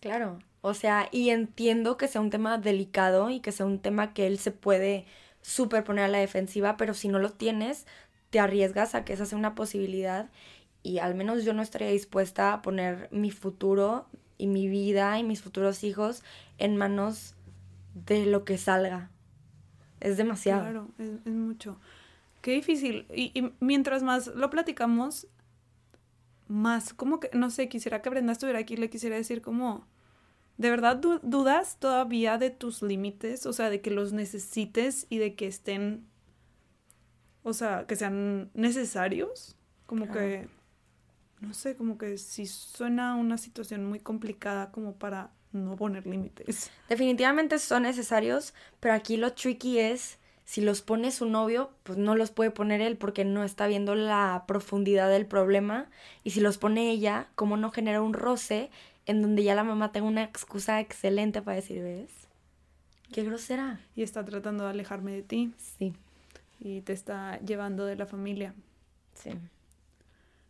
Claro, 0.00 0.38
o 0.68 0.74
sea, 0.74 1.08
y 1.12 1.30
entiendo 1.30 1.96
que 1.96 2.08
sea 2.08 2.20
un 2.20 2.30
tema 2.30 2.58
delicado 2.58 3.30
y 3.30 3.38
que 3.38 3.52
sea 3.52 3.66
un 3.66 3.78
tema 3.78 4.12
que 4.12 4.26
él 4.26 4.38
se 4.40 4.50
puede 4.50 5.06
superponer 5.40 6.04
a 6.04 6.08
la 6.08 6.18
defensiva, 6.18 6.76
pero 6.76 6.92
si 6.92 7.06
no 7.06 7.20
lo 7.20 7.30
tienes, 7.30 7.86
te 8.30 8.40
arriesgas 8.40 8.96
a 8.96 9.04
que 9.04 9.12
esa 9.12 9.26
sea 9.26 9.38
una 9.38 9.54
posibilidad 9.54 10.28
y 10.82 10.98
al 10.98 11.14
menos 11.14 11.44
yo 11.44 11.52
no 11.52 11.62
estaría 11.62 11.88
dispuesta 11.88 12.52
a 12.52 12.62
poner 12.62 13.08
mi 13.10 13.30
futuro 13.30 14.06
y 14.38 14.46
mi 14.46 14.68
vida 14.68 15.18
y 15.18 15.24
mis 15.24 15.42
futuros 15.42 15.82
hijos 15.84 16.22
en 16.58 16.76
manos 16.76 17.34
de 18.06 18.26
lo 18.26 18.44
que 18.44 18.58
salga. 18.58 19.10
Es 20.00 20.16
demasiado. 20.16 20.62
Claro, 20.62 20.88
es, 20.98 21.26
mucho. 21.26 21.78
Qué 22.42 22.52
difícil. 22.52 23.06
Y, 23.12 23.50
mientras 23.60 24.02
más 24.02 24.28
lo 24.28 24.50
platicamos, 24.50 25.26
más 26.48 26.92
como 26.92 27.18
que, 27.18 27.30
no 27.32 27.50
sé, 27.50 27.68
quisiera 27.68 28.02
que 28.02 28.10
Brenda 28.10 28.32
estuviera 28.32 28.58
aquí, 28.58 28.76
le 28.76 28.90
quisiera 28.90 29.16
decir 29.16 29.42
como, 29.42 29.86
¿de 30.58 30.70
verdad 30.70 30.96
dudas 30.96 31.78
todavía 31.80 32.38
de 32.38 32.50
tus 32.50 32.82
límites? 32.82 33.46
O 33.46 33.52
sea, 33.52 33.70
de 33.70 33.80
que 33.80 33.90
los 33.90 34.12
necesites 34.12 35.06
y 35.08 35.18
de 35.18 35.34
que 35.34 35.46
estén, 35.46 36.06
o 37.42 37.52
sea, 37.52 37.86
que 37.86 37.96
sean 37.96 38.50
necesarios. 38.54 39.56
Como 39.86 40.10
que 40.10 40.48
no 41.40 41.54
sé, 41.54 41.76
como 41.76 41.98
que 41.98 42.18
si 42.18 42.46
suena 42.46 43.16
una 43.16 43.38
situación 43.38 43.84
muy 43.84 44.00
complicada 44.00 44.70
como 44.70 44.94
para 44.94 45.30
no 45.52 45.76
poner 45.76 46.06
límites. 46.06 46.70
Definitivamente 46.88 47.58
son 47.58 47.84
necesarios, 47.84 48.54
pero 48.80 48.94
aquí 48.94 49.16
lo 49.16 49.32
tricky 49.32 49.78
es 49.78 50.18
si 50.44 50.60
los 50.60 50.80
pone 50.80 51.10
su 51.10 51.26
novio, 51.26 51.70
pues 51.82 51.98
no 51.98 52.14
los 52.14 52.30
puede 52.30 52.52
poner 52.52 52.80
él 52.80 52.96
porque 52.96 53.24
no 53.24 53.42
está 53.42 53.66
viendo 53.66 53.96
la 53.96 54.44
profundidad 54.46 55.10
del 55.10 55.26
problema. 55.26 55.88
Y 56.22 56.30
si 56.30 56.40
los 56.40 56.56
pone 56.56 56.90
ella, 56.90 57.28
como 57.34 57.56
no 57.56 57.72
genera 57.72 58.00
un 58.00 58.14
roce 58.14 58.70
en 59.06 59.22
donde 59.22 59.42
ya 59.42 59.56
la 59.56 59.64
mamá 59.64 59.90
tenga 59.90 60.06
una 60.06 60.22
excusa 60.22 60.80
excelente 60.80 61.42
para 61.42 61.56
decir, 61.56 61.82
¿ves? 61.82 62.10
Qué 63.12 63.24
grosera. 63.24 63.80
Y 63.96 64.02
está 64.02 64.24
tratando 64.24 64.64
de 64.64 64.70
alejarme 64.70 65.12
de 65.12 65.22
ti. 65.22 65.52
Sí. 65.78 65.92
Y 66.60 66.80
te 66.82 66.92
está 66.92 67.40
llevando 67.40 67.84
de 67.84 67.96
la 67.96 68.06
familia. 68.06 68.54
Sí. 69.14 69.30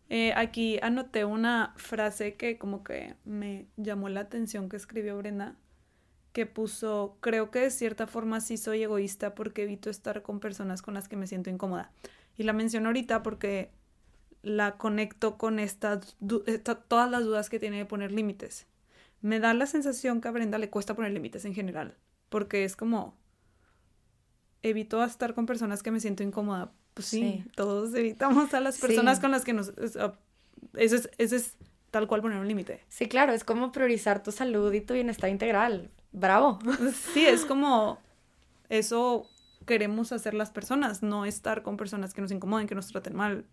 Eh, 0.09 0.33
aquí 0.37 0.79
anoté 0.83 1.25
una 1.25 1.75
frase 1.77 2.37
que 2.37 2.59
como 2.59 2.85
que 2.85 3.15
me 3.25 3.67
llamó 3.77 4.09
la 4.09 4.21
atención 4.21 4.69
que 4.69 4.77
escribió 4.77 5.19
Brenda, 5.19 5.57
que 6.33 6.47
puso, 6.47 7.17
creo 7.21 7.51
que 7.51 7.61
de 7.61 7.71
cierta 7.71 8.07
forma 8.07 8.41
sí 8.41 8.57
soy 8.57 8.83
egoísta 8.83 9.35
porque 9.35 9.65
evito 9.65 9.91
estar 9.91 10.23
con 10.23 10.39
personas 10.39 10.83
con 10.83 10.95
las 10.95 11.09
que 11.09 11.17
me 11.17 11.27
siento 11.27 11.51
incómoda. 11.51 11.91
Y 12.37 12.45
la 12.45 12.53
menciono 12.53 12.89
ahorita 12.89 13.23
porque 13.23 13.71
la 14.43 14.77
conecto 14.77 15.39
con 15.39 15.59
estas, 15.59 16.17
todas 16.89 17.11
las 17.11 17.25
dudas 17.25 17.51
que 17.51 17.59
tiene 17.59 17.79
de 17.79 17.87
poner 17.87 18.13
límites. 18.13 18.67
Me 19.23 19.41
da 19.41 19.55
la 19.55 19.67
sensación 19.67 20.21
que 20.21 20.29
a 20.29 20.31
Brenda 20.31 20.59
le 20.59 20.71
cuesta 20.71 20.95
poner 20.95 21.13
límites 21.13 21.45
en 21.47 21.55
general, 21.55 21.97
porque 22.29 22.65
es 22.65 22.77
como, 22.77 23.17
evito 24.63 25.03
estar 25.03 25.35
con 25.35 25.47
personas 25.47 25.83
que 25.83 25.91
me 25.91 26.01
siento 26.01 26.23
incómoda 26.23 26.71
pues 26.97 27.09
sí, 27.09 27.45
todos 27.55 27.95
evitamos 27.95 28.55
a 28.55 28.61
las 28.61 28.79
personas 28.79 29.21
con 29.21 29.31
las 29.31 29.45
que 29.45 29.53
nos... 29.53 29.69
Eso 29.77 30.17
es, 30.73 31.11
eso 31.19 31.37
es 31.37 31.57
tal 31.91 32.09
cual 32.09 32.23
poner 32.23 32.39
un 32.39 32.49
límite. 32.49 32.81
Sí, 32.89 33.07
claro, 33.07 33.35
es 33.35 33.45
como 33.45 33.71
priorizar 33.71 34.23
tu 34.23 34.33
salud 34.33 34.73
y 34.73 34.81
tu 34.81 34.95
bienestar 34.95 35.29
integral. 35.29 35.91
Bravo. 36.13 36.59
Sí, 37.13 37.27
es 37.27 37.45
como 37.45 37.99
eso 38.71 39.29
queremos 39.67 40.11
hacer 40.13 40.33
las 40.33 40.51
personas, 40.51 41.03
no 41.03 41.27
estar 41.27 41.63
con 41.63 41.77
personas 41.77 42.15
que 42.15 42.23
nos 42.23 42.33
incomoden, 42.33 42.67
que 42.67 42.75
nos 42.75 42.87
traten 42.87 43.15
mal. 43.15 43.45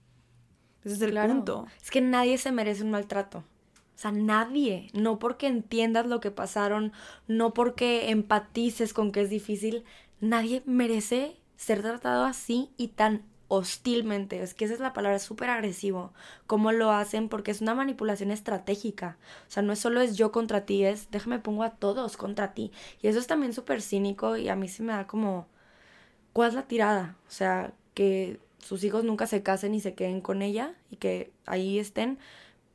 Ese 0.85 0.95
es 0.95 1.01
el 1.01 1.13
punto. 1.13 1.67
Es 1.81 1.91
que 1.91 1.99
nadie 1.99 2.37
se 2.37 2.53
merece 2.53 2.83
un 2.83 2.91
maltrato. 2.91 3.39
O 3.39 3.97
sea, 3.97 4.13
nadie. 4.13 4.87
No 4.93 5.19
porque 5.19 5.47
entiendas 5.47 6.05
lo 6.05 6.21
que 6.21 6.31
pasaron, 6.31 6.93
no 7.27 7.53
porque 7.53 8.09
empatices 8.09 8.93
con 8.93 9.11
que 9.11 9.19
es 9.19 9.29
difícil, 9.29 9.83
nadie 10.21 10.63
merece 10.65 11.35
ser 11.57 11.81
tratado 11.81 12.23
así 12.23 12.69
y 12.77 12.89
tan 12.89 13.23
hostilmente, 13.55 14.41
es 14.41 14.55
que 14.55 14.65
esa 14.65 14.73
es 14.73 14.79
la 14.79 14.93
palabra, 14.93 15.19
súper 15.19 15.51
agresivo, 15.51 16.11
cómo 16.47 16.71
lo 16.71 16.91
hacen, 16.91 17.29
porque 17.29 17.51
es 17.51 17.61
una 17.61 17.75
manipulación 17.75 18.31
estratégica, 18.31 19.17
o 19.47 19.51
sea, 19.51 19.61
no 19.61 19.73
es 19.73 19.79
solo 19.79 20.01
es 20.01 20.17
yo 20.17 20.31
contra 20.31 20.65
ti, 20.65 20.83
es 20.83 21.11
déjame 21.11 21.37
pongo 21.37 21.61
a 21.63 21.69
todos 21.71 22.17
contra 22.17 22.55
ti, 22.55 22.71
y 23.01 23.07
eso 23.07 23.19
es 23.19 23.27
también 23.27 23.53
súper 23.53 23.83
cínico 23.83 24.37
y 24.37 24.49
a 24.49 24.55
mí 24.55 24.67
se 24.67 24.81
me 24.81 24.93
da 24.93 25.05
como, 25.05 25.47
¿cuál 26.33 26.49
es 26.49 26.55
la 26.55 26.63
tirada? 26.63 27.15
O 27.27 27.31
sea, 27.31 27.73
que 27.93 28.39
sus 28.57 28.83
hijos 28.83 29.03
nunca 29.03 29.27
se 29.27 29.43
casen 29.43 29.75
y 29.75 29.81
se 29.81 29.93
queden 29.93 30.21
con 30.21 30.41
ella 30.41 30.73
y 30.89 30.95
que 30.95 31.31
ahí 31.45 31.77
estén, 31.77 32.17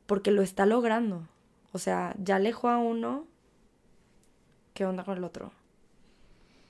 porque 0.05 0.31
lo 0.31 0.41
está 0.41 0.65
logrando, 0.65 1.27
o 1.73 1.77
sea, 1.77 2.15
ya 2.23 2.37
alejó 2.37 2.69
a 2.69 2.77
uno, 2.77 3.25
¿qué 4.73 4.85
onda 4.85 5.03
con 5.03 5.17
el 5.17 5.25
otro? 5.25 5.51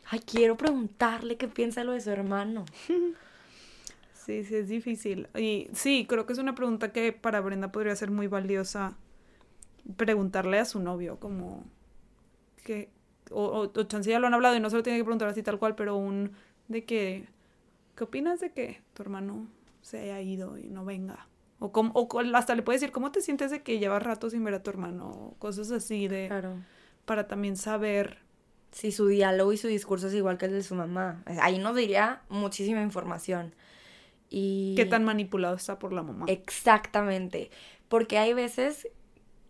Ay, 0.10 0.22
quiero 0.22 0.58
preguntarle 0.58 1.38
qué 1.38 1.48
piensa 1.48 1.84
lo 1.84 1.92
de 1.92 2.02
su 2.02 2.10
hermano. 2.10 2.66
Sí, 4.30 4.44
sí, 4.44 4.56
es 4.58 4.68
difícil. 4.68 5.28
Y 5.36 5.70
sí, 5.74 6.06
creo 6.08 6.28
que 6.28 6.34
es 6.34 6.40
una 6.40 6.54
pregunta 6.54 6.92
que 6.92 7.12
para 7.14 7.42
Brenda 7.42 7.72
podría 7.72 7.96
ser 7.96 8.12
muy 8.12 8.28
valiosa 8.28 8.96
preguntarle 9.98 10.60
a 10.60 10.66
su 10.66 10.80
novio, 10.80 11.20
como 11.20 11.64
que, 12.64 12.92
o, 13.32 13.44
o, 13.44 13.62
o 13.64 13.84
chance 13.86 14.08
ya 14.08 14.20
lo 14.20 14.28
han 14.28 14.36
hablado 14.36 14.56
y 14.56 14.60
no 14.60 14.70
se 14.70 14.76
lo 14.76 14.84
tiene 14.84 15.00
que 15.00 15.04
preguntar 15.04 15.30
así 15.30 15.42
tal 15.42 15.58
cual, 15.58 15.74
pero 15.74 15.98
un, 15.98 16.34
de 16.68 16.86
que, 16.86 17.28
¿qué 17.96 18.04
opinas 18.04 18.40
de 18.40 18.52
que 18.52 18.84
tu 18.94 19.02
hermano 19.02 19.48
se 19.82 19.98
haya 20.00 20.22
ido 20.22 20.60
y 20.60 20.70
no 20.70 20.86
venga? 20.86 21.28
O, 21.58 21.72
cómo, 21.72 21.92
o 21.96 22.08
hasta 22.36 22.54
le 22.54 22.62
puede 22.62 22.76
decir, 22.76 22.92
¿cómo 22.92 23.12
te 23.12 23.22
sientes 23.22 23.50
de 23.50 23.64
que 23.64 23.80
llevas 23.80 24.04
rato 24.04 24.30
sin 24.30 24.44
ver 24.44 24.54
a 24.54 24.62
tu 24.62 24.70
hermano? 24.70 25.10
O 25.10 25.36
cosas 25.40 25.72
así 25.72 26.08
de, 26.08 26.28
Claro. 26.28 26.54
para 27.06 27.28
también 27.28 27.58
saber. 27.58 28.20
Si 28.72 28.92
su 28.92 29.08
diálogo 29.08 29.52
y 29.52 29.58
su 29.58 29.68
discurso 29.68 30.06
es 30.10 30.14
igual 30.14 30.38
que 30.38 30.46
el 30.46 30.52
de 30.52 30.62
su 30.62 30.76
mamá. 30.76 31.24
Ahí 31.42 31.58
nos 31.58 31.76
diría 31.76 32.22
muchísima 32.30 32.84
información. 32.84 33.56
Y... 34.30 34.76
¿Qué 34.76 34.86
tan 34.86 35.04
manipulado 35.04 35.56
está 35.56 35.80
por 35.80 35.94
la 35.94 36.04
mamá? 36.04 36.26
Exactamente. 36.28 37.50
Porque 37.88 38.18
hay 38.18 38.34
veces 38.34 38.88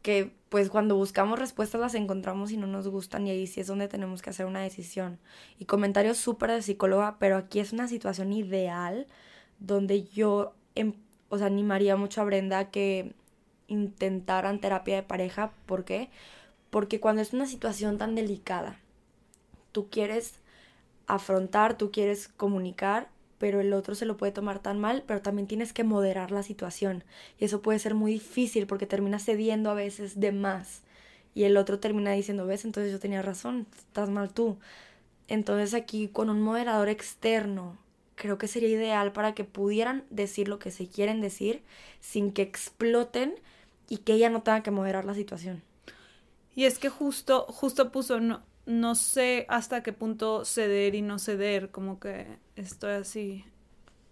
que, 0.01 0.33
pues, 0.49 0.69
cuando 0.69 0.95
buscamos 0.95 1.37
respuestas 1.37 1.81
las 1.81 1.95
encontramos 1.95 2.51
y 2.51 2.57
no 2.57 2.67
nos 2.67 2.87
gustan, 2.87 3.27
y 3.27 3.31
ahí 3.31 3.47
sí 3.47 3.59
es 3.59 3.67
donde 3.67 3.87
tenemos 3.87 4.21
que 4.21 4.29
hacer 4.29 4.45
una 4.45 4.61
decisión. 4.61 5.19
Y 5.57 5.65
comentarios 5.65 6.17
súper 6.17 6.51
de 6.51 6.61
psicóloga, 6.61 7.17
pero 7.19 7.37
aquí 7.37 7.59
es 7.59 7.73
una 7.73 7.87
situación 7.87 8.31
ideal 8.31 9.07
donde 9.59 10.03
yo, 10.03 10.53
em, 10.75 10.93
o 11.27 11.37
sea, 11.37 11.47
animaría 11.47 11.95
mucho 11.97 12.21
a 12.21 12.25
Brenda 12.25 12.71
que 12.71 13.13
intentaran 13.67 14.59
terapia 14.59 14.95
de 14.95 15.03
pareja. 15.03 15.51
¿Por 15.65 15.83
qué? 15.83 16.09
Porque 16.69 16.99
cuando 16.99 17.21
es 17.21 17.33
una 17.33 17.45
situación 17.45 17.97
tan 17.97 18.15
delicada, 18.15 18.79
tú 19.71 19.89
quieres 19.89 20.39
afrontar, 21.07 21.77
tú 21.77 21.91
quieres 21.91 22.27
comunicar, 22.27 23.09
pero 23.39 23.61
el 23.61 23.73
otro 23.73 23.95
se 23.95 24.05
lo 24.05 24.17
puede 24.17 24.31
tomar 24.31 24.59
tan 24.59 24.79
mal, 24.79 25.03
pero 25.07 25.21
también 25.21 25.47
tienes 25.47 25.73
que 25.73 25.83
moderar 25.83 26.31
la 26.31 26.43
situación. 26.43 27.03
Y 27.39 27.45
eso 27.45 27.61
puede 27.61 27.79
ser 27.79 27.95
muy 27.95 28.13
difícil 28.13 28.67
porque 28.67 28.85
terminas 28.85 29.25
cediendo 29.25 29.71
a 29.71 29.73
veces 29.73 30.19
de 30.19 30.31
más. 30.31 30.81
Y 31.33 31.45
el 31.45 31.57
otro 31.57 31.79
termina 31.79 32.11
diciendo, 32.11 32.45
ves, 32.45 32.65
entonces 32.65 32.91
yo 32.91 32.99
tenía 32.99 33.21
razón, 33.21 33.65
estás 33.77 34.09
mal 34.09 34.31
tú. 34.33 34.57
Entonces 35.27 35.73
aquí 35.73 36.09
con 36.09 36.29
un 36.29 36.41
moderador 36.41 36.89
externo, 36.89 37.77
creo 38.15 38.37
que 38.37 38.47
sería 38.47 38.69
ideal 38.69 39.13
para 39.13 39.33
que 39.33 39.45
pudieran 39.45 40.03
decir 40.09 40.47
lo 40.49 40.59
que 40.59 40.71
se 40.71 40.87
quieren 40.87 41.21
decir 41.21 41.63
sin 42.01 42.31
que 42.31 42.41
exploten 42.41 43.35
y 43.87 43.97
que 43.97 44.13
ella 44.13 44.29
no 44.29 44.43
tenga 44.43 44.63
que 44.63 44.71
moderar 44.71 45.05
la 45.05 45.13
situación. 45.13 45.63
Y 46.55 46.65
es 46.65 46.77
que 46.77 46.89
justo, 46.89 47.45
justo 47.47 47.91
puso, 47.91 48.19
no, 48.19 48.41
no 48.69 48.93
sé 48.93 49.47
hasta 49.49 49.81
qué 49.81 49.93
punto 49.93 50.45
ceder 50.45 50.93
y 50.93 51.01
no 51.01 51.17
ceder, 51.17 51.71
como 51.71 51.99
que 51.99 52.27
estoy 52.55 52.91
así, 52.91 53.43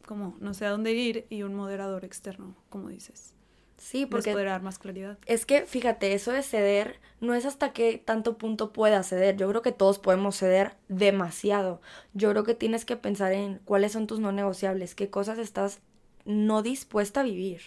como 0.08 0.36
no 0.40 0.56
sé 0.56 0.66
a 0.66 0.72
dónde 0.72 0.94
ir 0.94 1.28
y 1.30 1.44
un 1.44 1.54
moderador 1.54 2.04
externo, 2.04 2.56
como 2.70 2.90
dices. 2.90 3.36
Sí, 3.78 4.08
Les 4.10 4.10
porque 4.10 4.32
podría 4.32 4.54
dar 4.54 4.64
más 4.64 4.80
claridad. 4.80 5.20
es 5.28 5.46
que 5.46 5.68
fíjate, 5.68 6.14
eso 6.14 6.32
de 6.32 6.42
ceder 6.42 7.00
no 7.22 7.36
es 7.36 7.46
hasta 7.46 7.72
qué 7.72 8.02
tanto 8.04 8.40
punto 8.40 8.74
pueda 8.74 9.04
ceder. 9.04 9.38
Yo 9.38 9.48
creo 9.48 9.62
que 9.62 9.72
todos 9.72 10.00
podemos 10.00 10.36
ceder 10.36 10.76
demasiado. 10.88 11.80
Yo 12.16 12.32
creo 12.32 12.44
que 12.44 12.56
tienes 12.56 12.84
que 12.84 12.98
pensar 12.98 13.34
en 13.34 13.60
cuáles 13.64 13.92
son 13.92 14.08
tus 14.08 14.20
no 14.20 14.32
negociables, 14.32 14.96
qué 14.96 15.12
cosas 15.12 15.38
estás 15.38 15.82
no 16.26 16.64
dispuesta 16.64 17.20
a 17.20 17.24
vivir. 17.24 17.62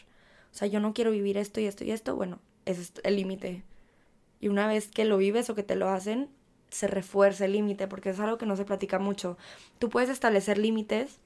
O 0.52 0.56
sea, 0.56 0.66
yo 0.66 0.80
no 0.80 0.92
quiero 0.92 1.12
vivir 1.12 1.38
esto 1.38 1.60
y 1.60 1.66
esto 1.66 1.84
y 1.84 1.92
esto. 1.92 2.16
Bueno, 2.16 2.40
ese 2.64 2.80
es 2.82 2.92
el 3.04 3.14
límite. 3.14 3.62
Y 4.40 4.48
una 4.48 4.66
vez 4.66 4.88
que 4.88 5.04
lo 5.04 5.18
vives 5.18 5.48
o 5.50 5.54
que 5.54 5.62
te 5.62 5.76
lo 5.76 5.88
hacen, 5.88 6.30
se 6.70 6.86
refuerza 6.86 7.44
el 7.44 7.52
límite, 7.52 7.88
porque 7.88 8.10
es 8.10 8.20
algo 8.20 8.38
que 8.38 8.46
no 8.46 8.56
se 8.56 8.64
platica 8.64 8.98
mucho. 8.98 9.36
Tú 9.78 9.90
puedes 9.90 10.08
establecer 10.08 10.58
límites, 10.58 11.18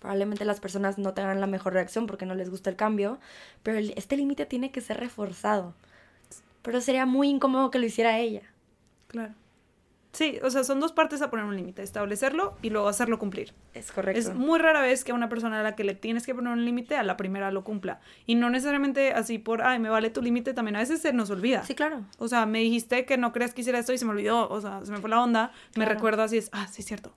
probablemente 0.00 0.44
las 0.44 0.60
personas 0.60 0.98
no 0.98 1.14
tengan 1.14 1.40
la 1.40 1.46
mejor 1.46 1.74
reacción 1.74 2.06
porque 2.06 2.26
no 2.26 2.34
les 2.34 2.50
gusta 2.50 2.70
el 2.70 2.76
cambio, 2.76 3.18
pero 3.62 3.78
este 3.78 4.16
límite 4.16 4.46
tiene 4.46 4.72
que 4.72 4.80
ser 4.80 4.98
reforzado. 4.98 5.74
Pero 6.62 6.80
sería 6.80 7.06
muy 7.06 7.28
incómodo 7.28 7.70
que 7.70 7.78
lo 7.78 7.86
hiciera 7.86 8.18
ella. 8.18 8.42
Claro. 9.08 9.34
Sí, 10.12 10.38
o 10.42 10.50
sea, 10.50 10.62
son 10.62 10.78
dos 10.78 10.92
partes 10.92 11.22
a 11.22 11.30
poner 11.30 11.46
un 11.46 11.56
límite, 11.56 11.82
establecerlo 11.82 12.54
y 12.60 12.68
luego 12.68 12.86
hacerlo 12.88 13.18
cumplir. 13.18 13.54
Es 13.72 13.90
correcto. 13.92 14.18
Es 14.20 14.34
muy 14.34 14.58
rara 14.58 14.82
vez 14.82 15.04
que 15.04 15.14
una 15.14 15.30
persona 15.30 15.60
a 15.60 15.62
la 15.62 15.74
que 15.74 15.84
le 15.84 15.94
tienes 15.94 16.26
que 16.26 16.34
poner 16.34 16.52
un 16.52 16.66
límite, 16.66 16.96
a 16.96 17.02
la 17.02 17.16
primera 17.16 17.50
lo 17.50 17.64
cumpla. 17.64 18.00
Y 18.26 18.34
no 18.34 18.50
necesariamente 18.50 19.12
así 19.14 19.38
por, 19.38 19.62
ay, 19.62 19.78
me 19.78 19.88
vale 19.88 20.10
tu 20.10 20.20
límite, 20.20 20.52
también 20.52 20.76
a 20.76 20.80
veces 20.80 21.00
se 21.00 21.14
nos 21.14 21.30
olvida. 21.30 21.64
Sí, 21.64 21.74
claro. 21.74 22.02
O 22.18 22.28
sea, 22.28 22.44
me 22.44 22.58
dijiste 22.58 23.06
que 23.06 23.16
no 23.16 23.32
creas 23.32 23.54
que 23.54 23.62
hiciera 23.62 23.78
esto 23.78 23.94
y 23.94 23.98
se 23.98 24.04
me 24.04 24.10
olvidó, 24.10 24.50
o 24.50 24.60
sea, 24.60 24.84
se 24.84 24.92
me 24.92 24.98
fue 24.98 25.08
la 25.08 25.22
onda, 25.22 25.50
me 25.76 25.84
Claro. 25.84 25.94
recuerdas 25.94 26.30
y 26.34 26.36
es, 26.38 26.50
ah, 26.52 26.66
sí, 26.70 26.82
es 26.82 26.86
cierto. 26.86 27.14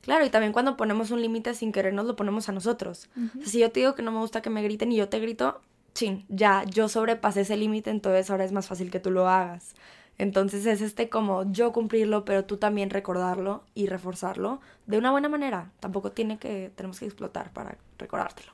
Claro, 0.00 0.24
y 0.24 0.30
también 0.30 0.52
cuando 0.52 0.76
ponemos 0.76 1.12
un 1.12 1.22
límite 1.22 1.54
sin 1.54 1.70
querer 1.70 1.92
nos 1.94 2.06
lo 2.06 2.16
ponemos 2.16 2.48
a 2.48 2.52
nosotros. 2.52 3.08
O 3.16 3.38
sea, 3.42 3.46
si 3.46 3.58
yo 3.60 3.70
te 3.70 3.78
digo 3.80 3.94
que 3.94 4.02
no 4.02 4.10
me 4.10 4.18
gusta 4.18 4.42
que 4.42 4.50
me 4.50 4.62
griten 4.62 4.90
y 4.90 4.96
yo 4.96 5.08
te 5.08 5.20
grito, 5.20 5.60
chin, 5.94 6.24
ya 6.28 6.64
yo 6.64 6.88
sobrepasé 6.88 7.42
ese 7.42 7.56
límite, 7.56 7.90
entonces 7.90 8.28
ahora 8.30 8.44
es 8.44 8.50
más 8.52 8.66
fácil 8.66 8.90
que 8.90 8.98
tú 9.00 9.10
lo 9.12 9.28
hagas. 9.28 9.74
Entonces 10.18 10.66
es 10.66 10.80
este 10.80 11.08
como 11.08 11.50
yo 11.52 11.72
cumplirlo, 11.72 12.24
pero 12.24 12.44
tú 12.44 12.56
también 12.56 12.90
recordarlo 12.90 13.64
y 13.74 13.86
reforzarlo 13.86 14.60
de 14.86 14.98
una 14.98 15.12
buena 15.12 15.28
manera. 15.28 15.70
Tampoco 15.78 16.10
tiene 16.10 16.38
que, 16.38 16.72
tenemos 16.74 16.98
que 16.98 17.06
explotar 17.06 17.52
para 17.52 17.78
recordártelo. 17.98 18.52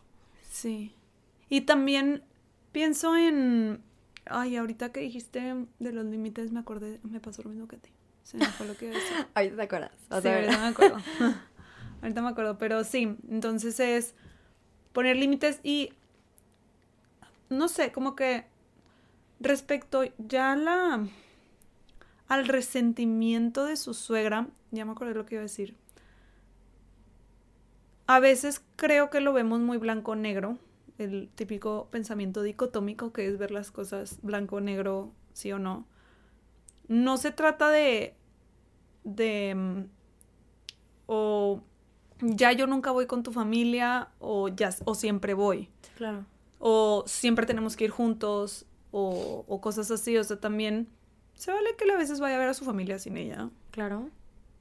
Sí. 0.51 0.95
Y 1.49 1.63
también 1.63 2.23
pienso 2.73 3.17
en, 3.17 3.83
ay, 4.27 4.57
ahorita 4.57 4.93
que 4.93 5.01
dijiste 5.01 5.55
de 5.79 5.93
los 5.93 6.05
límites, 6.05 6.53
me 6.53 6.61
acordé, 6.61 7.01
me 7.03 7.19
pasó 7.21 7.43
lo 7.43 7.49
mismo 7.51 7.67
que 7.67 7.77
a 7.77 7.79
ti. 7.79 7.91
Se 8.25 8.37
me 8.37 8.47
fue 8.47 8.67
lo 8.67 8.77
que. 8.77 8.93
Ahorita 9.35 9.57
te 9.57 9.63
acuerdas. 9.63 9.91
vas 10.11 10.23
Sí, 10.23 10.29
a 10.29 10.33
ver. 10.33 10.45
ahorita 10.45 10.61
me 10.61 10.67
acuerdo. 10.69 10.97
ahorita 12.03 12.23
me 12.23 12.29
acuerdo, 12.29 12.59
pero 12.59 12.85
sí, 12.85 13.17
entonces 13.31 13.81
es 13.81 14.15
poner 14.93 15.17
límites 15.17 15.61
y 15.63 15.93
no 17.49 17.69
sé, 17.69 17.93
como 17.93 18.17
que 18.17 18.45
respecto 19.41 20.05
ya 20.19 20.53
a 20.53 20.57
la 20.57 21.07
al 22.29 22.47
resentimiento 22.47 23.65
de 23.65 23.77
su 23.77 23.95
suegra, 23.95 24.49
ya 24.71 24.85
me 24.85 24.93
acordé 24.93 25.15
lo 25.15 25.27
que 25.27 25.37
iba 25.37 25.43
a 25.43 25.43
decir. 25.43 25.77
A 28.07 28.21
veces 28.21 28.63
creo 28.77 29.11
que 29.11 29.21
lo 29.21 29.33
vemos 29.33 29.61
muy 29.61 29.79
blanco-negro, 29.79 30.59
el 30.99 31.31
típico 31.35 31.89
pensamiento 31.91 32.43
dicotómico 32.43 33.13
que 33.13 33.27
es 33.27 33.39
ver 33.39 33.51
las 33.51 33.71
cosas 33.71 34.19
blanco-negro, 34.23 35.13
sí 35.33 35.53
o 35.53 35.59
no. 35.59 35.87
No 36.89 37.17
se 37.17 37.31
trata 37.31 37.71
de 37.71 38.15
de 39.05 39.55
mm, 39.55 39.81
o 41.07 41.63
ya 42.21 42.53
yo 42.53 42.67
nunca 42.67 42.91
voy 42.91 43.07
con 43.07 43.23
tu 43.23 43.33
familia 43.33 44.09
o 44.19 44.49
ya 44.49 44.71
o 44.85 44.95
siempre 44.95 45.35
voy 45.35 45.69
claro. 45.97 46.25
o 46.59 47.05
siempre 47.07 47.45
tenemos 47.45 47.77
que 47.77 47.85
ir 47.85 47.91
juntos 47.91 48.67
o, 48.91 49.45
o 49.47 49.61
cosas 49.61 49.91
así, 49.91 50.17
o 50.17 50.25
sea, 50.25 50.41
también 50.41 50.89
se 51.35 51.53
vale 51.53 51.71
que 51.77 51.85
él 51.85 51.91
a 51.91 51.97
veces 51.97 52.21
vaya 52.21 52.37
a 52.37 52.39
ver 52.39 52.49
a 52.49 52.55
su 52.55 52.65
familia 52.65 52.99
sin 52.99 53.17
ella 53.17 53.51
Claro. 53.71 54.09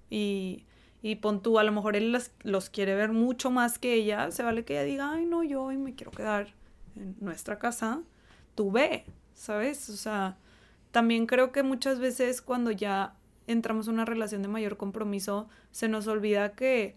y, 0.10 0.64
y 1.02 1.16
pon 1.16 1.42
tú, 1.42 1.60
a 1.60 1.64
lo 1.64 1.72
mejor 1.72 1.96
él 1.96 2.12
las- 2.12 2.32
los 2.44 2.70
quiere 2.70 2.96
ver 2.96 3.12
mucho 3.12 3.52
más 3.52 3.80
que 3.80 3.94
ella, 3.94 4.32
se 4.32 4.44
vale 4.44 4.64
que 4.66 4.74
ella 4.74 4.84
diga, 4.84 5.12
ay 5.14 5.26
no, 5.26 5.44
yo 5.44 5.64
hoy 5.64 5.78
me 5.78 5.96
quiero 5.96 6.12
quedar 6.12 6.54
en 6.96 7.16
nuestra 7.20 7.60
casa, 7.60 8.02
tú 8.56 8.72
ve, 8.72 9.06
¿sabes? 9.34 9.90
O 9.90 9.98
sea, 9.98 10.38
también 10.92 11.26
creo 11.26 11.52
que 11.52 11.64
muchas 11.64 12.00
veces 12.00 12.42
cuando 12.42 12.70
ya 12.72 13.16
entramos 13.48 13.88
en 13.88 13.96
una 13.96 14.06
relación 14.06 14.42
de 14.42 14.48
mayor 14.48 14.78
compromiso, 14.78 15.48
se 15.72 15.88
nos 15.88 16.08
olvida 16.08 16.54
que, 16.54 16.96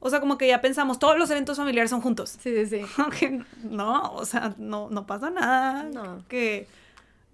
o 0.00 0.10
sea, 0.10 0.20
como 0.20 0.36
que 0.36 0.46
ya 0.48 0.60
pensamos, 0.60 0.98
todos 0.98 1.18
los 1.18 1.30
eventos 1.30 1.56
familiares 1.56 1.90
son 1.90 2.00
juntos. 2.00 2.36
Sí, 2.40 2.66
sí, 2.66 2.80
sí. 2.86 3.42
No, 3.64 4.12
o 4.12 4.24
sea, 4.24 4.54
no, 4.58 4.90
no 4.90 5.06
pasa 5.06 5.30
nada. 5.30 5.84
No. 5.84 6.24
Que, 6.28 6.66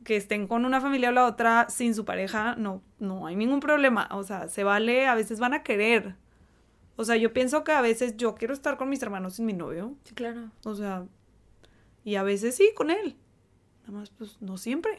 que 0.05 0.17
estén 0.17 0.47
con 0.47 0.65
una 0.65 0.81
familia 0.81 1.11
o 1.11 1.13
la 1.13 1.27
otra 1.27 1.67
sin 1.69 1.95
su 1.95 2.05
pareja, 2.05 2.57
no, 2.57 2.83
no 2.99 3.27
hay 3.27 3.37
ningún 3.37 3.61
problema. 3.61 4.09
O 4.13 4.23
sea, 4.23 4.49
se 4.49 4.65
vale, 4.65 5.07
a 5.07 5.15
veces 5.15 5.39
van 5.39 5.55
a 5.55 5.63
querer. 5.63 6.17
O 6.97 7.05
sea, 7.05 7.17
yo 7.17 7.33
pienso 7.33 7.65
que 7.65 7.73
a 7.73 7.81
veces 7.81 8.17
yo 8.17 8.35
quiero 8.35 8.55
estar 8.55 8.77
con 8.77 8.89
mis 8.89 9.03
hermanos 9.03 9.35
sin 9.35 9.47
mi 9.47 9.53
novio. 9.53 9.95
Sí, 10.05 10.15
claro. 10.15 10.51
O 10.65 10.75
sea, 10.75 11.07
y 12.05 12.17
a 12.17 12.23
veces 12.23 12.55
sí 12.55 12.71
con 12.75 12.91
él. 12.91 13.17
Nada 13.83 13.93
más, 13.93 14.11
pues 14.11 14.41
no 14.41 14.57
siempre. 14.57 14.99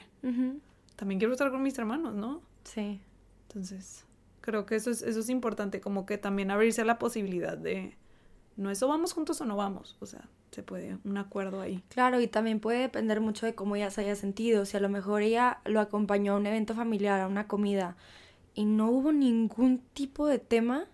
También 0.95 1.19
quiero 1.19 1.33
estar 1.33 1.51
con 1.51 1.61
mis 1.61 1.77
hermanos, 1.77 2.13
¿no? 2.13 2.41
Sí. 2.63 3.01
Entonces, 3.47 4.05
creo 4.41 4.65
que 4.65 4.75
eso 4.75 4.89
es, 4.89 5.01
eso 5.01 5.19
es 5.19 5.29
importante, 5.29 5.79
como 5.79 6.05
que 6.05 6.17
también 6.17 6.51
abrirse 6.51 6.81
a 6.81 6.85
la 6.85 6.99
posibilidad 6.99 7.57
de, 7.57 7.95
no 8.57 8.69
es 8.69 8.81
o 8.83 8.87
vamos 8.87 9.13
juntos 9.13 9.41
o 9.41 9.45
no 9.45 9.55
vamos, 9.55 9.97
o 9.99 10.05
sea, 10.05 10.27
se 10.51 10.63
puede 10.63 10.97
un 11.03 11.17
acuerdo 11.17 11.61
ahí. 11.61 11.83
Claro, 11.89 12.21
y 12.21 12.27
también 12.27 12.59
puede 12.59 12.79
depender 12.79 13.21
mucho 13.21 13.45
de 13.45 13.55
cómo 13.55 13.75
ella 13.75 13.91
se 13.91 14.01
haya 14.01 14.15
sentido. 14.15 14.65
Si 14.65 14.77
a 14.77 14.79
lo 14.79 14.89
mejor 14.89 15.21
ella 15.21 15.59
lo 15.65 15.79
acompañó 15.79 16.33
a 16.33 16.37
un 16.37 16.45
evento 16.45 16.75
familiar, 16.75 17.19
a 17.19 17.27
una 17.27 17.47
comida, 17.47 17.95
y 18.53 18.65
no 18.65 18.89
hubo 18.89 19.11
ningún 19.11 19.79
tipo 19.93 20.27
de 20.27 20.39
tema, 20.39 20.85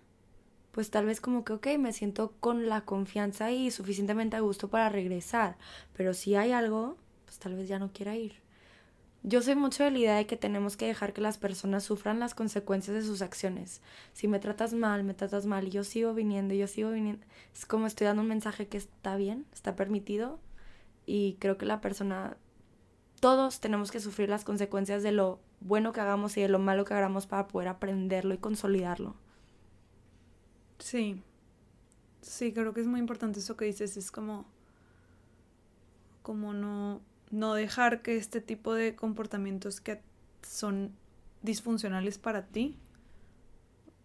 pues 0.72 0.90
tal 0.90 1.06
vez 1.06 1.20
como 1.20 1.44
que, 1.44 1.52
ok, 1.52 1.66
me 1.78 1.92
siento 1.92 2.32
con 2.40 2.68
la 2.68 2.82
confianza 2.84 3.50
y 3.50 3.70
suficientemente 3.70 4.36
a 4.36 4.40
gusto 4.40 4.68
para 4.68 4.88
regresar. 4.88 5.56
Pero 5.94 6.14
si 6.14 6.36
hay 6.36 6.52
algo, 6.52 6.96
pues 7.26 7.38
tal 7.38 7.54
vez 7.54 7.68
ya 7.68 7.78
no 7.78 7.92
quiera 7.92 8.16
ir. 8.16 8.40
Yo 9.22 9.42
soy 9.42 9.54
mucho 9.54 9.84
de 9.84 9.90
la 9.90 9.98
idea 9.98 10.16
de 10.16 10.26
que 10.26 10.38
tenemos 10.38 10.78
que 10.78 10.86
dejar 10.86 11.12
que 11.12 11.20
las 11.20 11.36
personas 11.36 11.84
sufran 11.84 12.20
las 12.20 12.34
consecuencias 12.34 12.96
de 12.96 13.02
sus 13.02 13.20
acciones. 13.20 13.82
Si 14.14 14.28
me 14.28 14.38
tratas 14.38 14.72
mal, 14.72 15.04
me 15.04 15.12
tratas 15.12 15.44
mal 15.44 15.68
y 15.68 15.70
yo 15.70 15.84
sigo 15.84 16.14
viniendo, 16.14 16.54
yo 16.54 16.66
sigo 16.66 16.90
viniendo, 16.90 17.26
es 17.52 17.66
como 17.66 17.86
estoy 17.86 18.06
dando 18.06 18.22
un 18.22 18.28
mensaje 18.28 18.66
que 18.66 18.78
está 18.78 19.16
bien, 19.16 19.44
está 19.52 19.76
permitido 19.76 20.40
y 21.04 21.36
creo 21.38 21.58
que 21.58 21.66
la 21.66 21.82
persona, 21.82 22.38
todos 23.20 23.60
tenemos 23.60 23.90
que 23.90 24.00
sufrir 24.00 24.30
las 24.30 24.44
consecuencias 24.44 25.02
de 25.02 25.12
lo 25.12 25.38
bueno 25.60 25.92
que 25.92 26.00
hagamos 26.00 26.38
y 26.38 26.40
de 26.40 26.48
lo 26.48 26.58
malo 26.58 26.86
que 26.86 26.94
hagamos 26.94 27.26
para 27.26 27.46
poder 27.46 27.68
aprenderlo 27.68 28.32
y 28.32 28.38
consolidarlo. 28.38 29.16
Sí, 30.78 31.22
sí, 32.22 32.54
creo 32.54 32.72
que 32.72 32.80
es 32.80 32.86
muy 32.86 33.00
importante 33.00 33.40
eso 33.40 33.54
que 33.58 33.66
dices, 33.66 33.98
es 33.98 34.10
como, 34.10 34.46
como 36.22 36.54
no, 36.54 37.02
no 37.30 37.54
dejar 37.54 38.02
que 38.02 38.16
este 38.16 38.40
tipo 38.40 38.74
de 38.74 38.94
comportamientos 38.94 39.80
que 39.80 40.00
son 40.42 40.92
disfuncionales 41.42 42.18
para 42.18 42.46
ti 42.46 42.76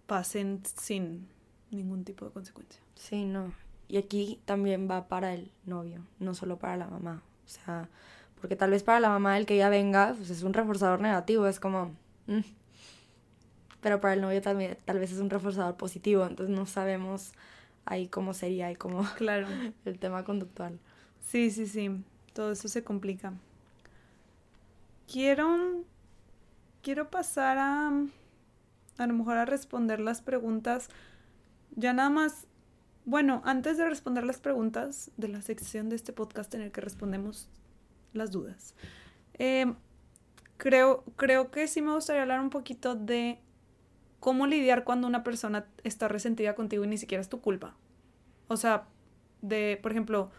pasen 0.05 0.61
sin 0.77 1.27
ningún 1.71 2.03
tipo 2.03 2.25
de 2.25 2.31
consecuencia. 2.31 2.81
Sí, 2.95 3.25
no. 3.25 3.51
Y 3.87 3.97
aquí 3.97 4.39
también 4.45 4.89
va 4.89 5.07
para 5.07 5.33
el 5.33 5.51
novio, 5.65 6.05
no 6.19 6.33
solo 6.33 6.57
para 6.57 6.77
la 6.77 6.87
mamá. 6.87 7.23
O 7.45 7.47
sea, 7.47 7.89
porque 8.39 8.55
tal 8.55 8.71
vez 8.71 8.83
para 8.83 8.99
la 8.99 9.09
mamá 9.09 9.37
el 9.37 9.45
que 9.45 9.55
ella 9.55 9.69
venga 9.69 10.13
pues 10.15 10.29
es 10.29 10.43
un 10.43 10.53
reforzador 10.53 11.01
negativo, 11.01 11.47
es 11.47 11.59
como... 11.59 11.95
Mm". 12.27 12.41
Pero 13.81 13.99
para 14.01 14.15
el 14.15 14.21
novio 14.21 14.41
también 14.41 14.77
tal 14.85 14.99
vez 14.99 15.11
es 15.11 15.19
un 15.19 15.29
reforzador 15.29 15.75
positivo, 15.77 16.25
entonces 16.25 16.55
no 16.55 16.65
sabemos 16.65 17.33
ahí 17.85 18.07
cómo 18.07 18.33
sería 18.33 18.71
y 18.71 18.75
cómo... 18.75 19.03
Claro. 19.17 19.47
el 19.85 19.99
tema 19.99 20.23
conductual. 20.23 20.79
Sí, 21.19 21.51
sí, 21.51 21.67
sí 21.67 22.03
todo 22.35 22.51
eso 22.51 22.67
se 22.67 22.83
complica. 22.83 23.33
Quiero, 25.11 25.83
quiero 26.83 27.09
pasar 27.09 27.57
a, 27.57 27.91
a 28.97 29.07
lo 29.07 29.13
mejor 29.13 29.37
a 29.37 29.45
responder 29.45 30.01
las 30.01 30.21
preguntas. 30.21 30.89
Ya 31.77 31.93
nada 31.93 32.09
más, 32.09 32.45
bueno, 33.05 33.41
antes 33.45 33.77
de 33.77 33.87
responder 33.87 34.25
las 34.25 34.39
preguntas 34.41 35.11
de 35.15 35.29
la 35.29 35.41
sección 35.41 35.87
de 35.87 35.95
este 35.95 36.11
podcast 36.11 36.53
en 36.53 36.61
el 36.61 36.73
que 36.73 36.81
respondemos 36.81 37.47
las 38.11 38.31
dudas, 38.31 38.75
em, 39.35 39.75
creo, 40.57 41.05
creo 41.15 41.51
que 41.51 41.67
sí 41.67 41.81
me 41.81 41.93
gustaría 41.93 42.23
hablar 42.23 42.41
un 42.41 42.49
poquito 42.49 42.95
de 42.95 43.39
cómo 44.19 44.45
lidiar 44.45 44.83
cuando 44.83 45.07
una 45.07 45.23
persona 45.23 45.67
está 45.85 46.09
resentida 46.09 46.53
contigo 46.53 46.83
y 46.83 46.87
ni 46.87 46.97
siquiera 46.97 47.21
es 47.21 47.29
tu 47.29 47.39
culpa. 47.39 47.77
O 48.49 48.57
sea, 48.57 48.87
de, 49.41 49.79
por 49.81 49.91
ejemplo, 49.91 50.31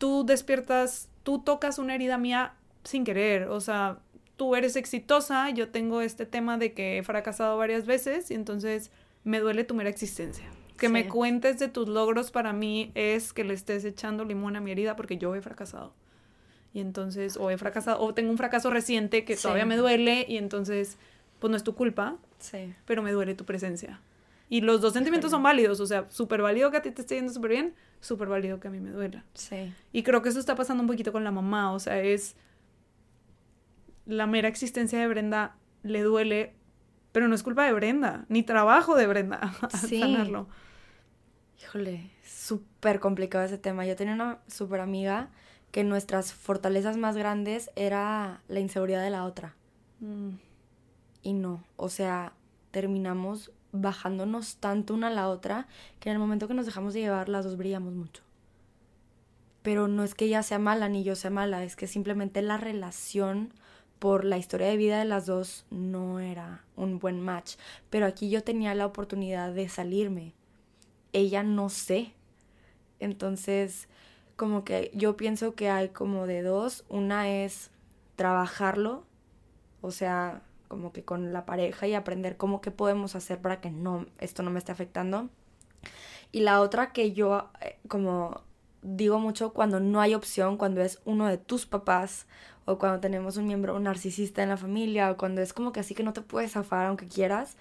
tú 0.00 0.24
despiertas, 0.24 1.10
tú 1.22 1.40
tocas 1.40 1.78
una 1.78 1.94
herida 1.94 2.16
mía 2.16 2.54
sin 2.84 3.04
querer, 3.04 3.48
o 3.48 3.60
sea, 3.60 3.98
tú 4.36 4.56
eres 4.56 4.74
exitosa, 4.76 5.50
yo 5.50 5.68
tengo 5.68 6.00
este 6.00 6.24
tema 6.24 6.56
de 6.56 6.72
que 6.72 6.96
he 6.96 7.02
fracasado 7.02 7.58
varias 7.58 7.84
veces 7.84 8.30
y 8.30 8.34
entonces 8.34 8.90
me 9.24 9.40
duele 9.40 9.62
tu 9.62 9.74
mera 9.74 9.90
existencia. 9.90 10.46
Que 10.78 10.88
me 10.88 11.06
cuentes 11.06 11.58
de 11.58 11.68
tus 11.68 11.86
logros 11.86 12.30
para 12.30 12.54
mí 12.54 12.90
es 12.94 13.34
que 13.34 13.44
le 13.44 13.52
estés 13.52 13.84
echando 13.84 14.24
limón 14.24 14.56
a 14.56 14.62
mi 14.62 14.70
herida 14.70 14.96
porque 14.96 15.18
yo 15.18 15.34
he 15.34 15.42
fracasado. 15.42 15.92
Y 16.72 16.80
entonces, 16.80 17.36
o 17.36 17.50
he 17.50 17.58
fracasado, 17.58 18.00
o 18.00 18.14
tengo 18.14 18.30
un 18.30 18.38
fracaso 18.38 18.70
reciente 18.70 19.26
que 19.26 19.36
todavía 19.36 19.66
me 19.66 19.76
duele 19.76 20.24
y 20.26 20.38
entonces, 20.38 20.96
pues 21.40 21.50
no 21.50 21.58
es 21.58 21.62
tu 21.62 21.74
culpa, 21.74 22.16
sí. 22.38 22.72
pero 22.86 23.02
me 23.02 23.12
duele 23.12 23.34
tu 23.34 23.44
presencia. 23.44 24.00
Y 24.50 24.62
los 24.62 24.80
dos 24.80 24.92
sentimientos 24.92 25.30
son 25.30 25.44
válidos, 25.44 25.78
o 25.78 25.86
sea, 25.86 26.10
súper 26.10 26.42
válido 26.42 26.72
que 26.72 26.76
a 26.76 26.82
ti 26.82 26.90
te 26.90 27.02
esté 27.02 27.14
yendo 27.14 27.32
súper 27.32 27.52
bien, 27.52 27.74
súper 28.00 28.28
válido 28.28 28.58
que 28.58 28.66
a 28.66 28.70
mí 28.72 28.80
me 28.80 28.90
duela. 28.90 29.24
Sí. 29.32 29.72
Y 29.92 30.02
creo 30.02 30.22
que 30.22 30.28
eso 30.28 30.40
está 30.40 30.56
pasando 30.56 30.82
un 30.82 30.88
poquito 30.88 31.12
con 31.12 31.22
la 31.22 31.30
mamá, 31.30 31.72
o 31.72 31.78
sea, 31.78 32.02
es 32.02 32.34
la 34.06 34.26
mera 34.26 34.48
existencia 34.48 34.98
de 34.98 35.06
Brenda 35.06 35.56
le 35.84 36.02
duele, 36.02 36.56
pero 37.12 37.28
no 37.28 37.34
es 37.36 37.44
culpa 37.44 37.64
de 37.64 37.72
Brenda, 37.72 38.26
ni 38.28 38.42
trabajo 38.42 38.96
de 38.96 39.06
Brenda 39.06 39.54
sí. 39.86 40.00
sanarlo. 40.00 40.48
Híjole, 41.62 42.10
súper 42.24 42.98
complicado 42.98 43.44
ese 43.44 43.58
tema. 43.58 43.86
Yo 43.86 43.94
tenía 43.94 44.14
una 44.14 44.40
súper 44.48 44.80
amiga 44.80 45.30
que 45.70 45.84
nuestras 45.84 46.32
fortalezas 46.32 46.96
más 46.96 47.16
grandes 47.16 47.70
era 47.76 48.42
la 48.48 48.58
inseguridad 48.58 49.04
de 49.04 49.10
la 49.10 49.24
otra. 49.24 49.54
Mm. 50.00 50.30
Y 51.22 51.34
no, 51.34 51.62
o 51.76 51.88
sea, 51.88 52.32
terminamos 52.72 53.52
bajándonos 53.72 54.56
tanto 54.56 54.94
una 54.94 55.08
a 55.08 55.10
la 55.10 55.28
otra 55.28 55.66
que 56.00 56.08
en 56.08 56.14
el 56.14 56.18
momento 56.18 56.48
que 56.48 56.54
nos 56.54 56.66
dejamos 56.66 56.94
de 56.94 57.00
llevar 57.00 57.28
las 57.28 57.44
dos 57.44 57.56
brillamos 57.56 57.94
mucho. 57.94 58.22
Pero 59.62 59.88
no 59.88 60.04
es 60.04 60.14
que 60.14 60.24
ella 60.24 60.42
sea 60.42 60.58
mala 60.58 60.88
ni 60.88 61.04
yo 61.04 61.16
sea 61.16 61.30
mala, 61.30 61.64
es 61.64 61.76
que 61.76 61.86
simplemente 61.86 62.42
la 62.42 62.56
relación 62.56 63.52
por 63.98 64.24
la 64.24 64.38
historia 64.38 64.68
de 64.68 64.78
vida 64.78 64.98
de 64.98 65.04
las 65.04 65.26
dos 65.26 65.66
no 65.70 66.20
era 66.20 66.64
un 66.74 66.98
buen 66.98 67.20
match. 67.20 67.56
Pero 67.90 68.06
aquí 68.06 68.30
yo 68.30 68.42
tenía 68.42 68.74
la 68.74 68.86
oportunidad 68.86 69.52
de 69.52 69.68
salirme. 69.68 70.32
Ella 71.12 71.42
no 71.42 71.68
sé. 71.68 72.14
Entonces, 72.98 73.88
como 74.36 74.64
que 74.64 74.90
yo 74.94 75.18
pienso 75.18 75.54
que 75.54 75.68
hay 75.68 75.90
como 75.90 76.26
de 76.26 76.42
dos. 76.42 76.84
Una 76.88 77.28
es 77.28 77.70
trabajarlo, 78.16 79.04
o 79.82 79.90
sea, 79.90 80.42
como 80.70 80.92
que 80.92 81.04
con 81.04 81.32
la 81.32 81.46
pareja 81.46 81.88
y 81.88 81.94
aprender 81.94 82.36
cómo 82.36 82.60
que 82.60 82.70
podemos 82.70 83.16
hacer 83.16 83.40
para 83.40 83.60
que 83.60 83.72
no 83.72 84.06
esto 84.18 84.44
no 84.44 84.50
me 84.50 84.60
esté 84.60 84.70
afectando. 84.70 85.28
Y 86.30 86.40
la 86.40 86.60
otra 86.60 86.92
que 86.92 87.12
yo 87.12 87.50
eh, 87.60 87.76
como 87.88 88.42
digo 88.82 89.18
mucho 89.18 89.52
cuando 89.52 89.80
no 89.80 90.00
hay 90.00 90.14
opción, 90.14 90.56
cuando 90.56 90.80
es 90.80 91.00
uno 91.04 91.26
de 91.26 91.38
tus 91.38 91.66
papás 91.66 92.26
o 92.66 92.78
cuando 92.78 93.00
tenemos 93.00 93.36
un 93.36 93.48
miembro 93.48 93.80
narcisista 93.80 94.44
en 94.44 94.50
la 94.50 94.56
familia 94.56 95.10
o 95.10 95.16
cuando 95.16 95.42
es 95.42 95.52
como 95.52 95.72
que 95.72 95.80
así 95.80 95.96
que 95.96 96.04
no 96.04 96.12
te 96.12 96.20
puedes 96.22 96.52
zafar 96.52 96.86
aunque 96.86 97.08
quieras, 97.08 97.56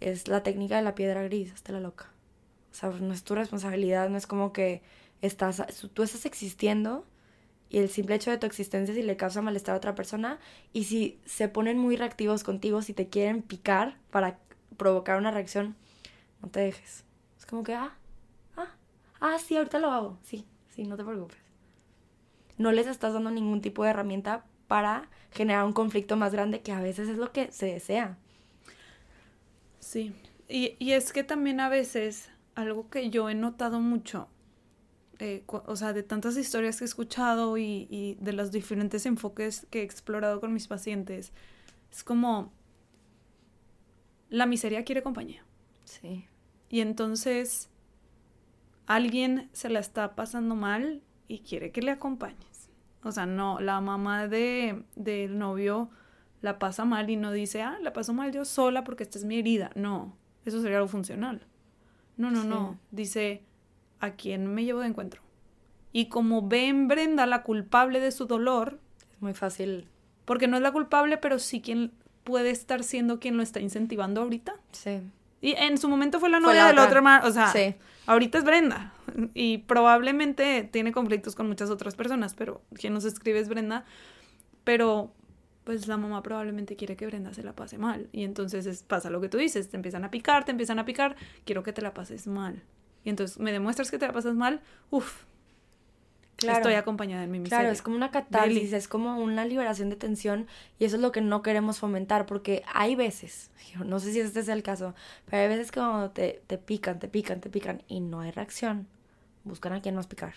es 0.00 0.26
la 0.26 0.42
técnica 0.42 0.74
de 0.76 0.82
la 0.82 0.96
piedra 0.96 1.22
gris, 1.22 1.52
hasta 1.52 1.70
la 1.70 1.78
loca. 1.78 2.10
O 2.72 2.74
sea, 2.74 2.90
no 2.90 3.14
es 3.14 3.22
tu 3.22 3.36
responsabilidad, 3.36 4.08
no 4.08 4.18
es 4.18 4.26
como 4.26 4.52
que 4.52 4.82
estás, 5.20 5.62
tú 5.94 6.02
estás 6.02 6.26
existiendo 6.26 7.04
y 7.72 7.78
el 7.78 7.88
simple 7.88 8.14
hecho 8.14 8.30
de 8.30 8.36
tu 8.36 8.46
existencia 8.46 8.94
si 8.94 9.02
le 9.02 9.16
causa 9.16 9.40
malestar 9.40 9.74
a 9.74 9.78
otra 9.78 9.94
persona 9.94 10.38
y 10.74 10.84
si 10.84 11.18
se 11.24 11.48
ponen 11.48 11.78
muy 11.78 11.96
reactivos 11.96 12.44
contigo, 12.44 12.82
si 12.82 12.92
te 12.92 13.08
quieren 13.08 13.40
picar 13.40 13.96
para 14.10 14.38
provocar 14.76 15.16
una 15.16 15.30
reacción, 15.30 15.74
no 16.42 16.50
te 16.50 16.60
dejes. 16.60 17.04
Es 17.38 17.46
como 17.46 17.62
que, 17.62 17.74
ah, 17.74 17.94
ah, 18.58 18.68
ah, 19.20 19.38
sí, 19.38 19.56
ahorita 19.56 19.78
lo 19.78 19.90
hago. 19.90 20.18
Sí, 20.22 20.44
sí, 20.68 20.84
no 20.84 20.98
te 20.98 21.04
preocupes. 21.04 21.38
No 22.58 22.72
les 22.72 22.86
estás 22.86 23.14
dando 23.14 23.30
ningún 23.30 23.62
tipo 23.62 23.84
de 23.84 23.90
herramienta 23.90 24.44
para 24.68 25.08
generar 25.30 25.64
un 25.64 25.72
conflicto 25.72 26.18
más 26.18 26.32
grande 26.32 26.60
que 26.60 26.72
a 26.72 26.80
veces 26.80 27.08
es 27.08 27.16
lo 27.16 27.32
que 27.32 27.50
se 27.52 27.66
desea. 27.66 28.18
Sí, 29.80 30.14
y, 30.46 30.76
y 30.78 30.92
es 30.92 31.10
que 31.14 31.24
también 31.24 31.58
a 31.58 31.70
veces 31.70 32.28
algo 32.54 32.90
que 32.90 33.08
yo 33.08 33.30
he 33.30 33.34
notado 33.34 33.80
mucho 33.80 34.28
eh, 35.22 35.44
o 35.46 35.76
sea, 35.76 35.92
de 35.92 36.02
tantas 36.02 36.36
historias 36.36 36.78
que 36.78 36.84
he 36.84 36.86
escuchado 36.86 37.56
y, 37.56 37.86
y, 37.88 38.16
de 38.20 38.32
los 38.32 38.50
diferentes 38.50 39.06
enfoques 39.06 39.68
que 39.70 39.78
he 39.78 39.84
explorado 39.84 40.40
con 40.40 40.52
mis 40.52 40.66
pacientes, 40.66 41.32
es 41.92 42.02
como 42.02 42.52
la 44.30 44.46
miseria 44.46 44.84
quiere 44.84 45.04
compañía. 45.04 45.44
Sí. 45.84 46.26
Y 46.70 46.80
entonces 46.80 47.68
alguien 48.86 49.48
se 49.52 49.68
la 49.68 49.78
está 49.78 50.16
pasando 50.16 50.56
mal 50.56 51.02
y 51.28 51.38
quiere 51.38 51.70
que 51.70 51.82
le 51.82 51.92
acompañes. 51.92 52.68
O 53.04 53.12
sea, 53.12 53.24
no, 53.24 53.60
la 53.60 53.80
mamá 53.80 54.26
de, 54.26 54.82
del 54.96 55.38
novio 55.38 55.88
la 56.40 56.58
pasa 56.58 56.84
mal 56.84 57.08
y 57.10 57.14
no 57.16 57.30
dice, 57.30 57.62
ah, 57.62 57.78
la 57.80 57.92
paso 57.92 58.12
mal 58.12 58.32
yo 58.32 58.44
sola 58.44 58.82
porque 58.82 59.04
esta 59.04 59.18
es 59.18 59.24
mi 59.24 59.38
herida. 59.38 59.70
No, 59.76 60.16
eso 60.44 60.60
sería 60.60 60.78
algo 60.78 60.88
funcional. 60.88 61.46
No, 62.16 62.32
no, 62.32 62.42
no. 62.42 62.76
Dice, 62.90 63.44
a 64.02 64.10
quién 64.10 64.52
me 64.52 64.64
llevo 64.64 64.80
de 64.80 64.88
encuentro. 64.88 65.22
Y 65.92 66.06
como 66.06 66.46
ve 66.46 66.66
en 66.66 66.88
Brenda 66.88 67.24
la 67.24 67.42
culpable 67.42 68.00
de 68.00 68.10
su 68.10 68.26
dolor, 68.26 68.78
es 69.12 69.22
muy 69.22 69.32
fácil. 69.32 69.88
Porque 70.24 70.48
no 70.48 70.56
es 70.56 70.62
la 70.62 70.72
culpable, 70.72 71.16
pero 71.16 71.38
sí 71.38 71.60
quien 71.60 71.92
puede 72.24 72.50
estar 72.50 72.82
siendo 72.82 73.20
quien 73.20 73.36
lo 73.36 73.42
está 73.42 73.60
incentivando 73.60 74.22
ahorita. 74.22 74.56
Sí. 74.72 75.00
Y 75.40 75.52
en 75.52 75.78
su 75.78 75.88
momento 75.88 76.20
fue 76.20 76.30
la 76.30 76.40
novia 76.40 76.66
de 76.66 76.74
la 76.74 76.84
otra 76.84 76.98
hermana, 76.98 77.26
o 77.26 77.30
sea, 77.30 77.52
ahorita 78.06 78.38
es 78.38 78.44
Brenda. 78.44 78.92
Y 79.34 79.58
probablemente 79.58 80.68
tiene 80.70 80.92
conflictos 80.92 81.34
con 81.34 81.48
muchas 81.48 81.70
otras 81.70 81.94
personas, 81.94 82.34
pero 82.34 82.62
quien 82.74 82.94
nos 82.94 83.04
escribe 83.04 83.38
es 83.38 83.48
Brenda. 83.48 83.84
Pero 84.64 85.12
pues 85.64 85.86
la 85.86 85.96
mamá 85.96 86.22
probablemente 86.22 86.74
quiere 86.76 86.96
que 86.96 87.06
Brenda 87.06 87.34
se 87.34 87.42
la 87.42 87.54
pase 87.54 87.78
mal. 87.78 88.08
Y 88.12 88.24
entonces 88.24 88.82
pasa 88.84 89.10
lo 89.10 89.20
que 89.20 89.28
tú 89.28 89.38
dices, 89.38 89.68
te 89.68 89.76
empiezan 89.76 90.04
a 90.04 90.10
picar, 90.10 90.44
te 90.44 90.50
empiezan 90.50 90.78
a 90.78 90.84
picar, 90.84 91.16
quiero 91.44 91.62
que 91.62 91.72
te 91.72 91.82
la 91.82 91.94
pases 91.94 92.26
mal. 92.26 92.62
Y 93.04 93.10
entonces 93.10 93.38
me 93.38 93.52
demuestras 93.52 93.90
que 93.90 93.98
te 93.98 94.06
la 94.06 94.12
pasas 94.12 94.34
mal, 94.34 94.60
uff, 94.90 95.24
estoy 96.38 96.74
acompañada 96.74 97.24
en 97.24 97.30
mi 97.30 97.38
miseria. 97.38 97.60
Claro, 97.60 97.72
es 97.72 97.82
como 97.82 97.96
una 97.96 98.10
catarsis, 98.10 98.72
es 98.72 98.88
como 98.88 99.18
una 99.22 99.44
liberación 99.44 99.90
de 99.90 99.96
tensión 99.96 100.46
y 100.78 100.84
eso 100.84 100.96
es 100.96 101.02
lo 101.02 101.12
que 101.12 101.20
no 101.20 101.42
queremos 101.42 101.78
fomentar 101.78 102.26
porque 102.26 102.62
hay 102.72 102.96
veces, 102.96 103.50
no 103.84 104.00
sé 104.00 104.12
si 104.12 104.20
este 104.20 104.40
es 104.40 104.48
el 104.48 104.62
caso, 104.62 104.94
pero 105.26 105.42
hay 105.42 105.48
veces 105.48 105.70
que 105.70 105.80
cuando 105.80 106.10
te, 106.10 106.42
te 106.46 106.58
pican, 106.58 106.98
te 106.98 107.08
pican, 107.08 107.40
te 107.40 107.50
pican 107.50 107.82
y 107.88 108.00
no 108.00 108.20
hay 108.20 108.30
reacción, 108.30 108.88
buscan 109.44 109.72
a 109.72 109.80
quien 109.80 109.94
más 109.94 110.06
picar. 110.06 110.34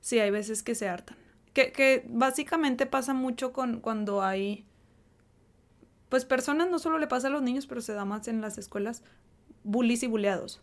Sí, 0.00 0.18
hay 0.18 0.30
veces 0.30 0.62
que 0.62 0.74
se 0.74 0.88
hartan. 0.88 1.16
Que, 1.52 1.72
que 1.72 2.04
básicamente 2.08 2.86
pasa 2.86 3.12
mucho 3.12 3.52
con 3.52 3.80
cuando 3.80 4.22
hay 4.22 4.64
pues 6.08 6.24
personas 6.24 6.68
no 6.68 6.78
solo 6.78 6.98
le 6.98 7.06
pasa 7.06 7.28
a 7.28 7.30
los 7.30 7.42
niños, 7.42 7.66
pero 7.66 7.80
se 7.80 7.92
da 7.92 8.04
más 8.04 8.28
en 8.28 8.40
las 8.40 8.58
escuelas, 8.58 9.02
bullies 9.62 10.02
y 10.02 10.06
buleados. 10.08 10.60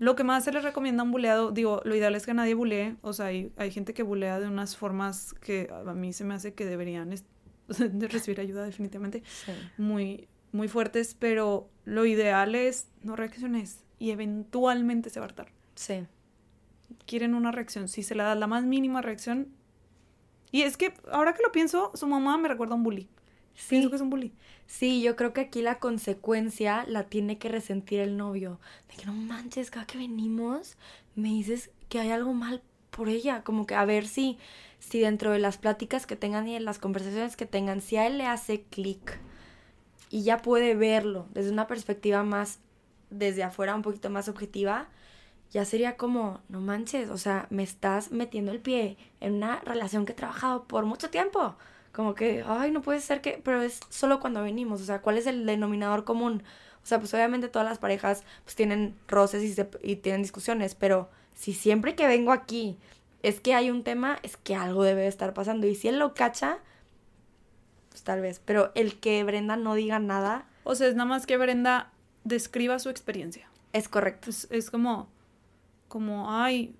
Lo 0.00 0.16
que 0.16 0.24
más 0.24 0.44
se 0.44 0.50
les 0.50 0.64
recomienda 0.64 1.02
a 1.02 1.04
un 1.04 1.12
buleado, 1.12 1.52
digo, 1.52 1.82
lo 1.84 1.94
ideal 1.94 2.14
es 2.14 2.24
que 2.24 2.32
nadie 2.32 2.54
bulee, 2.54 2.96
o 3.02 3.12
sea, 3.12 3.26
hay, 3.26 3.52
hay 3.58 3.70
gente 3.70 3.92
que 3.92 4.02
bulea 4.02 4.40
de 4.40 4.48
unas 4.48 4.74
formas 4.74 5.34
que 5.42 5.70
a 5.70 5.92
mí 5.92 6.14
se 6.14 6.24
me 6.24 6.32
hace 6.32 6.54
que 6.54 6.64
deberían 6.64 7.10
de 7.68 8.08
recibir 8.08 8.40
ayuda 8.40 8.64
definitivamente, 8.64 9.22
muy, 9.76 10.26
muy 10.52 10.68
fuertes, 10.68 11.14
pero 11.14 11.68
lo 11.84 12.06
ideal 12.06 12.54
es 12.54 12.88
no 13.02 13.14
reacciones 13.14 13.84
y 13.98 14.10
eventualmente 14.10 15.10
se 15.10 15.20
va 15.20 15.26
a 15.26 15.28
hartar. 15.28 15.48
Sí. 15.74 16.06
Quieren 17.06 17.34
una 17.34 17.52
reacción, 17.52 17.86
si 17.86 18.02
se 18.02 18.14
le 18.14 18.22
da 18.22 18.34
la 18.34 18.46
más 18.46 18.64
mínima 18.64 19.02
reacción. 19.02 19.48
Y 20.50 20.62
es 20.62 20.78
que 20.78 20.94
ahora 21.12 21.34
que 21.34 21.42
lo 21.42 21.52
pienso, 21.52 21.92
su 21.94 22.06
mamá 22.06 22.38
me 22.38 22.48
recuerda 22.48 22.72
a 22.72 22.76
un 22.78 22.84
bully. 22.84 23.06
Sí. 23.54 23.88
que 23.88 23.94
es 23.94 24.00
un 24.00 24.10
bully. 24.10 24.32
Sí, 24.66 25.02
yo 25.02 25.16
creo 25.16 25.32
que 25.32 25.42
aquí 25.42 25.62
la 25.62 25.78
consecuencia 25.78 26.84
la 26.86 27.04
tiene 27.04 27.38
que 27.38 27.48
resentir 27.48 28.00
el 28.00 28.16
novio. 28.16 28.60
De 28.88 28.96
que 28.96 29.06
no 29.06 29.12
manches, 29.12 29.70
cada 29.70 29.86
que 29.86 29.98
venimos 29.98 30.76
me 31.14 31.28
dices 31.28 31.70
que 31.88 31.98
hay 31.98 32.10
algo 32.10 32.32
mal 32.32 32.62
por 32.90 33.08
ella. 33.08 33.42
Como 33.42 33.66
que 33.66 33.74
a 33.74 33.84
ver 33.84 34.06
si, 34.06 34.38
si 34.78 35.00
dentro 35.00 35.32
de 35.32 35.40
las 35.40 35.58
pláticas 35.58 36.06
que 36.06 36.16
tengan 36.16 36.46
y 36.48 36.56
en 36.56 36.64
las 36.64 36.78
conversaciones 36.78 37.36
que 37.36 37.46
tengan, 37.46 37.80
si 37.80 37.96
a 37.96 38.06
él 38.06 38.18
le 38.18 38.26
hace 38.26 38.62
clic 38.62 39.18
y 40.08 40.22
ya 40.22 40.38
puede 40.38 40.74
verlo 40.74 41.26
desde 41.32 41.50
una 41.50 41.66
perspectiva 41.66 42.22
más, 42.22 42.60
desde 43.10 43.42
afuera, 43.42 43.74
un 43.74 43.82
poquito 43.82 44.08
más 44.08 44.28
objetiva, 44.28 44.88
ya 45.50 45.64
sería 45.64 45.96
como, 45.96 46.40
no 46.48 46.60
manches, 46.60 47.10
o 47.10 47.18
sea, 47.18 47.48
me 47.50 47.64
estás 47.64 48.12
metiendo 48.12 48.52
el 48.52 48.60
pie 48.60 48.96
en 49.20 49.34
una 49.34 49.60
relación 49.60 50.06
que 50.06 50.12
he 50.12 50.14
trabajado 50.14 50.64
por 50.68 50.86
mucho 50.86 51.10
tiempo 51.10 51.56
como 51.92 52.14
que, 52.14 52.44
ay, 52.46 52.70
no 52.70 52.82
puede 52.82 53.00
ser 53.00 53.20
que, 53.20 53.40
pero 53.42 53.62
es 53.62 53.80
solo 53.88 54.20
cuando 54.20 54.42
venimos, 54.42 54.80
o 54.80 54.84
sea, 54.84 55.00
¿cuál 55.02 55.18
es 55.18 55.26
el 55.26 55.46
denominador 55.46 56.04
común? 56.04 56.42
O 56.82 56.86
sea, 56.86 56.98
pues 56.98 57.12
obviamente 57.14 57.48
todas 57.48 57.68
las 57.68 57.78
parejas 57.78 58.24
pues 58.44 58.56
tienen 58.56 58.96
roces 59.08 59.42
y, 59.42 59.90
y 59.92 59.96
tienen 59.96 60.22
discusiones, 60.22 60.74
pero 60.74 61.10
si 61.34 61.52
siempre 61.52 61.94
que 61.94 62.06
vengo 62.06 62.32
aquí 62.32 62.76
es 63.22 63.40
que 63.40 63.54
hay 63.54 63.70
un 63.70 63.84
tema, 63.84 64.18
es 64.22 64.36
que 64.36 64.54
algo 64.54 64.82
debe 64.82 65.02
de 65.02 65.08
estar 65.08 65.34
pasando. 65.34 65.66
Y 65.66 65.74
si 65.74 65.88
él 65.88 65.98
lo 65.98 66.14
cacha, 66.14 66.58
pues 67.90 68.02
tal 68.02 68.20
vez. 68.20 68.40
Pero 68.44 68.72
el 68.74 68.98
que 68.98 69.22
Brenda 69.24 69.56
no 69.56 69.74
diga 69.74 69.98
nada. 69.98 70.46
O 70.64 70.74
sea, 70.74 70.88
es 70.88 70.94
nada 70.94 71.08
más 71.08 71.26
que 71.26 71.36
Brenda 71.36 71.90
describa 72.24 72.78
su 72.78 72.88
experiencia. 72.88 73.48
Es 73.72 73.88
correcto. 73.88 74.30
Es, 74.30 74.70
como, 74.70 75.08
como, 75.88 76.30
ay, 76.30 76.74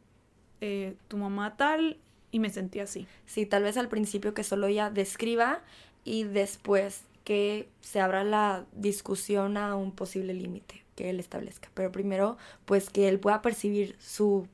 eh, 0.60 0.96
tu 1.08 1.16
mamá 1.18 1.56
tal 1.56 1.98
y 2.30 2.38
me 2.38 2.50
sentí 2.50 2.80
así. 2.80 3.06
Sí, 3.26 3.46
tal 3.46 3.62
vez 3.62 3.76
al 3.76 3.88
principio 3.88 4.34
que 4.34 4.44
solo 4.44 4.66
ella 4.66 4.90
describa 4.90 5.62
y 6.04 6.24
después 6.24 7.04
que 7.24 7.68
se 7.80 8.00
abra 8.00 8.24
la 8.24 8.64
discusión 8.72 9.56
a 9.56 9.76
un 9.76 9.92
posible 9.92 10.34
límite 10.34 10.84
que 10.96 11.10
él 11.10 11.20
establezca. 11.20 11.70
Pero 11.74 11.92
primero, 11.92 12.36
pues 12.64 12.90
que 12.90 13.08
él 13.08 13.18
pueda 13.18 13.42
percibir 13.42 13.96
su, 13.98 14.48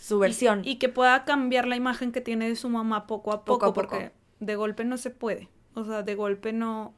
su 0.00 0.18
versión. 0.18 0.62
Y, 0.64 0.76
que 0.76 0.88
pueda 0.88 1.24
cambiar 1.24 1.66
la 1.66 1.76
imagen 1.76 2.12
que 2.12 2.20
tiene 2.20 2.48
de 2.48 2.56
su 2.56 2.68
mamá 2.68 3.06
poco 3.06 3.32
a 3.32 3.44
poco, 3.44 3.72
porque 3.72 4.12
de 4.40 4.56
golpe 4.56 4.84
no 4.84 4.96
se 4.96 5.10
puede. 5.10 5.48
O 5.74 5.84
sea, 5.84 6.02
de 6.02 6.14
golpe 6.14 6.52
no, 6.52 6.94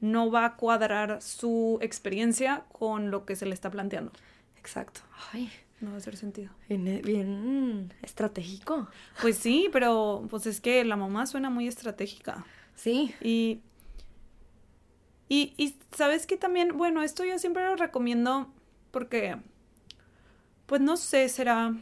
no 0.00 0.30
va 0.30 0.44
a 0.44 0.56
cuadrar 0.56 1.22
su 1.22 1.78
experiencia 1.80 2.64
con 2.72 3.10
lo 3.10 3.24
que 3.24 3.36
se 3.36 3.46
le 3.46 3.54
está 3.54 3.70
planteando. 3.70 4.12
Exacto. 4.56 5.00
Ay, 5.32 5.50
no 5.82 5.90
va 5.90 5.96
a 5.96 5.98
hacer 5.98 6.16
sentido. 6.16 6.50
Bien, 6.68 7.02
bien 7.04 7.92
estratégico. 8.02 8.88
Pues 9.20 9.36
sí, 9.36 9.68
pero 9.72 10.26
pues 10.30 10.46
es 10.46 10.60
que 10.60 10.84
la 10.84 10.96
mamá 10.96 11.26
suena 11.26 11.50
muy 11.50 11.66
estratégica. 11.68 12.46
Sí. 12.74 13.14
Y, 13.20 13.60
y, 15.28 15.54
y 15.56 15.76
sabes 15.94 16.26
que 16.26 16.36
también, 16.36 16.76
bueno, 16.76 17.02
esto 17.02 17.24
yo 17.24 17.38
siempre 17.38 17.64
lo 17.64 17.76
recomiendo 17.76 18.48
porque, 18.90 19.36
pues 20.66 20.80
no 20.80 20.96
sé, 20.96 21.28
será, 21.28 21.74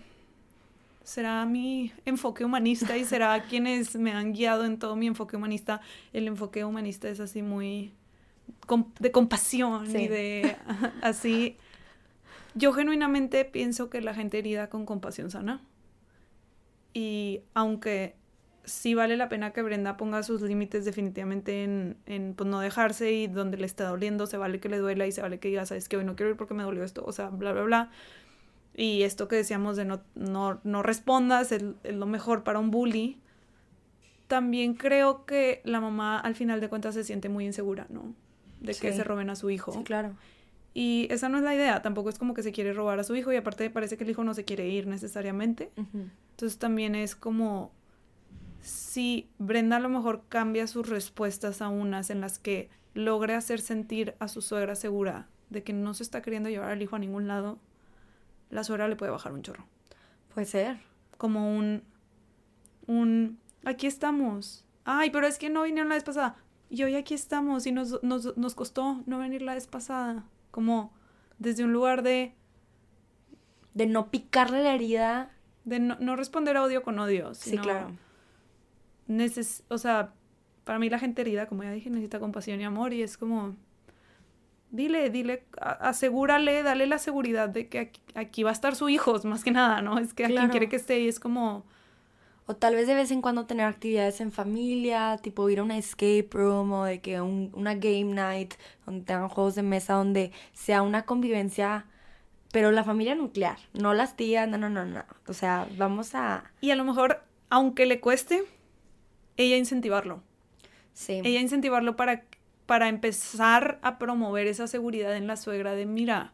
será 1.04 1.44
mi 1.44 1.92
enfoque 2.04 2.44
humanista 2.44 2.96
y 2.96 3.04
será 3.04 3.42
quienes 3.48 3.96
me 3.96 4.12
han 4.12 4.32
guiado 4.32 4.64
en 4.64 4.78
todo 4.78 4.96
mi 4.96 5.06
enfoque 5.06 5.36
humanista. 5.36 5.80
El 6.12 6.26
enfoque 6.26 6.64
humanista 6.64 7.08
es 7.08 7.20
así 7.20 7.42
muy 7.42 7.92
de 8.98 9.10
compasión 9.10 9.88
y 9.90 10.08
de 10.08 10.56
así 11.02 11.56
yo 12.54 12.72
genuinamente 12.72 13.44
pienso 13.44 13.90
que 13.90 14.00
la 14.00 14.14
gente 14.14 14.38
herida 14.38 14.68
con 14.68 14.86
compasión 14.86 15.30
sana. 15.30 15.62
Y 16.92 17.42
aunque 17.54 18.16
sí 18.64 18.94
vale 18.94 19.16
la 19.16 19.28
pena 19.28 19.52
que 19.52 19.62
Brenda 19.62 19.96
ponga 19.96 20.22
sus 20.22 20.42
límites 20.42 20.84
definitivamente 20.84 21.64
en, 21.64 21.96
en 22.06 22.34
pues, 22.34 22.48
no 22.48 22.60
dejarse 22.60 23.12
y 23.12 23.26
donde 23.26 23.56
le 23.56 23.66
está 23.66 23.88
doliendo, 23.88 24.26
se 24.26 24.36
vale 24.36 24.60
que 24.60 24.68
le 24.68 24.78
duela 24.78 25.06
y 25.06 25.12
se 25.12 25.22
vale 25.22 25.38
que 25.38 25.48
diga, 25.48 25.66
sabes 25.66 25.88
que 25.88 25.96
hoy 25.96 26.04
no 26.04 26.16
quiero 26.16 26.30
ir 26.30 26.36
porque 26.36 26.54
me 26.54 26.62
dolió 26.62 26.84
esto, 26.84 27.04
o 27.04 27.12
sea, 27.12 27.28
bla, 27.30 27.52
bla, 27.52 27.62
bla. 27.62 27.90
Y 28.74 29.02
esto 29.02 29.28
que 29.28 29.36
decíamos 29.36 29.76
de 29.76 29.84
no, 29.84 30.00
no, 30.14 30.60
no 30.64 30.82
respondas 30.82 31.52
es, 31.52 31.64
lo 31.84 32.06
mejor 32.06 32.44
para 32.44 32.58
un 32.58 32.70
bully. 32.70 33.20
También 34.28 34.74
creo 34.74 35.26
que 35.26 35.60
la 35.64 35.80
mamá 35.80 36.20
al 36.20 36.36
final 36.36 36.60
de 36.60 36.68
cuentas 36.68 36.94
se 36.94 37.02
siente 37.02 37.28
muy 37.28 37.44
insegura, 37.44 37.86
¿no? 37.88 38.14
De 38.60 38.74
que 38.74 38.92
se 38.92 39.02
roben 39.02 39.28
a 39.30 39.36
su 39.36 39.50
hijo. 39.50 39.72
Sí, 39.72 39.82
claro. 39.82 40.14
Y 40.72 41.08
esa 41.10 41.28
no 41.28 41.38
es 41.38 41.44
la 41.44 41.54
idea, 41.54 41.82
tampoco 41.82 42.10
es 42.10 42.18
como 42.18 42.34
que 42.34 42.42
se 42.42 42.52
quiere 42.52 42.72
robar 42.72 43.00
a 43.00 43.04
su 43.04 43.16
hijo 43.16 43.32
y 43.32 43.36
aparte 43.36 43.68
parece 43.70 43.96
que 43.96 44.04
el 44.04 44.10
hijo 44.10 44.22
no 44.22 44.34
se 44.34 44.44
quiere 44.44 44.68
ir 44.68 44.86
necesariamente. 44.86 45.72
Entonces 45.76 46.58
también 46.58 46.94
es 46.94 47.16
como 47.16 47.72
si 48.62 49.28
Brenda 49.38 49.76
a 49.76 49.80
lo 49.80 49.88
mejor 49.88 50.22
cambia 50.28 50.66
sus 50.66 50.88
respuestas 50.88 51.60
a 51.62 51.68
unas 51.68 52.10
en 52.10 52.20
las 52.20 52.38
que 52.38 52.68
logre 52.94 53.34
hacer 53.34 53.60
sentir 53.60 54.14
a 54.18 54.28
su 54.28 54.42
suegra 54.42 54.74
segura 54.74 55.28
de 55.48 55.62
que 55.62 55.72
no 55.72 55.94
se 55.94 56.02
está 56.02 56.22
queriendo 56.22 56.48
llevar 56.48 56.70
al 56.70 56.82
hijo 56.82 56.96
a 56.96 56.98
ningún 56.98 57.26
lado, 57.26 57.58
la 58.50 58.64
suegra 58.64 58.88
le 58.88 58.96
puede 58.96 59.10
bajar 59.10 59.32
un 59.32 59.42
chorro. 59.42 59.66
Puede 60.32 60.46
ser. 60.46 60.78
Como 61.18 61.56
un, 61.56 61.82
un, 62.86 63.38
aquí 63.64 63.86
estamos. 63.86 64.64
Ay, 64.84 65.10
pero 65.10 65.26
es 65.26 65.38
que 65.38 65.50
no 65.50 65.62
vinieron 65.62 65.88
la 65.88 65.96
vez 65.96 66.04
pasada. 66.04 66.36
Y 66.68 66.84
hoy 66.84 66.94
aquí 66.94 67.14
estamos 67.14 67.66
y 67.66 67.72
nos, 67.72 68.02
nos, 68.02 68.36
nos 68.36 68.54
costó 68.54 69.02
no 69.06 69.18
venir 69.18 69.42
la 69.42 69.54
vez 69.54 69.66
pasada. 69.66 70.24
Como 70.50 70.92
desde 71.38 71.64
un 71.64 71.72
lugar 71.72 72.02
de... 72.02 72.34
De 73.74 73.86
no 73.86 74.10
picarle 74.10 74.62
la 74.62 74.74
herida. 74.74 75.30
De 75.64 75.78
no, 75.78 75.96
no 76.00 76.16
responder 76.16 76.56
a 76.56 76.62
odio 76.62 76.82
con 76.82 76.98
odio. 76.98 77.34
sí, 77.34 77.56
claro. 77.58 77.96
Neces 79.06 79.64
o 79.68 79.78
sea, 79.78 80.12
para 80.64 80.78
mí 80.78 80.88
la 80.88 80.98
gente 80.98 81.22
herida, 81.22 81.46
como 81.46 81.64
ya 81.64 81.72
dije, 81.72 81.90
necesita 81.90 82.20
compasión 82.20 82.60
y 82.60 82.64
amor 82.64 82.92
y 82.92 83.02
es 83.02 83.16
como... 83.16 83.56
Dile, 84.70 85.10
dile, 85.10 85.44
asegúrale, 85.58 86.62
dale 86.62 86.86
la 86.86 86.98
seguridad 86.98 87.48
de 87.48 87.68
que 87.68 87.90
aquí, 88.14 88.44
va 88.44 88.50
a 88.50 88.52
estar 88.52 88.76
su 88.76 88.88
hijo, 88.88 89.18
más 89.24 89.42
que 89.42 89.50
nada, 89.50 89.82
¿no? 89.82 89.98
Es 89.98 90.14
que 90.14 90.24
a 90.24 90.28
quien 90.28 90.48
quiere 90.48 90.68
que 90.68 90.76
esté 90.76 91.00
y 91.00 91.08
es 91.08 91.18
como 91.18 91.64
o 92.46 92.56
tal 92.56 92.74
vez 92.74 92.86
de 92.86 92.94
vez 92.94 93.10
en 93.10 93.22
cuando 93.22 93.46
tener 93.46 93.66
actividades 93.66 94.20
en 94.20 94.32
familia, 94.32 95.18
tipo 95.22 95.48
ir 95.48 95.60
a 95.60 95.62
una 95.62 95.78
escape 95.78 96.28
room 96.32 96.72
o 96.72 96.84
de 96.84 97.00
que 97.00 97.20
un, 97.20 97.50
una 97.54 97.74
game 97.74 98.04
night, 98.14 98.54
donde 98.86 99.04
tengan 99.04 99.28
juegos 99.28 99.54
de 99.54 99.62
mesa, 99.62 99.94
donde 99.94 100.32
sea 100.52 100.82
una 100.82 101.04
convivencia, 101.04 101.86
pero 102.52 102.72
la 102.72 102.82
familia 102.82 103.14
nuclear, 103.14 103.58
no 103.72 103.94
las 103.94 104.16
tías, 104.16 104.48
no, 104.48 104.58
no, 104.58 104.68
no, 104.68 104.84
no. 104.84 105.04
O 105.28 105.32
sea, 105.32 105.68
vamos 105.76 106.14
a... 106.14 106.44
Y 106.60 106.72
a 106.72 106.76
lo 106.76 106.84
mejor, 106.84 107.22
aunque 107.50 107.86
le 107.86 108.00
cueste, 108.00 108.42
ella 109.36 109.56
incentivarlo. 109.56 110.22
Sí. 110.92 111.20
Ella 111.24 111.40
incentivarlo 111.40 111.94
para, 111.94 112.24
para 112.66 112.88
empezar 112.88 113.78
a 113.82 113.98
promover 113.98 114.48
esa 114.48 114.66
seguridad 114.66 115.16
en 115.16 115.28
la 115.28 115.36
suegra 115.36 115.74
de, 115.74 115.86
mira, 115.86 116.32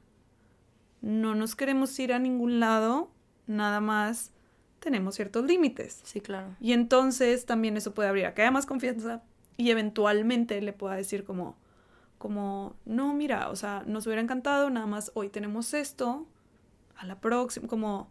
no 1.02 1.34
nos 1.34 1.54
queremos 1.54 1.98
ir 1.98 2.12
a 2.12 2.18
ningún 2.18 2.58
lado, 2.58 3.10
nada 3.46 3.80
más 3.80 4.32
tenemos 4.80 5.14
ciertos 5.14 5.44
límites. 5.44 6.00
Sí, 6.04 6.20
claro. 6.20 6.54
Y 6.60 6.72
entonces 6.72 7.46
también 7.46 7.76
eso 7.76 7.94
puede 7.94 8.08
abrir 8.08 8.26
a 8.26 8.34
que 8.34 8.42
haya 8.42 8.50
más 8.50 8.66
confianza 8.66 9.22
y 9.56 9.70
eventualmente 9.70 10.60
le 10.60 10.72
pueda 10.72 10.94
decir 10.94 11.24
como, 11.24 11.56
como, 12.18 12.76
no, 12.84 13.14
mira, 13.14 13.48
o 13.50 13.56
sea, 13.56 13.82
nos 13.86 14.06
hubiera 14.06 14.22
encantado, 14.22 14.70
nada 14.70 14.86
más 14.86 15.10
hoy 15.14 15.28
tenemos 15.28 15.74
esto, 15.74 16.26
a 16.96 17.06
la 17.06 17.20
próxima, 17.20 17.68
como, 17.68 18.10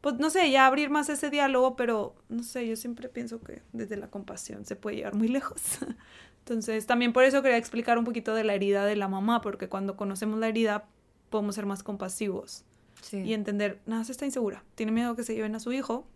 pues 0.00 0.16
no 0.18 0.30
sé, 0.30 0.50
ya 0.50 0.66
abrir 0.66 0.90
más 0.90 1.08
ese 1.08 1.30
diálogo, 1.30 1.76
pero 1.76 2.14
no 2.28 2.42
sé, 2.42 2.66
yo 2.66 2.76
siempre 2.76 3.08
pienso 3.08 3.40
que 3.40 3.62
desde 3.72 3.96
la 3.96 4.10
compasión 4.10 4.64
se 4.64 4.76
puede 4.76 4.96
llegar 4.96 5.14
muy 5.14 5.28
lejos. 5.28 5.78
Entonces, 6.40 6.86
también 6.86 7.12
por 7.12 7.24
eso 7.24 7.42
quería 7.42 7.58
explicar 7.58 7.98
un 7.98 8.04
poquito 8.04 8.34
de 8.34 8.44
la 8.44 8.54
herida 8.54 8.86
de 8.86 8.96
la 8.96 9.08
mamá, 9.08 9.40
porque 9.40 9.68
cuando 9.68 9.96
conocemos 9.96 10.38
la 10.38 10.48
herida 10.48 10.86
podemos 11.30 11.54
ser 11.54 11.66
más 11.66 11.82
compasivos. 11.82 12.64
Y 13.12 13.32
entender, 13.32 13.80
nada, 13.86 14.04
se 14.04 14.12
está 14.12 14.26
insegura, 14.26 14.64
tiene 14.74 14.92
miedo 14.92 15.16
que 15.16 15.22
se 15.22 15.34
lleven 15.34 15.54
a 15.54 15.60
su 15.60 15.72
hijo, 15.72 16.06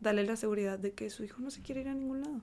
dale 0.00 0.24
la 0.24 0.36
seguridad 0.36 0.78
de 0.78 0.92
que 0.92 1.10
su 1.10 1.24
hijo 1.24 1.40
no 1.40 1.50
se 1.50 1.62
quiere 1.62 1.80
ir 1.82 1.88
a 1.88 1.94
ningún 1.94 2.22
lado. 2.22 2.40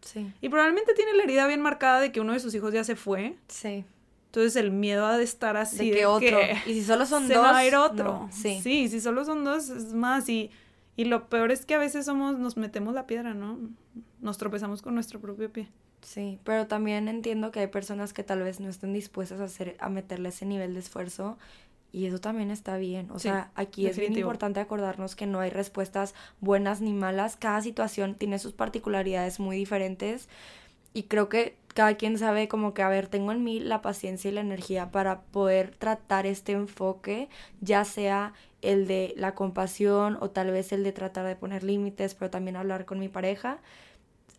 Sí. 0.00 0.32
Y 0.40 0.48
probablemente 0.48 0.94
tiene 0.94 1.12
la 1.14 1.24
herida 1.24 1.46
bien 1.46 1.60
marcada 1.60 2.00
de 2.00 2.12
que 2.12 2.20
uno 2.20 2.32
de 2.32 2.40
sus 2.40 2.54
hijos 2.54 2.72
ya 2.72 2.84
se 2.84 2.96
fue. 2.96 3.36
Sí. 3.48 3.84
Entonces 4.26 4.56
el 4.56 4.70
miedo 4.70 5.06
a 5.06 5.18
de 5.18 5.24
estar 5.24 5.56
así. 5.56 5.90
De 5.90 5.96
que 5.98 6.06
otro. 6.06 6.38
y 6.66 6.74
si 6.74 6.84
solo 6.84 7.04
son 7.04 7.24
dos. 7.28 7.36
Se 7.36 7.38
va 7.38 7.56
a 7.56 7.66
ir 7.66 7.74
otro. 7.76 8.28
sí. 8.32 8.60
Sí, 8.62 8.88
si 8.88 9.00
solo 9.00 9.24
son 9.24 9.44
dos 9.44 9.68
es 9.68 9.92
más. 9.92 10.28
Y, 10.28 10.50
y 10.96 11.04
lo 11.04 11.28
peor 11.28 11.50
es 11.50 11.66
que 11.66 11.74
a 11.74 11.78
veces 11.78 12.06
somos, 12.06 12.38
nos 12.38 12.56
metemos 12.56 12.94
la 12.94 13.06
piedra, 13.06 13.34
¿no? 13.34 13.58
Nos 14.20 14.38
tropezamos 14.38 14.82
con 14.82 14.94
nuestro 14.94 15.20
propio 15.20 15.52
pie. 15.52 15.68
Sí, 16.02 16.38
pero 16.44 16.66
también 16.66 17.08
entiendo 17.08 17.50
que 17.50 17.60
hay 17.60 17.66
personas 17.66 18.12
que 18.12 18.22
tal 18.22 18.40
vez 18.42 18.60
no 18.60 18.68
estén 18.68 18.92
dispuestas 18.92 19.40
a 19.40 19.44
hacer, 19.44 19.76
a 19.80 19.90
meterle 19.90 20.30
ese 20.30 20.46
nivel 20.46 20.74
de 20.74 20.80
esfuerzo 20.80 21.36
y 21.92 22.06
eso 22.06 22.20
también 22.20 22.50
está 22.50 22.76
bien. 22.76 23.10
O 23.10 23.18
sea, 23.18 23.50
aquí 23.54 23.86
es 23.86 23.98
bien 23.98 24.16
importante 24.16 24.60
acordarnos 24.60 25.16
que 25.16 25.26
no 25.26 25.40
hay 25.40 25.50
respuestas 25.50 26.14
buenas 26.40 26.80
ni 26.80 26.92
malas. 26.92 27.36
Cada 27.36 27.60
situación 27.62 28.14
tiene 28.14 28.38
sus 28.38 28.52
particularidades 28.52 29.40
muy 29.40 29.56
diferentes. 29.56 30.28
Y 30.92 31.04
creo 31.04 31.28
que 31.28 31.56
cada 31.74 31.94
quien 31.94 32.18
sabe 32.18 32.48
como 32.48 32.74
que, 32.74 32.82
a 32.82 32.88
ver, 32.88 33.06
tengo 33.06 33.32
en 33.32 33.44
mí 33.44 33.60
la 33.60 33.80
paciencia 33.80 34.30
y 34.30 34.34
la 34.34 34.40
energía 34.40 34.90
para 34.90 35.22
poder 35.22 35.74
tratar 35.76 36.26
este 36.26 36.52
enfoque, 36.52 37.28
ya 37.60 37.84
sea 37.84 38.34
el 38.62 38.86
de 38.86 39.14
la 39.16 39.34
compasión 39.34 40.18
o 40.20 40.30
tal 40.30 40.50
vez 40.50 40.72
el 40.72 40.84
de 40.84 40.92
tratar 40.92 41.26
de 41.26 41.36
poner 41.36 41.62
límites, 41.62 42.14
pero 42.14 42.30
también 42.30 42.56
hablar 42.56 42.84
con 42.84 42.98
mi 42.98 43.08
pareja. 43.08 43.58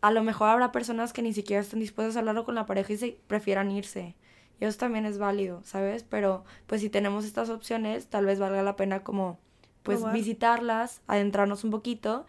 A 0.02 0.12
lo 0.12 0.24
mejor 0.24 0.49
habrá 0.49 0.72
personas 0.72 1.14
que 1.14 1.22
ni 1.22 1.34
siquiera 1.34 1.62
estén 1.62 1.80
dispuestas 1.80 2.16
a 2.16 2.20
hablarlo 2.20 2.43
con 2.43 2.56
la 2.56 2.66
pareja 2.66 2.93
y 2.93 2.97
se 2.97 3.18
prefieran 3.28 3.72
irse. 3.72 4.16
Y 4.62 4.66
eso 4.66 4.78
también 4.78 5.07
es 5.07 5.18
válido, 5.18 5.62
¿sabes? 5.64 6.03
Pero 6.07 6.45
pues 6.68 6.82
si 6.82 6.89
tenemos 6.89 7.26
estas 7.26 7.49
opciones, 7.49 8.05
tal 8.07 8.28
vez 8.28 8.39
valga 8.39 8.62
la 8.62 8.76
pena 8.76 9.03
como 9.03 9.39
pues 9.82 9.99
visitarlas, 10.14 11.01
adentrarnos 11.07 11.64
un 11.64 11.72
poquito 11.72 12.28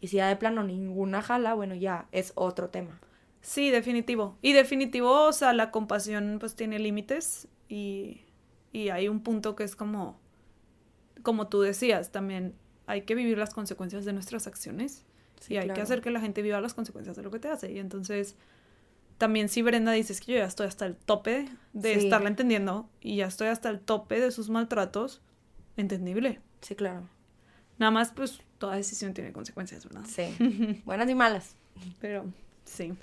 y 0.00 0.08
si 0.08 0.16
ya 0.16 0.28
de 0.28 0.36
plano 0.36 0.64
ninguna 0.64 1.20
jala, 1.20 1.52
bueno, 1.52 1.74
ya 1.74 2.08
es 2.10 2.32
otro 2.36 2.70
tema. 2.70 2.98
Sí, 3.42 3.70
definitivo. 3.70 4.38
Y 4.40 4.54
definitivo, 4.54 5.26
o 5.26 5.32
sea, 5.32 5.52
la 5.52 5.70
compasión 5.70 6.38
pues 6.40 6.56
tiene 6.56 6.78
límites 6.78 7.48
y, 7.68 8.22
y 8.72 8.88
hay 8.88 9.08
un 9.08 9.20
punto 9.20 9.54
que 9.54 9.64
es 9.64 9.76
como, 9.76 10.18
como 11.22 11.48
tú 11.48 11.60
decías, 11.60 12.12
también 12.12 12.54
hay 12.86 13.02
que 13.02 13.14
vivir 13.14 13.36
las 13.36 13.52
consecuencias 13.52 14.06
de 14.06 14.14
nuestras 14.14 14.46
acciones 14.46 15.04
y 15.48 15.58
hay 15.58 15.68
que 15.68 15.82
hacer 15.82 16.00
que 16.00 16.10
la 16.10 16.20
gente 16.20 16.40
viva 16.40 16.62
las 16.62 16.72
consecuencias 16.72 17.14
de 17.16 17.22
lo 17.22 17.30
que 17.30 17.40
te 17.40 17.48
hace. 17.48 17.70
Y 17.70 17.78
entonces 17.78 18.36
también 19.18 19.48
si 19.48 19.62
Brenda 19.62 19.92
dices 19.92 20.20
que 20.20 20.32
yo 20.32 20.38
ya 20.38 20.46
estoy 20.46 20.66
hasta 20.66 20.86
el 20.86 20.96
tope 20.96 21.48
de 21.72 21.94
estarla 21.94 22.28
entendiendo 22.28 22.88
y 23.00 23.16
ya 23.16 23.26
estoy 23.26 23.48
hasta 23.48 23.70
el 23.70 23.80
tope 23.80 24.20
de 24.20 24.30
sus 24.30 24.48
maltratos, 24.48 25.22
entendible. 25.76 26.40
Sí, 26.60 26.74
claro. 26.74 27.08
Nada 27.78 27.90
más, 27.90 28.12
pues, 28.12 28.40
toda 28.58 28.76
decisión 28.76 29.14
tiene 29.14 29.32
consecuencias, 29.32 29.84
¿verdad? 29.84 30.04
Sí. 30.06 30.82
Buenas 30.84 31.10
y 31.10 31.14
malas. 31.14 31.56
Pero, 32.00 32.24
sí. 32.64 32.94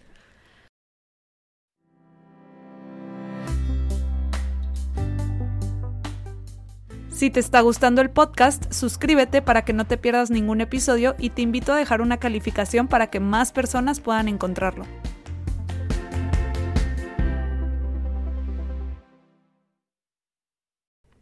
Si 7.10 7.30
te 7.30 7.40
está 7.40 7.62
gustando 7.62 8.02
el 8.02 8.10
podcast, 8.10 8.74
suscríbete 8.74 9.44
para 9.44 9.64
que 9.64 9.74
no 9.74 9.86
te 9.86 9.98
pierdas 9.98 10.32
ningún 10.32 10.60
episodio 10.60 11.16
y 11.20 11.30
te 11.30 11.44
invito 11.44 11.72
a 11.72 11.78
dejar 11.78 12.02
una 12.02 12.18
calificación 12.18 12.88
para 12.88 13.12
que 13.12 13.20
más 13.20 13.52
personas 13.52 14.00
puedan 14.00 14.28
encontrarlo. 14.28 14.86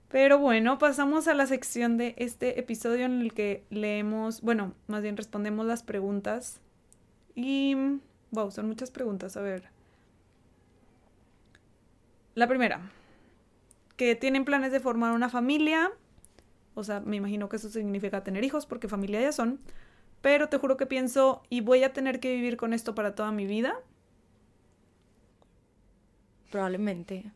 Pero 0.09 0.39
bueno, 0.39 0.79
pasamos 0.79 1.27
a 1.27 1.35
la 1.35 1.45
sección 1.45 1.97
de 1.97 2.15
este 2.17 2.59
episodio 2.59 3.05
en 3.05 3.21
el 3.21 3.33
que 3.33 3.63
leemos, 3.69 4.41
bueno, 4.41 4.73
más 4.87 5.03
bien 5.03 5.15
respondemos 5.15 5.67
las 5.67 5.83
preguntas. 5.83 6.59
Y, 7.35 7.75
wow, 8.31 8.49
son 8.49 8.67
muchas 8.67 8.89
preguntas, 8.89 9.37
a 9.37 9.41
ver. 9.41 9.69
La 12.33 12.47
primera, 12.47 12.81
que 13.97 14.15
tienen 14.15 14.45
planes 14.45 14.71
de 14.71 14.79
formar 14.79 15.13
una 15.13 15.29
familia. 15.29 15.91
O 16.73 16.83
sea, 16.83 17.01
me 17.01 17.17
imagino 17.17 17.47
que 17.47 17.57
eso 17.57 17.69
significa 17.69 18.23
tener 18.23 18.43
hijos, 18.43 18.65
porque 18.65 18.87
familia 18.87 19.21
ya 19.21 19.31
son. 19.31 19.59
Pero 20.21 20.49
te 20.49 20.57
juro 20.57 20.75
que 20.75 20.87
pienso, 20.87 21.43
¿y 21.49 21.61
voy 21.61 21.83
a 21.83 21.93
tener 21.93 22.19
que 22.19 22.33
vivir 22.33 22.57
con 22.57 22.73
esto 22.73 22.95
para 22.95 23.13
toda 23.13 23.31
mi 23.31 23.45
vida? 23.45 23.75
Probablemente. 26.49 27.31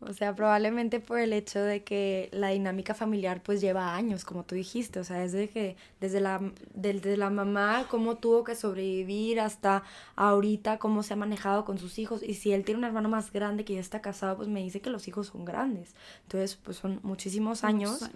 O 0.00 0.12
sea, 0.12 0.34
probablemente 0.36 1.00
por 1.00 1.18
el 1.18 1.32
hecho 1.32 1.62
de 1.62 1.82
que 1.82 2.28
la 2.30 2.48
dinámica 2.48 2.92
familiar 2.92 3.42
pues 3.42 3.62
lleva 3.62 3.94
años, 3.94 4.26
como 4.26 4.44
tú 4.44 4.54
dijiste, 4.54 5.00
o 5.00 5.04
sea, 5.04 5.20
desde 5.20 5.48
que 5.48 5.76
desde 6.00 6.20
la 6.20 6.52
desde 6.74 7.16
la 7.16 7.30
mamá 7.30 7.86
cómo 7.88 8.16
tuvo 8.16 8.44
que 8.44 8.54
sobrevivir 8.54 9.40
hasta 9.40 9.84
ahorita 10.14 10.78
cómo 10.78 11.02
se 11.02 11.14
ha 11.14 11.16
manejado 11.16 11.64
con 11.64 11.78
sus 11.78 11.98
hijos 11.98 12.22
y 12.22 12.34
si 12.34 12.52
él 12.52 12.64
tiene 12.64 12.78
un 12.78 12.84
hermano 12.84 13.08
más 13.08 13.32
grande 13.32 13.64
que 13.64 13.74
ya 13.74 13.80
está 13.80 14.02
casado, 14.02 14.36
pues 14.36 14.48
me 14.48 14.62
dice 14.62 14.80
que 14.80 14.90
los 14.90 15.08
hijos 15.08 15.28
son 15.28 15.46
grandes. 15.46 15.94
Entonces, 16.24 16.56
pues 16.56 16.76
son 16.76 17.00
muchísimos 17.02 17.64
años. 17.64 18.10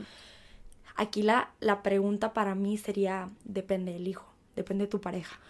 Aquí 0.96 1.22
la 1.22 1.50
la 1.60 1.82
pregunta 1.82 2.34
para 2.34 2.54
mí 2.54 2.76
sería 2.76 3.30
depende 3.44 3.94
del 3.94 4.06
hijo, 4.06 4.30
depende 4.54 4.84
de 4.84 4.90
tu 4.90 5.00
pareja. 5.00 5.40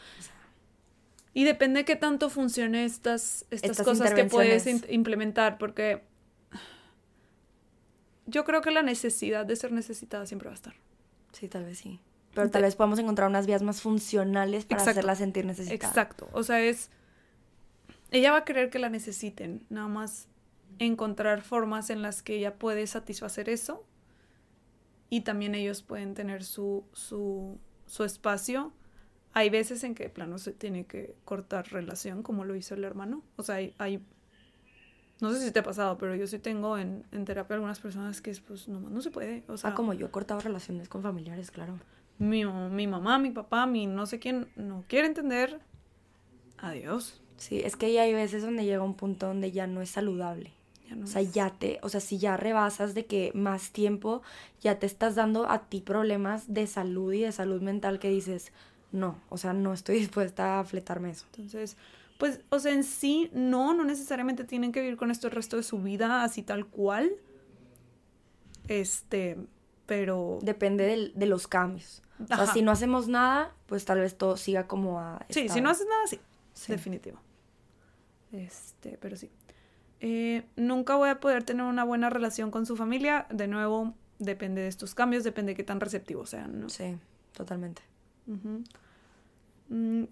y 1.35 1.43
depende 1.43 1.81
de 1.81 1.85
qué 1.85 1.97
tanto 1.97 2.31
funcionen 2.31 2.85
estas, 2.85 3.47
estas, 3.51 3.83
cosas 3.83 4.15
que 4.15 4.27
puedes 4.27 4.65
implementar, 4.89 5.59
porque 5.59 6.09
yo 8.31 8.45
creo 8.45 8.61
que 8.61 8.71
la 8.71 8.83
necesidad 8.83 9.45
de 9.45 9.57
ser 9.57 9.73
necesitada 9.73 10.27
siempre 10.27 10.49
va 10.49 10.53
a 10.53 10.57
estar. 10.57 10.75
Sí, 11.33 11.49
tal 11.49 11.65
vez 11.65 11.79
sí. 11.79 12.01
Pero 12.35 12.51
tal 12.51 12.63
vez 12.63 12.77
podamos 12.77 12.99
encontrar 12.99 13.29
unas 13.29 13.47
vías 13.47 13.63
más 13.63 13.83
funcionales 13.83 14.65
para 14.65 14.83
hacerla 14.83 15.17
sentir 15.17 15.45
necesitada. 15.45 15.75
Exacto. 15.75 16.29
O 16.33 16.43
sea, 16.43 16.61
es. 16.61 16.91
Ella 18.13 18.33
va 18.33 18.39
a 18.39 18.45
querer 18.45 18.71
que 18.71 18.79
la 18.79 18.89
necesiten. 18.89 19.67
Nada 19.69 19.89
más 19.89 20.29
encontrar 20.79 21.43
formas 21.43 21.91
en 21.91 22.03
las 22.03 22.23
que 22.23 22.37
ella 22.37 22.55
puede 22.55 22.87
satisfacer 22.87 23.49
eso. 23.49 23.85
Y 25.09 25.23
también 25.23 25.57
ellos 25.57 25.83
pueden 25.83 26.15
tener 26.15 26.45
su, 26.45 26.85
su, 26.93 27.59
su 27.87 28.05
espacio. 28.05 28.73
Hay 29.33 29.51
veces 29.51 29.83
en 29.83 29.95
que, 29.95 30.05
de 30.05 30.11
plano, 30.11 30.39
se 30.39 30.53
tiene 30.53 30.87
que 30.87 31.17
cortar 31.25 31.73
relación, 31.73 32.23
como 32.23 32.45
lo 32.45 32.55
hizo 32.55 32.75
el 32.75 32.85
hermano. 32.85 33.25
O 33.37 33.43
sea, 33.43 33.57
hay, 33.57 33.75
hay 33.79 34.05
no 35.21 35.33
sé 35.33 35.41
si 35.41 35.51
te 35.51 35.61
ha 35.61 35.63
pasado, 35.63 35.99
pero 35.99 36.15
yo 36.15 36.27
sí 36.27 36.39
tengo 36.39 36.79
en, 36.79 37.05
en 37.13 37.25
terapia 37.25 37.55
algunas 37.55 37.81
personas 37.81 38.21
que 38.21 38.35
pues 38.47 38.69
no, 38.69 38.81
no 38.81 39.01
se 39.03 39.11
puede. 39.11 39.45
O 39.49 39.57
sea, 39.57 39.71
ah, 39.71 39.75
como 39.75 39.93
yo 39.93 40.07
he 40.07 40.11
cortado 40.11 40.41
relaciones 40.41 40.89
con 40.89 41.03
familiares, 41.03 41.51
claro. 41.51 41.79
Mi, 42.19 42.45
mi 42.45 42.87
mamá, 42.87 43.19
mi 43.19 43.31
papá, 43.31 43.67
mi 43.67 43.87
no 43.87 44.07
sé 44.07 44.19
quién 44.19 44.49
no 44.57 44.85
quiere 44.89 45.07
entender. 45.07 45.61
Adiós. 46.59 47.21
Sí, 47.37 47.61
es 47.61 47.77
que 47.77 47.93
ya 47.93 48.03
hay 48.03 48.13
veces 48.13 48.43
donde 48.43 48.65
llega 48.65 48.83
un 48.83 48.95
punto 48.95 49.27
donde 49.27 49.51
ya 49.51 49.67
no 49.67 49.81
es 49.81 49.91
saludable. 49.91 50.53
o 51.03 51.07
sea, 51.07 51.23
ya 51.23 51.51
te, 51.51 51.79
o 51.83 51.89
sea, 51.89 52.01
si 52.01 52.19
ya 52.19 52.37
rebasas 52.37 52.95
de 52.95 53.07
que 53.07 53.31
más 53.35 53.71
tiempo 53.71 54.23
ya 54.61 54.79
te 54.79 54.87
estás 54.87 55.15
dando 55.15 55.51
a 55.51 55.61
ti 55.69 55.81
problemas 55.81 56.53
de 56.53 56.67
salud 56.67 57.13
y 57.15 57.23
de 57.23 57.33
salud 57.33 57.63
mental 57.63 57.99
que 57.99 58.11
dices, 58.11 58.53
no, 58.93 59.19
o 59.31 59.39
sea, 59.39 59.55
no 59.55 59.73
estoy 59.73 59.99
dispuesta 60.01 60.61
a 60.61 60.65
fletarme 60.65 61.11
eso. 61.11 61.25
Entonces, 61.33 61.77
pues, 62.21 62.43
o 62.51 62.59
sea, 62.59 62.73
en 62.73 62.85
sí, 62.85 63.31
no, 63.33 63.73
no 63.73 63.83
necesariamente 63.83 64.45
tienen 64.45 64.73
que 64.73 64.83
vivir 64.83 64.99
con 64.99 65.11
esto 65.11 65.27
el 65.27 65.33
resto 65.33 65.57
de 65.57 65.63
su 65.63 65.79
vida, 65.79 66.23
así 66.23 66.43
tal 66.43 66.67
cual. 66.67 67.11
Este, 68.69 69.39
pero... 69.87 70.39
Depende 70.43 71.13
de 71.15 71.27
los 71.27 71.49
cambios. 71.49 72.03
O 72.23 72.27
sea, 72.27 72.47
si 72.47 72.61
no 72.61 72.73
hacemos 72.73 73.09
nada, 73.09 73.55
pues 73.65 73.87
tal 73.87 74.01
vez 74.01 74.19
todo 74.19 74.37
siga 74.37 74.67
como 74.67 75.01
a... 75.01 75.25
Sí, 75.31 75.49
si 75.49 75.63
no 75.63 75.71
haces 75.71 75.87
nada, 75.87 76.07
sí. 76.07 76.21
Definitivo. 76.69 77.19
Este, 78.33 78.99
pero 79.01 79.17
sí. 79.17 79.31
Eh, 80.01 80.45
nunca 80.57 80.97
voy 80.97 81.09
a 81.09 81.21
poder 81.21 81.43
tener 81.43 81.65
una 81.65 81.85
buena 81.85 82.11
relación 82.11 82.51
con 82.51 82.67
su 82.67 82.77
familia. 82.77 83.27
De 83.31 83.49
nuevo, 83.49 83.95
depende 84.19 84.61
de 84.61 84.69
estos 84.69 84.95
cambios, 84.95 85.25
depende 85.25 85.53
de 85.53 85.57
qué 85.57 85.65
tan 85.65 85.81
receptivos 85.81 86.29
sean, 86.29 86.61
¿no? 86.61 86.69
Sí, 86.69 86.99
totalmente. 87.33 87.81
Mm, 88.27 88.59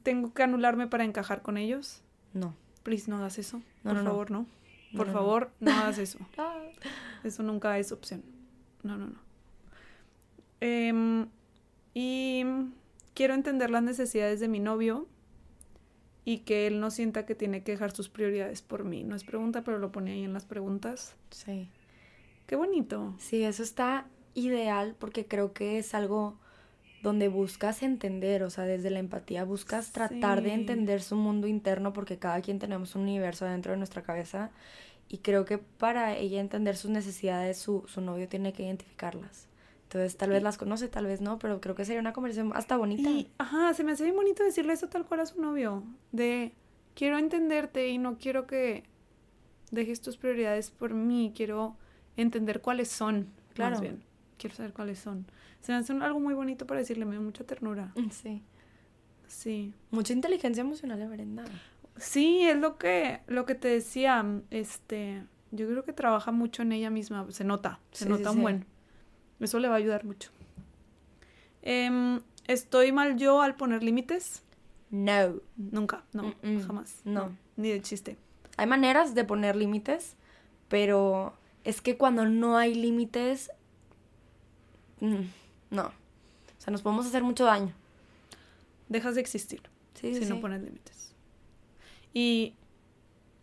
¿Tengo 0.03 0.33
que 0.33 0.43
anularme 0.43 0.87
para 0.87 1.05
encajar 1.05 1.43
con 1.43 1.57
ellos? 1.57 2.03
No. 2.33 2.55
Please, 2.85 3.11
no 3.11 3.17
hagas 3.19 3.39
eso. 3.39 3.61
Por 3.83 4.03
favor, 4.03 4.31
no. 4.31 4.47
Por 4.97 5.13
favor, 5.13 5.51
no 5.61 5.73
hagas 5.73 5.99
eso. 5.99 6.19
eso 7.25 7.43
nunca 7.43 7.79
es 7.79 7.93
opción. 7.93 8.23
No, 8.83 8.97
no, 8.97 9.09
no. 9.09 9.21
Em, 10.61 11.27
y 11.95 12.45
quiero 13.15 13.35
entender 13.35 13.71
las 13.71 13.83
necesidades 13.83 14.41
de 14.41 14.49
mi 14.49 14.61
novio 14.61 15.07
y 16.25 16.39
que 16.39 16.67
él 16.67 16.79
no 16.79 16.91
sienta 16.91 17.27
que 17.27 17.35
tiene 17.35 17.63
que 17.63 17.73
dejar 17.73 17.91
sus 17.91 18.09
prioridades 18.09 18.63
por 18.63 18.85
mí. 18.85 19.03
No 19.03 19.17
es 19.17 19.25
pregunta, 19.25 19.63
pero 19.65 19.79
lo 19.79 19.91
pone 19.91 20.13
ahí 20.13 20.25
en 20.25 20.33
las 20.33 20.45
preguntas. 20.45 21.17
Sí. 21.31 21.69
Qué 22.47 22.55
bonito. 22.55 23.15
Sí, 23.19 23.43
eso 23.43 23.63
está 23.63 24.07
ideal 24.35 24.95
porque 24.99 25.27
creo 25.27 25.53
que 25.53 25.79
es 25.79 25.95
algo 25.95 26.39
donde 27.03 27.29
buscas 27.29 27.83
entender, 27.83 28.43
o 28.43 28.51
sea, 28.51 28.65
desde 28.65 28.91
la 28.91 28.99
empatía 28.99 29.45
buscas 29.45 29.93
tratar 29.93 30.43
de 30.43 30.53
entender 30.53 31.01
su 31.01 31.17
mundo 31.17 31.47
interno 31.47 31.93
porque 31.93 32.19
cada 32.19 32.41
quien 32.41 32.59
tenemos 32.59 32.95
un 32.95 33.03
universo 33.03 33.45
dentro 33.45 33.73
de 33.73 33.79
nuestra 33.79 34.03
cabeza 34.03 34.51
y 35.09 35.19
creo 35.19 35.45
que 35.45 35.59
para 35.59 36.17
ella 36.17 36.41
entender 36.41 36.77
sus 36.77 36.91
necesidades 36.91 37.59
su, 37.59 37.85
su 37.87 38.01
novio 38.01 38.29
tiene 38.29 38.53
que 38.53 38.65
identificarlas. 38.65 39.49
Entonces, 39.85 40.19
tal 40.19 40.29
vez 40.29 40.43
las 40.43 40.59
conoce, 40.59 40.89
tal 40.89 41.07
vez 41.07 41.23
no, 41.23 41.39
pero 41.39 41.63
creo 41.63 41.75
que 41.75 41.87
sería 41.87 42.01
una 42.01 42.13
conversación 42.13 42.53
hasta 42.55 42.77
bonita. 42.77 43.09
Y, 43.09 43.31
ajá, 43.39 43.73
se 43.73 43.85
me 43.85 43.93
hace 43.93 44.05
bien 44.05 44.17
bonito 44.17 44.45
decirle 44.45 44.75
eso 44.75 44.89
tal 44.89 45.07
cual 45.07 45.21
a 45.21 45.27
su 45.27 45.41
novio. 45.41 45.83
De, 46.13 46.53
quiero 46.95 47.17
entenderte 47.17 47.89
y 47.89 47.97
no 47.97 48.19
quiero 48.19 48.47
que 48.47 48.85
dejes 49.71 50.03
tus 50.03 50.19
prioridades 50.19 50.71
por 50.71 50.93
mí. 50.93 51.33
Quiero 51.35 51.75
entender 52.19 52.61
cuáles 52.61 52.89
son. 52.89 53.29
Claro. 53.55 53.77
Más 53.77 53.81
bien. 53.81 54.03
Quiero 54.39 54.55
saber 54.55 54.73
cuáles 54.73 54.99
son. 54.99 55.27
Se 55.61 55.73
me 55.73 55.79
hace 55.79 55.93
algo 55.93 56.21
muy 56.21 56.35
bonito 56.35 56.67
para 56.67 56.81
decirle, 56.81 57.05
me 57.05 57.17
da 57.17 57.21
mucha 57.21 57.45
ternura. 57.45 57.93
Sí. 58.11 58.43
Sí. 59.27 59.75
Mucha 59.91 60.13
inteligencia 60.13 60.63
emocional 60.63 60.99
de 60.99 61.07
Brenda. 61.07 61.45
Sí, 61.97 62.43
es 62.43 62.57
lo 62.57 62.79
que, 62.79 63.21
lo 63.27 63.45
que 63.45 63.55
te 63.55 63.69
decía. 63.69 64.25
Este, 64.51 65.25
yo 65.51 65.67
creo 65.69 65.85
que 65.85 65.93
trabaja 65.93 66.33
mucho 66.33 66.63
en 66.63 66.73
ella 66.73 66.91
misma. 66.91 67.27
Se 67.31 67.45
nota, 67.45 67.81
se 67.93 68.09
nota 68.09 68.31
un 68.31 68.43
buen. 68.43 68.67
Eso 69.41 69.59
le 69.59 69.69
va 69.69 69.75
a 69.75 69.79
ayudar 69.79 70.05
mucho. 70.05 70.31
Em, 71.63 72.21
¿Estoy 72.47 72.93
mal 72.93 73.17
yo 73.17 73.43
al 73.43 73.57
poner 73.57 73.83
límites? 73.83 74.43
No. 74.91 75.41
Nunca, 75.57 76.05
no, 76.13 76.35
jamás. 76.67 77.03
No. 77.05 77.37
Ni 77.57 77.71
de 77.71 77.83
chiste. 77.83 78.17
Hay 78.57 78.67
maneras 78.67 79.15
de 79.15 79.25
poner 79.25 79.55
límites, 79.55 80.17
pero 80.69 81.35
es 81.65 81.81
que 81.81 81.97
cuando 81.97 82.27
no 82.27 82.57
hay 82.57 82.75
límites, 82.75 83.51
mm, 83.51 83.58
no. 85.01 85.83
O 85.83 86.61
sea, 86.61 86.71
nos 86.71 86.83
podemos 86.83 87.07
hacer 87.07 87.23
mucho 87.23 87.45
daño. 87.45 87.73
Dejas 88.89 89.15
de 89.15 89.21
existir 89.21 89.63
si 89.95 90.25
no 90.27 90.41
pones 90.41 90.63
límites. 90.63 91.15
Y 92.15 92.55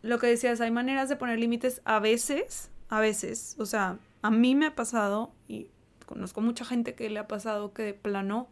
lo 0.01 0.19
que 0.19 0.27
decías, 0.27 0.61
hay 0.61 0.71
maneras 0.71 1.09
de 1.09 1.15
poner 1.15 1.39
límites 1.39 1.81
a 1.85 1.99
veces, 1.99 2.69
a 2.89 2.99
veces, 2.99 3.55
o 3.59 3.65
sea, 3.65 3.97
a 4.21 4.31
mí 4.31 4.55
me 4.55 4.67
ha 4.67 4.75
pasado 4.75 5.31
y 5.47 5.67
conozco 6.05 6.41
mucha 6.41 6.65
gente 6.65 6.95
que 6.95 7.09
le 7.09 7.19
ha 7.19 7.27
pasado 7.27 7.73
que 7.73 7.83
de 7.83 7.93
plano 7.93 8.47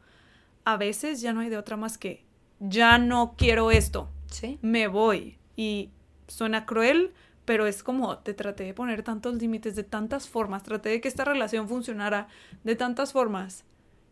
a 0.65 0.77
veces 0.77 1.21
ya 1.21 1.33
no 1.33 1.41
hay 1.41 1.49
de 1.49 1.57
otra 1.57 1.77
más 1.77 1.97
que 1.97 2.23
ya 2.59 2.97
no 2.97 3.35
quiero 3.37 3.71
esto. 3.71 4.09
Sí. 4.31 4.57
Me 4.61 4.87
voy. 4.87 5.37
Y 5.55 5.89
suena 6.27 6.65
cruel, 6.65 7.13
pero 7.45 7.67
es 7.67 7.83
como 7.83 8.17
te 8.19 8.33
traté 8.33 8.63
de 8.63 8.73
poner 8.73 9.03
tantos 9.03 9.35
límites 9.35 9.75
de 9.75 9.83
tantas 9.83 10.29
formas, 10.29 10.63
traté 10.63 10.89
de 10.89 11.01
que 11.01 11.07
esta 11.07 11.25
relación 11.25 11.67
funcionara 11.67 12.27
de 12.63 12.75
tantas 12.75 13.13
formas 13.13 13.65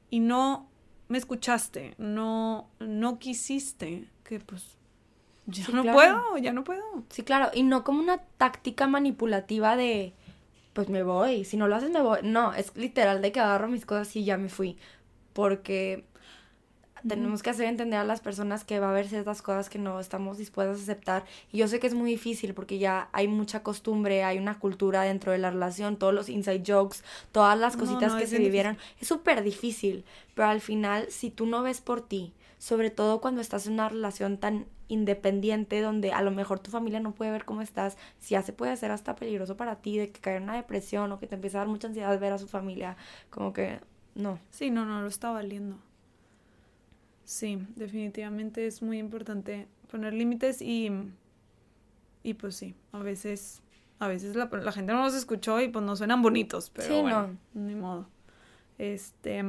y 0.10 0.20
no 0.20 0.70
me 1.08 1.18
escuchaste, 1.18 1.96
no 1.98 2.70
no 2.80 3.20
quisiste 3.20 4.10
que 4.24 4.40
pues 4.40 4.78
ya 5.48 5.68
no 5.74 5.84
puedo, 5.84 6.38
ya 6.38 6.54
no 6.54 6.64
puedo. 6.64 6.84
Sí, 7.10 7.24
claro, 7.24 7.50
y 7.54 7.64
no 7.64 7.84
como 7.84 8.00
una 8.00 8.20
táctica 8.38 8.88
manipulativa 8.88 9.76
de 9.76 10.14
pues 10.74 10.90
me 10.90 11.04
voy, 11.04 11.44
si 11.44 11.58
no 11.58 11.68
lo 11.68 11.76
haces 11.76 11.90
me 11.90 12.02
voy. 12.02 12.20
No, 12.24 12.54
es 12.54 12.76
literal 12.78 13.22
de 13.22 13.32
que 13.32 13.40
agarro 13.40 13.68
mis 13.68 13.86
cosas 13.86 14.16
y 14.16 14.24
ya 14.24 14.38
me 14.38 14.50
fui. 14.50 14.78
Porque 15.34 16.06
tenemos 17.08 17.43
que 17.43 17.49
hacer 17.49 17.66
entender 17.66 17.99
a 17.99 18.04
las 18.04 18.22
personas 18.22 18.64
que 18.64 18.80
va 18.80 18.88
a 18.88 18.89
haber 18.91 19.08
ciertas 19.08 19.41
cosas 19.41 19.70
que 19.70 19.80
no 19.80 19.99
estamos 19.99 20.38
dispuestas 20.38 20.80
a 20.80 20.84
aceptar. 20.84 21.26
Y 21.52 21.58
yo 21.58 21.68
sé 21.68 21.80
que 21.80 21.88
es 21.88 21.93
muy 21.93 22.12
difícil 22.12 22.54
porque 22.54 22.80
ya 22.80 23.10
hay 23.12 23.28
mucha 23.28 23.64
costumbre, 23.64 24.24
hay 24.24 24.38
una 24.38 24.60
cultura 24.60 25.04
dentro 25.04 25.32
de 25.32 25.38
la 25.38 25.52
relación, 25.52 25.97
todos 25.97 26.14
los 26.14 26.30
inside 26.30 26.64
jokes, 26.66 26.97
todas 27.32 27.58
las 27.58 27.78
cositas 27.78 28.16
que 28.16 28.28
se 28.28 28.38
vivieron. 28.38 28.78
Es 28.99 29.08
súper 29.08 29.43
difícil, 29.43 30.06
pero 30.34 30.47
al 30.47 30.62
final, 30.62 31.08
si 31.10 31.32
tú 31.32 31.45
no 31.45 31.64
ves 31.64 31.82
por 31.82 32.02
ti, 32.02 32.34
sobre 32.58 32.91
todo 32.91 33.22
cuando 33.22 33.41
estás 33.41 33.66
en 33.66 33.74
una 33.74 33.89
relación 33.89 34.38
tan 34.38 34.68
independiente 34.88 35.82
donde 35.82 36.12
a 36.12 36.22
lo 36.22 36.32
mejor 36.32 36.60
tu 36.60 36.70
familia 36.70 36.99
no 36.99 37.14
puede 37.14 37.32
ver 37.32 37.45
cómo 37.45 37.62
estás, 37.62 37.97
si 38.20 38.34
ya 38.34 38.41
se 38.41 38.54
puede 38.54 38.72
hacer 38.72 38.91
hasta 38.91 39.16
peligroso 39.16 39.58
para 39.58 39.78
ti 39.78 39.97
de 39.97 40.12
que 40.12 40.20
caer 40.20 40.38
en 40.38 40.43
una 40.43 40.56
depresión 40.56 41.12
o 41.12 41.20
que 41.20 41.28
te 41.28 41.36
empieza 41.36 41.58
a 41.58 41.62
dar 41.62 41.70
mucha 41.70 41.88
ansiedad 41.88 42.20
ver 42.20 42.34
a 42.34 42.38
su 42.38 42.47
familia, 42.47 42.97
como 43.30 43.54
que 43.54 43.80
no. 44.16 44.39
Sí, 44.49 44.70
no, 44.70 44.86
no 44.86 45.02
lo 45.02 45.08
está 45.08 45.32
valiendo. 45.32 45.78
Sí, 47.24 47.60
definitivamente 47.76 48.68
es 48.68 48.82
muy 48.82 48.98
importante 49.00 49.68
poner 49.90 50.14
límites 50.14 50.62
y 50.62 50.92
y 52.24 52.36
pues 52.36 52.56
sí, 52.56 52.76
a 52.92 53.00
veces 53.00 53.62
a 54.00 54.08
veces 54.08 54.36
la, 54.36 54.48
gente 54.72 54.94
no 54.94 55.04
los 55.04 55.14
escuchó 55.14 55.62
y 55.62 55.68
pues 55.68 55.86
no 55.86 55.96
suenan 55.96 56.24
bonitos, 56.24 56.72
pero 56.72 57.04
bueno, 57.04 57.38
ni 57.54 57.76
modo. 57.76 58.08
Este, 58.80 59.44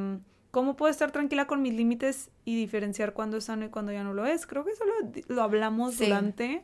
¿Cómo 0.51 0.77
puedo 0.77 0.91
estar 0.91 1.11
tranquila 1.11 1.47
con 1.47 1.63
mis 1.63 1.73
límites 1.73 2.29
y 2.45 2.57
diferenciar 2.57 3.15
cuándo 3.15 3.39
es 3.39 3.45
sano 3.45 3.65
y 3.65 3.71
cuándo 3.71 3.93
ya 3.93 4.05
no 4.05 4.13
lo 4.13 4.27
es? 4.27 4.47
Creo 4.47 4.63
que 4.63 4.73
eso 4.73 4.85
lo, 5.29 5.43
hablamos 5.43 5.99
durante... 5.99 6.63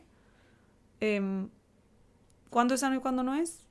Eh, 1.01 1.47
¿Cuándo 2.51 2.75
es 2.75 2.81
sano 2.81 2.97
y 2.97 2.99
cuándo 2.99 3.23
no 3.23 3.33
es? 3.33 3.61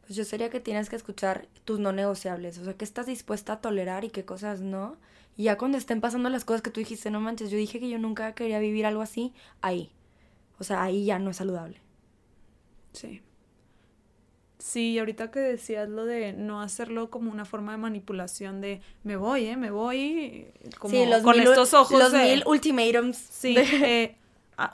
Pues 0.00 0.16
yo 0.16 0.24
sería 0.24 0.48
que 0.48 0.60
tienes 0.60 0.88
que 0.88 0.96
escuchar 0.96 1.46
tus 1.64 1.78
no 1.78 1.92
negociables, 1.92 2.58
o 2.58 2.64
sea, 2.64 2.74
qué 2.74 2.84
estás 2.84 3.04
dispuesta 3.04 3.54
a 3.54 3.60
tolerar 3.60 4.04
y 4.04 4.10
qué 4.10 4.24
cosas 4.24 4.62
no. 4.62 4.96
Y 5.36 5.44
ya 5.44 5.58
cuando 5.58 5.78
estén 5.78 6.00
pasando 6.00 6.28
las 6.28 6.44
cosas 6.44 6.62
que 6.62 6.70
tú 6.70 6.80
dijiste, 6.80 7.10
no 7.10 7.20
manches, 7.20 7.50
yo 7.50 7.58
dije 7.58 7.80
que 7.80 7.88
yo 7.88 7.98
nunca 7.98 8.34
quería 8.34 8.58
vivir 8.58 8.86
algo 8.86 9.02
así, 9.02 9.32
ahí. 9.60 9.90
O 10.58 10.64
sea, 10.64 10.82
ahí 10.82 11.04
ya 11.04 11.18
no 11.18 11.30
es 11.30 11.36
saludable. 11.36 11.80
Sí. 12.92 13.20
Sí, 14.58 14.98
ahorita 14.98 15.30
que 15.30 15.40
decías 15.40 15.88
lo 15.88 16.06
de 16.06 16.32
no 16.32 16.62
hacerlo 16.62 17.10
como 17.10 17.30
una 17.30 17.44
forma 17.44 17.72
de 17.72 17.78
manipulación 17.78 18.60
de 18.60 18.80
me 19.02 19.16
voy, 19.16 19.46
¿eh? 19.46 19.56
Me 19.56 19.70
voy 19.70 20.46
como 20.78 20.94
con 21.22 21.38
estos 21.38 21.74
ojos. 21.74 21.98
Los 21.98 22.12
mil 22.14 22.42
ultimatums. 22.46 23.16
Sí, 23.16 23.56
eh, 23.58 24.16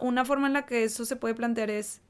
una 0.00 0.24
forma 0.24 0.46
en 0.46 0.52
la 0.52 0.66
que 0.66 0.84
eso 0.84 1.04
se 1.04 1.16
puede 1.16 1.34
plantear 1.34 1.70
es, 1.70 2.02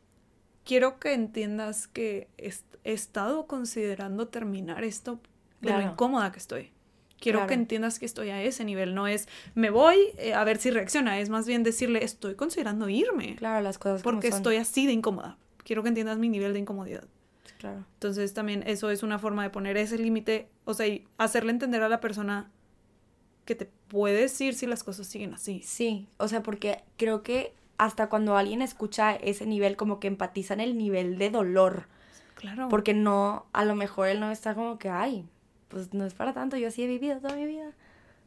quiero 0.64 0.98
que 0.98 1.14
entiendas 1.14 1.86
que 1.86 2.28
he, 2.36 2.52
estado 2.84 3.46
considerando 3.46 4.28
terminar 4.28 4.84
esto 4.84 5.20
de 5.60 5.72
lo 5.72 5.80
incómoda 5.80 6.32
que 6.32 6.38
estoy. 6.38 6.72
Quiero 7.20 7.46
que 7.46 7.54
entiendas 7.54 7.98
que 7.98 8.06
estoy 8.06 8.30
a 8.30 8.42
ese 8.42 8.64
nivel. 8.64 8.94
No 8.94 9.06
es 9.06 9.28
me 9.54 9.70
voy 9.70 9.96
eh, 10.16 10.34
a 10.34 10.42
ver 10.44 10.58
si 10.58 10.70
reacciona. 10.70 11.20
Es 11.20 11.28
más 11.28 11.46
bien 11.46 11.62
decirle 11.62 12.02
estoy 12.02 12.34
considerando 12.34 12.88
irme. 12.88 13.36
Claro, 13.36 13.62
las 13.62 13.78
cosas. 13.78 14.02
Porque 14.02 14.28
estoy 14.28 14.56
así 14.56 14.86
de 14.86 14.92
incómoda. 14.92 15.36
Quiero 15.62 15.82
que 15.82 15.90
entiendas 15.90 16.18
mi 16.18 16.28
nivel 16.28 16.54
de 16.54 16.60
incomodidad. 16.60 17.04
Claro. 17.58 17.84
Entonces 17.94 18.32
también 18.32 18.64
eso 18.66 18.90
es 18.90 19.02
una 19.02 19.18
forma 19.18 19.42
de 19.42 19.50
poner 19.50 19.76
ese 19.76 19.98
límite, 19.98 20.48
o 20.64 20.72
sea, 20.72 20.86
y 20.86 21.06
hacerle 21.18 21.52
entender 21.52 21.82
a 21.82 21.90
la 21.90 22.00
persona 22.00 22.50
que 23.44 23.54
te 23.54 23.70
puedes 23.88 24.40
ir 24.40 24.54
si 24.54 24.66
las 24.66 24.82
cosas 24.82 25.06
siguen 25.06 25.34
así. 25.34 25.60
Sí, 25.62 26.08
o 26.16 26.26
sea, 26.26 26.42
porque 26.42 26.82
creo 26.96 27.22
que 27.22 27.52
hasta 27.76 28.08
cuando 28.08 28.36
alguien 28.36 28.62
escucha 28.62 29.14
ese 29.14 29.44
nivel, 29.44 29.76
como 29.76 30.00
que 30.00 30.06
empatiza 30.06 30.54
en 30.54 30.60
el 30.60 30.78
nivel 30.78 31.18
de 31.18 31.30
dolor. 31.30 31.86
Claro. 32.34 32.68
Porque 32.70 32.94
no, 32.94 33.46
a 33.52 33.64
lo 33.64 33.74
mejor 33.74 34.08
él 34.08 34.20
no 34.20 34.30
está 34.30 34.54
como 34.54 34.78
que, 34.78 34.88
ay, 34.88 35.26
pues 35.70 35.94
no 35.94 36.04
es 36.04 36.14
para 36.14 36.34
tanto, 36.34 36.56
yo 36.56 36.68
así 36.68 36.82
he 36.82 36.86
vivido 36.86 37.18
toda 37.20 37.36
mi 37.36 37.46
vida. 37.46 37.72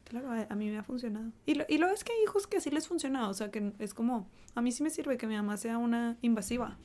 Claro, 0.04 0.30
a, 0.32 0.54
mí 0.54 0.68
me 0.68 0.78
ha 0.78 0.82
funcionado. 0.82 1.30
Y 1.46 1.54
lo, 1.54 1.64
y 1.68 1.78
lo 1.78 1.88
es 1.88 2.04
que 2.04 2.12
hay 2.12 2.18
hijos 2.24 2.46
que 2.46 2.56
así 2.56 2.70
les 2.70 2.88
funciona, 2.88 3.28
o 3.28 3.34
sea, 3.34 3.50
que 3.50 3.72
es 3.78 3.94
como, 3.94 4.26
a 4.54 4.60
mí 4.60 4.72
sí 4.72 4.82
me 4.82 4.90
sirve 4.90 5.16
que 5.16 5.26
mi 5.26 5.36
mamá 5.36 5.56
sea 5.56 5.78
una 5.78 6.16
invasiva. 6.20 6.76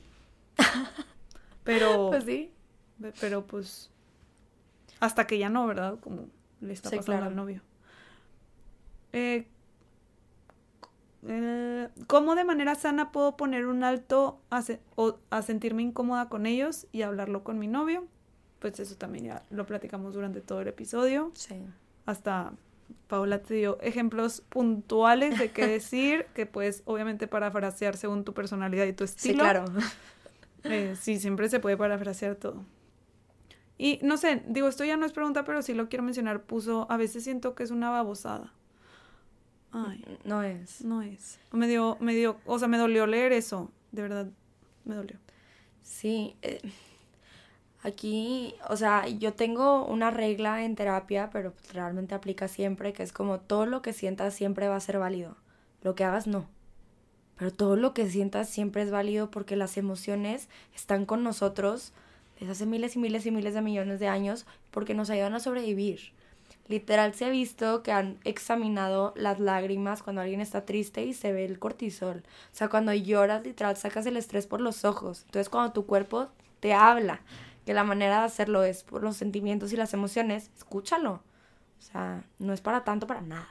Pero. 1.64 2.10
Pues 2.10 2.24
sí. 2.24 2.52
Pero 3.20 3.46
pues. 3.46 3.90
Hasta 5.00 5.26
que 5.26 5.38
ya 5.38 5.48
no, 5.48 5.66
¿verdad? 5.66 5.98
Como 6.00 6.28
le 6.60 6.72
está 6.72 6.90
pasando 6.90 7.24
al 7.24 7.36
novio. 7.36 7.62
Eh, 9.12 9.46
eh, 11.26 11.88
¿Cómo 12.06 12.34
de 12.34 12.44
manera 12.44 12.74
sana 12.74 13.12
puedo 13.12 13.36
poner 13.36 13.66
un 13.66 13.82
alto 13.82 14.40
a, 14.50 14.62
o, 14.96 15.18
a 15.30 15.42
sentirme 15.42 15.82
incómoda 15.82 16.28
con 16.28 16.46
ellos 16.46 16.86
y 16.92 17.02
hablarlo 17.02 17.44
con 17.44 17.58
mi 17.58 17.66
novio? 17.66 18.06
Pues 18.60 18.78
eso 18.78 18.96
también 18.96 19.24
ya 19.24 19.42
lo 19.50 19.66
platicamos 19.66 20.14
durante 20.14 20.40
todo 20.40 20.60
el 20.60 20.68
episodio. 20.68 21.32
Sí. 21.34 21.56
Hasta 22.06 22.52
Paula 23.08 23.42
te 23.42 23.54
dio 23.54 23.80
ejemplos 23.80 24.42
puntuales 24.48 25.38
de 25.38 25.50
qué 25.50 25.66
decir, 25.66 26.26
que 26.34 26.46
puedes 26.46 26.82
obviamente 26.84 27.26
parafrasear 27.26 27.96
según 27.96 28.24
tu 28.24 28.34
personalidad 28.34 28.86
y 28.86 28.92
tu 28.92 29.04
estilo. 29.04 29.34
Sí, 29.34 29.38
claro. 29.40 29.64
Eh, 30.64 30.94
sí, 31.00 31.18
siempre 31.18 31.48
se 31.48 31.58
puede 31.58 31.76
parafrasear 31.76 32.36
todo. 32.36 32.64
Y 33.78 33.98
no 34.02 34.18
sé, 34.18 34.42
digo, 34.46 34.68
esto 34.68 34.84
ya 34.84 34.98
no 34.98 35.06
es 35.06 35.12
pregunta, 35.12 35.42
pero 35.44 35.62
sí 35.62 35.72
lo 35.72 35.88
quiero 35.88 36.02
mencionar. 36.02 36.42
Puso, 36.42 36.86
a 36.90 36.98
veces 36.98 37.24
siento 37.24 37.54
que 37.54 37.62
es 37.62 37.70
una 37.70 37.88
babosada. 37.88 38.52
Ay. 39.72 40.04
No 40.24 40.42
es. 40.42 40.84
No 40.84 41.00
es. 41.00 41.38
Me 41.52 41.66
dio, 41.66 41.96
me 41.98 42.14
dio, 42.14 42.36
o 42.44 42.58
sea, 42.58 42.68
me 42.68 42.76
dolió 42.76 43.06
leer 43.06 43.32
eso. 43.32 43.72
De 43.90 44.02
verdad, 44.02 44.28
me 44.84 44.94
dolió. 44.96 45.18
Sí. 45.82 46.36
Eh, 46.42 46.60
aquí, 47.82 48.54
o 48.68 48.76
sea, 48.76 49.06
yo 49.08 49.34
tengo 49.34 49.84
una 49.86 50.10
regla 50.10 50.64
en 50.64 50.76
terapia, 50.76 51.30
pero 51.32 51.52
realmente 51.72 52.14
aplica 52.14 52.48
siempre, 52.48 52.92
que 52.92 53.02
es 53.02 53.12
como 53.12 53.40
todo 53.40 53.66
lo 53.66 53.82
que 53.82 53.92
sientas 53.92 54.34
siempre 54.34 54.68
va 54.68 54.76
a 54.76 54.80
ser 54.80 54.98
válido. 54.98 55.36
Lo 55.82 55.94
que 55.94 56.04
hagas 56.04 56.26
no. 56.26 56.46
Pero 57.36 57.52
todo 57.52 57.76
lo 57.76 57.94
que 57.94 58.08
sientas 58.10 58.50
siempre 58.50 58.82
es 58.82 58.90
válido 58.90 59.30
porque 59.30 59.56
las 59.56 59.78
emociones 59.78 60.48
están 60.74 61.06
con 61.06 61.22
nosotros 61.24 61.92
desde 62.38 62.52
hace 62.52 62.66
miles 62.66 62.96
y 62.96 62.98
miles 62.98 63.24
y 63.24 63.30
miles 63.30 63.54
de 63.54 63.62
millones 63.62 63.98
de 63.98 64.08
años 64.08 64.46
porque 64.70 64.94
nos 64.94 65.08
ayudan 65.08 65.34
a 65.34 65.40
sobrevivir. 65.40 66.12
Literal 66.68 67.14
se 67.14 67.24
ha 67.24 67.30
visto 67.30 67.82
que 67.82 67.92
han 67.92 68.18
examinado 68.24 69.12
las 69.16 69.40
lágrimas 69.40 70.02
cuando 70.02 70.20
alguien 70.20 70.40
está 70.40 70.66
triste 70.66 71.04
y 71.04 71.14
se 71.14 71.32
ve 71.32 71.44
el 71.44 71.58
cortisol. 71.58 72.18
O 72.52 72.54
sea, 72.54 72.68
cuando 72.68 72.92
lloras, 72.92 73.42
literal, 73.42 73.76
sacas 73.76 74.06
el 74.06 74.16
estrés 74.16 74.46
por 74.46 74.60
los 74.60 74.84
ojos. 74.84 75.22
Entonces, 75.24 75.48
cuando 75.48 75.72
tu 75.72 75.86
cuerpo 75.86 76.28
te 76.60 76.74
habla 76.74 77.22
que 77.64 77.74
la 77.74 77.84
manera 77.84 78.20
de 78.20 78.26
hacerlo 78.26 78.62
es 78.62 78.82
por 78.84 79.02
los 79.02 79.16
sentimientos 79.16 79.72
y 79.72 79.76
las 79.76 79.94
emociones, 79.94 80.50
escúchalo. 80.56 81.22
O 81.78 81.82
sea, 81.82 82.24
no 82.38 82.52
es 82.52 82.60
para 82.60 82.84
tanto, 82.84 83.06
para 83.06 83.20
nada. 83.20 83.48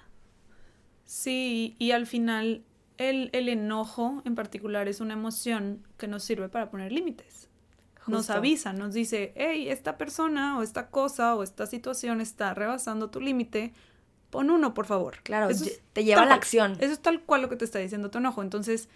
Sí, 1.05 1.75
y 1.79 1.91
al 1.91 2.05
final 2.05 2.63
el, 2.97 3.29
el 3.33 3.49
enojo 3.49 4.21
en 4.25 4.35
particular 4.35 4.87
es 4.87 4.99
una 4.99 5.13
emoción 5.13 5.87
que 5.97 6.07
nos 6.07 6.23
sirve 6.23 6.49
para 6.49 6.69
poner 6.69 6.91
límites. 6.91 7.49
Nos 8.07 8.29
avisa, 8.29 8.73
nos 8.73 8.93
dice, 8.93 9.33
hey, 9.35 9.69
esta 9.69 9.97
persona 9.97 10.57
o 10.57 10.63
esta 10.63 10.89
cosa 10.89 11.35
o 11.35 11.43
esta 11.43 11.67
situación 11.67 12.21
está 12.21 12.53
rebasando 12.53 13.09
tu 13.09 13.21
límite, 13.21 13.73
pon 14.29 14.49
uno, 14.49 14.73
por 14.73 14.85
favor. 14.85 15.17
Claro, 15.23 15.49
Eso 15.49 15.65
te 15.93 16.03
lleva 16.03 16.23
a 16.23 16.25
la 16.25 16.35
acción. 16.35 16.73
Eso 16.79 16.93
es 16.93 17.01
tal 17.01 17.21
cual 17.21 17.43
lo 17.43 17.49
que 17.49 17.55
te 17.55 17.65
está 17.65 17.79
diciendo 17.79 18.09
tu 18.09 18.17
enojo. 18.17 18.41
Entonces, 18.41 18.89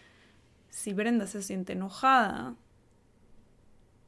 si 0.69 0.93
Brenda 0.93 1.27
se 1.27 1.43
siente 1.43 1.73
enojada, 1.73 2.55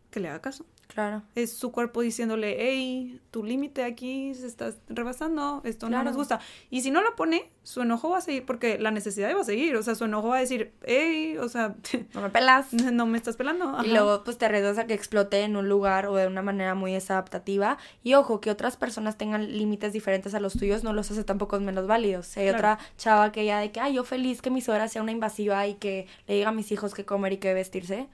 que 0.09 0.19
le 0.19 0.29
haga 0.29 0.41
caso. 0.41 0.65
Claro. 0.87 1.23
Es 1.35 1.51
su 1.57 1.71
cuerpo 1.71 2.01
diciéndole, 2.01 2.55
hey, 2.59 3.19
tu 3.31 3.43
límite 3.43 3.83
aquí 3.83 4.33
se 4.33 4.47
está 4.47 4.73
rebasando, 4.87 5.61
esto 5.65 5.89
no 5.89 6.03
nos 6.03 6.15
gusta. 6.15 6.39
Y 6.69 6.81
si 6.81 6.91
no 6.91 7.01
lo 7.01 7.15
pone, 7.15 7.49
su 7.63 7.81
enojo 7.81 8.09
va 8.11 8.19
a 8.19 8.21
seguir, 8.21 8.45
porque 8.45 8.77
la 8.79 8.91
necesidad 8.91 9.35
va 9.35 9.41
a 9.41 9.43
seguir. 9.43 9.75
O 9.75 9.83
sea, 9.83 9.95
su 9.95 10.05
enojo 10.05 10.29
va 10.29 10.37
a 10.37 10.39
decir, 10.39 10.71
hey, 10.83 11.37
o 11.37 11.49
sea, 11.49 11.75
No 12.13 12.21
me 12.21 12.29
pelas. 12.29 12.71
no 12.73 13.05
me 13.05 13.17
estás 13.17 13.35
pelando. 13.35 13.77
Y 13.83 13.89
luego 13.89 14.23
pues 14.23 14.37
te 14.37 14.45
arriesgas 14.45 14.77
a 14.77 14.87
que 14.87 14.93
explote 14.93 15.41
en 15.41 15.55
un 15.57 15.67
lugar 15.67 16.07
o 16.07 16.15
de 16.15 16.27
una 16.27 16.41
manera 16.41 16.75
muy 16.75 16.93
desadaptativa. 16.93 17.77
Y 18.03 18.13
ojo, 18.13 18.39
que 18.39 18.51
otras 18.51 18.77
personas 18.77 19.17
tengan 19.17 19.57
límites 19.57 19.91
diferentes 19.93 20.33
a 20.33 20.39
los 20.39 20.53
tuyos 20.53 20.83
no 20.83 20.93
los 20.93 21.11
hace 21.11 21.23
tampoco 21.23 21.59
menos 21.59 21.87
válidos. 21.87 22.35
Hay 22.37 22.43
Claro. 22.45 22.57
otra 22.57 22.79
chava 22.97 23.31
que 23.31 23.45
ya 23.45 23.59
de 23.59 23.71
que, 23.71 23.79
ay, 23.79 23.95
yo 23.95 24.03
feliz 24.03 24.41
que 24.41 24.49
mi 24.51 24.61
suegra 24.61 24.87
sea 24.87 25.01
una 25.01 25.11
invasiva 25.11 25.65
y 25.67 25.75
que 25.75 26.07
le 26.27 26.35
diga 26.35 26.49
a 26.49 26.51
mis 26.51 26.71
hijos 26.71 26.93
qué 26.93 27.05
comer 27.05 27.33
y 27.33 27.37
qué 27.37 27.53
vestirse. 27.53 28.07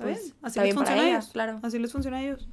Está 0.00 0.04
pues, 0.12 0.20
bien, 0.22 0.34
así 0.42 0.48
está 0.48 0.60
les 0.62 0.64
bien 0.64 0.76
funciona 0.76 1.02
a 1.02 1.04
ellas, 1.06 1.24
ellos. 1.24 1.32
claro. 1.32 1.60
Así 1.62 1.78
les 1.78 1.92
funciona 1.92 2.16
a 2.18 2.22
ellos. 2.22 2.48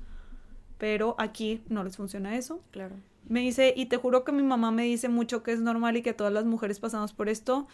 Pero 0.78 1.16
aquí 1.18 1.64
no 1.70 1.84
les 1.84 1.96
funciona 1.98 2.36
eso. 2.36 2.62
Claro. 2.72 2.96
Me 3.30 3.42
dice, 3.42 3.74
y 3.76 3.88
te 3.88 3.98
juro 3.98 4.24
que 4.24 4.32
mi 4.32 4.44
mamá 4.44 4.72
me 4.72 4.84
dice 4.84 5.10
mucho 5.10 5.44
que 5.44 5.52
es 5.52 5.60
normal 5.60 5.98
y 5.98 6.02
que 6.02 6.14
todas 6.14 6.32
las 6.32 6.46
mujeres 6.46 6.80
pasamos 6.80 7.12
por 7.14 7.28
esto. 7.28 7.68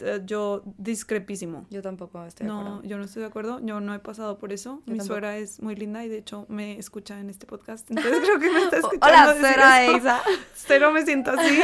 Eh, 0.00 0.20
Yo 0.26 0.62
discrepísimo. 0.76 1.66
Yo 1.70 1.80
tampoco 1.82 2.22
estoy 2.26 2.46
de 2.46 2.52
No, 2.52 2.60
acuerdo. 2.60 2.82
yo 2.82 2.98
no 2.98 3.04
estoy 3.04 3.20
de 3.22 3.28
acuerdo. 3.28 3.60
Yo 3.64 3.80
no 3.80 3.94
he 3.94 3.98
pasado 4.00 4.38
por 4.38 4.52
eso. 4.52 4.82
Yo 4.86 4.92
Mi 4.92 4.98
tampoco. 4.98 5.06
suegra 5.06 5.36
es 5.38 5.62
muy 5.62 5.76
linda 5.76 6.04
y 6.04 6.08
de 6.08 6.18
hecho 6.18 6.44
me 6.48 6.78
escucha 6.78 7.18
en 7.20 7.30
este 7.30 7.46
podcast. 7.46 7.88
Entonces 7.90 8.20
creo 8.22 8.38
que 8.38 8.50
me 8.50 8.58
está 8.64 8.76
escuchando. 8.78 9.06
Hola, 9.06 9.36
suegra. 9.40 9.96
Isa. 9.96 10.20
Cero 10.54 10.90
me 10.92 11.04
siento 11.06 11.30
así. 11.30 11.58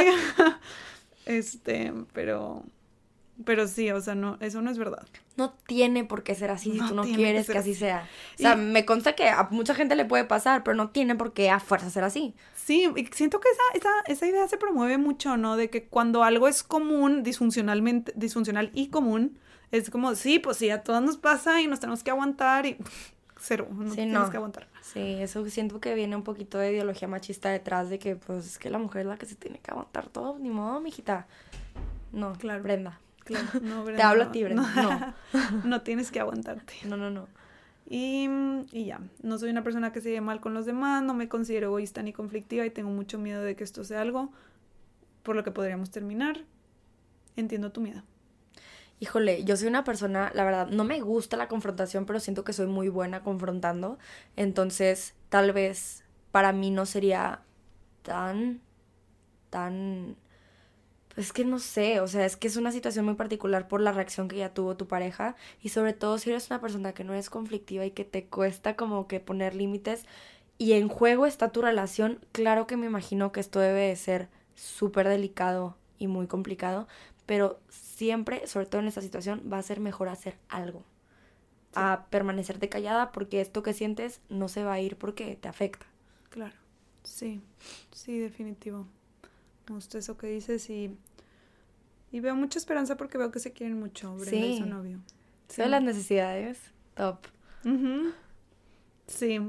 este, 1.25 1.93
pero. 2.13 2.63
Pero 3.45 3.67
sí, 3.69 3.89
o 3.91 4.01
sea, 4.01 4.15
no, 4.15 4.37
eso 4.41 4.61
no 4.61 4.69
es 4.69 4.77
verdad. 4.77 5.07
No 5.37 5.53
tiene 5.65 6.03
por 6.03 6.23
qué 6.23 6.35
ser 6.35 6.51
así 6.51 6.71
si 6.73 6.77
No 6.79 6.89
tú 6.89 6.95
no 6.95 7.03
que 7.03 7.13
quieres 7.15 7.47
que 7.49 7.57
así 7.57 7.71
así. 7.71 7.79
sea. 7.79 8.05
O 8.35 8.37
sea, 8.37 8.53
Y- 8.55 8.57
me 8.57 8.83
consta 8.85 9.13
que 9.15 9.29
a 9.29 9.47
mucha 9.51 9.73
gente 9.73 9.95
le 9.95 10.03
puede 10.03 10.25
pasar, 10.25 10.63
pero 10.63 10.75
no 10.75 10.89
tiene 10.89 11.15
por 11.15 11.31
qué 11.31 11.49
a 11.49 11.59
fuerza 11.61 11.89
ser 11.89 12.03
así. 12.03 12.35
Sí, 12.55 12.91
y 12.97 13.05
siento 13.13 13.39
que 13.39 13.47
esa, 13.49 13.61
esa, 13.77 13.89
esa 14.07 14.27
idea 14.27 14.45
se 14.49 14.57
promueve 14.57 14.97
mucho, 14.97 15.37
¿no? 15.37 15.55
De 15.55 15.69
que 15.69 15.85
cuando 15.87 16.23
algo 16.23 16.47
es 16.49 16.63
común, 16.63 17.23
disfuncionalmente, 17.23 18.11
disfuncional 18.15 18.71
y 18.73 18.87
común, 18.89 19.39
es 19.71 19.89
como, 19.89 20.15
sí, 20.15 20.39
pues 20.39 20.57
sí, 20.57 20.69
a 20.69 20.83
todos 20.83 21.01
nos 21.01 21.15
pasa 21.17 21.61
y 21.61 21.67
nos 21.67 21.79
tenemos 21.79 22.03
que 22.03 22.11
aguantar 22.11 22.65
y 22.65 22.75
cero, 23.39 23.67
no 23.71 23.89
Sí, 23.91 23.95
tienes 23.95 24.13
no. 24.13 24.29
que 24.29 24.35
aguantar. 24.37 24.67
Sí, 24.81 24.99
eso 25.21 25.47
siento 25.49 25.79
que 25.79 25.93
viene 25.95 26.15
un 26.17 26.23
poquito 26.23 26.57
de 26.57 26.73
ideología 26.73 27.07
machista 27.07 27.49
detrás 27.49 27.89
de 27.89 27.99
que, 27.99 28.15
pues, 28.17 28.45
es 28.45 28.57
que 28.59 28.69
la 28.69 28.79
mujer 28.79 29.01
es 29.03 29.07
la 29.07 29.17
que 29.17 29.25
se 29.27 29.35
tiene 29.35 29.59
que 29.59 29.71
aguantar 29.71 30.07
todo, 30.09 30.37
ni 30.39 30.49
modo, 30.49 30.81
mijita. 30.81 31.25
No, 32.11 32.33
Claro. 32.33 32.63
Brenda. 32.63 32.99
Claro, 33.29 33.47
no, 33.61 33.83
Te 33.83 34.01
hablo 34.01 34.23
a 34.23 34.25
no, 34.25 34.31
ti, 34.31 34.43
Brenda. 34.43 35.15
No, 35.33 35.61
no 35.63 35.81
tienes 35.81 36.09
que 36.11 36.19
aguantarte. 36.19 36.73
No, 36.85 36.97
no, 36.97 37.11
no. 37.11 37.27
Y, 37.87 38.27
y 38.71 38.85
ya, 38.85 38.99
no 39.21 39.37
soy 39.37 39.51
una 39.51 39.63
persona 39.63 39.91
que 39.91 40.01
se 40.01 40.09
lleve 40.09 40.21
mal 40.21 40.41
con 40.41 40.53
los 40.53 40.65
demás, 40.65 41.03
no 41.03 41.13
me 41.13 41.27
considero 41.27 41.67
egoísta 41.67 42.01
ni 42.03 42.11
conflictiva 42.11 42.65
y 42.65 42.69
tengo 42.71 42.89
mucho 42.89 43.17
miedo 43.19 43.41
de 43.41 43.55
que 43.55 43.63
esto 43.63 43.83
sea 43.83 44.01
algo 44.01 44.31
por 45.23 45.35
lo 45.35 45.43
que 45.43 45.51
podríamos 45.51 45.91
terminar. 45.91 46.41
Entiendo 47.35 47.71
tu 47.71 47.81
miedo. 47.81 48.03
Híjole, 48.99 49.43
yo 49.43 49.55
soy 49.55 49.67
una 49.67 49.83
persona, 49.83 50.31
la 50.33 50.43
verdad, 50.43 50.67
no 50.67 50.83
me 50.83 50.99
gusta 51.01 51.37
la 51.37 51.47
confrontación, 51.47 52.05
pero 52.05 52.19
siento 52.19 52.43
que 52.43 52.51
soy 52.51 52.67
muy 52.67 52.89
buena 52.89 53.23
confrontando. 53.23 53.97
Entonces, 54.35 55.13
tal 55.29 55.53
vez 55.53 56.03
para 56.31 56.51
mí 56.51 56.69
no 56.69 56.85
sería 56.85 57.41
tan, 58.01 58.59
tan, 59.49 60.15
pues 61.15 61.33
que 61.33 61.45
no 61.45 61.59
sé, 61.59 61.99
o 62.01 62.07
sea, 62.07 62.25
es 62.25 62.37
que 62.37 62.47
es 62.47 62.55
una 62.55 62.71
situación 62.71 63.05
muy 63.05 63.15
particular 63.15 63.67
por 63.67 63.81
la 63.81 63.91
reacción 63.91 64.27
que 64.27 64.37
ya 64.37 64.53
tuvo 64.53 64.77
tu 64.77 64.87
pareja 64.87 65.35
y 65.61 65.69
sobre 65.69 65.93
todo 65.93 66.17
si 66.17 66.29
eres 66.29 66.49
una 66.49 66.61
persona 66.61 66.93
que 66.93 67.03
no 67.03 67.13
eres 67.13 67.29
conflictiva 67.29 67.85
y 67.85 67.91
que 67.91 68.05
te 68.05 68.25
cuesta 68.25 68.75
como 68.75 69.07
que 69.07 69.19
poner 69.19 69.55
límites 69.55 70.05
y 70.57 70.73
en 70.73 70.89
juego 70.89 71.25
está 71.25 71.51
tu 71.51 71.61
relación, 71.61 72.19
claro 72.31 72.67
que 72.67 72.77
me 72.77 72.85
imagino 72.85 73.31
que 73.31 73.39
esto 73.39 73.59
debe 73.59 73.87
de 73.87 73.95
ser 73.95 74.29
súper 74.55 75.07
delicado 75.07 75.77
y 75.97 76.07
muy 76.07 76.27
complicado, 76.27 76.87
pero 77.25 77.59
siempre, 77.69 78.45
sobre 78.47 78.65
todo 78.65 78.81
en 78.81 78.87
esta 78.87 79.01
situación, 79.01 79.43
va 79.51 79.57
a 79.57 79.63
ser 79.63 79.79
mejor 79.79 80.09
hacer 80.09 80.37
algo. 80.49 80.83
A 81.75 82.07
permanecerte 82.09 82.67
callada 82.67 83.11
porque 83.11 83.41
esto 83.41 83.63
que 83.63 83.73
sientes 83.73 84.21
no 84.29 84.47
se 84.49 84.63
va 84.63 84.73
a 84.73 84.79
ir 84.79 84.97
porque 84.97 85.37
te 85.39 85.47
afecta. 85.47 85.85
Claro, 86.29 86.55
sí, 87.03 87.41
sí, 87.93 88.19
definitivo. 88.19 88.87
Me 89.69 89.75
gusta 89.75 89.99
eso 89.99 90.17
que 90.17 90.27
dices 90.27 90.69
y, 90.69 90.97
y 92.11 92.19
veo 92.19 92.35
mucha 92.35 92.57
esperanza 92.57 92.97
porque 92.97 93.19
veo 93.19 93.31
que 93.31 93.39
se 93.39 93.53
quieren 93.53 93.79
mucho, 93.79 94.15
Brenda 94.15 94.47
y 94.47 94.57
su 94.57 94.65
novio. 94.65 94.99
Sí. 95.47 95.61
las 95.65 95.81
necesidades, 95.83 96.59
top. 96.95 97.19
Ujú. 97.63 98.11
Sí. 99.07 99.39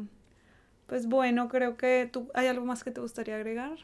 Pues 0.86 1.06
bueno, 1.06 1.48
creo 1.48 1.76
que 1.76 2.08
tú, 2.12 2.28
¿hay 2.34 2.48
algo 2.48 2.66
más 2.66 2.84
que 2.84 2.90
te 2.90 3.00
gustaría 3.00 3.36
agregar? 3.36 3.78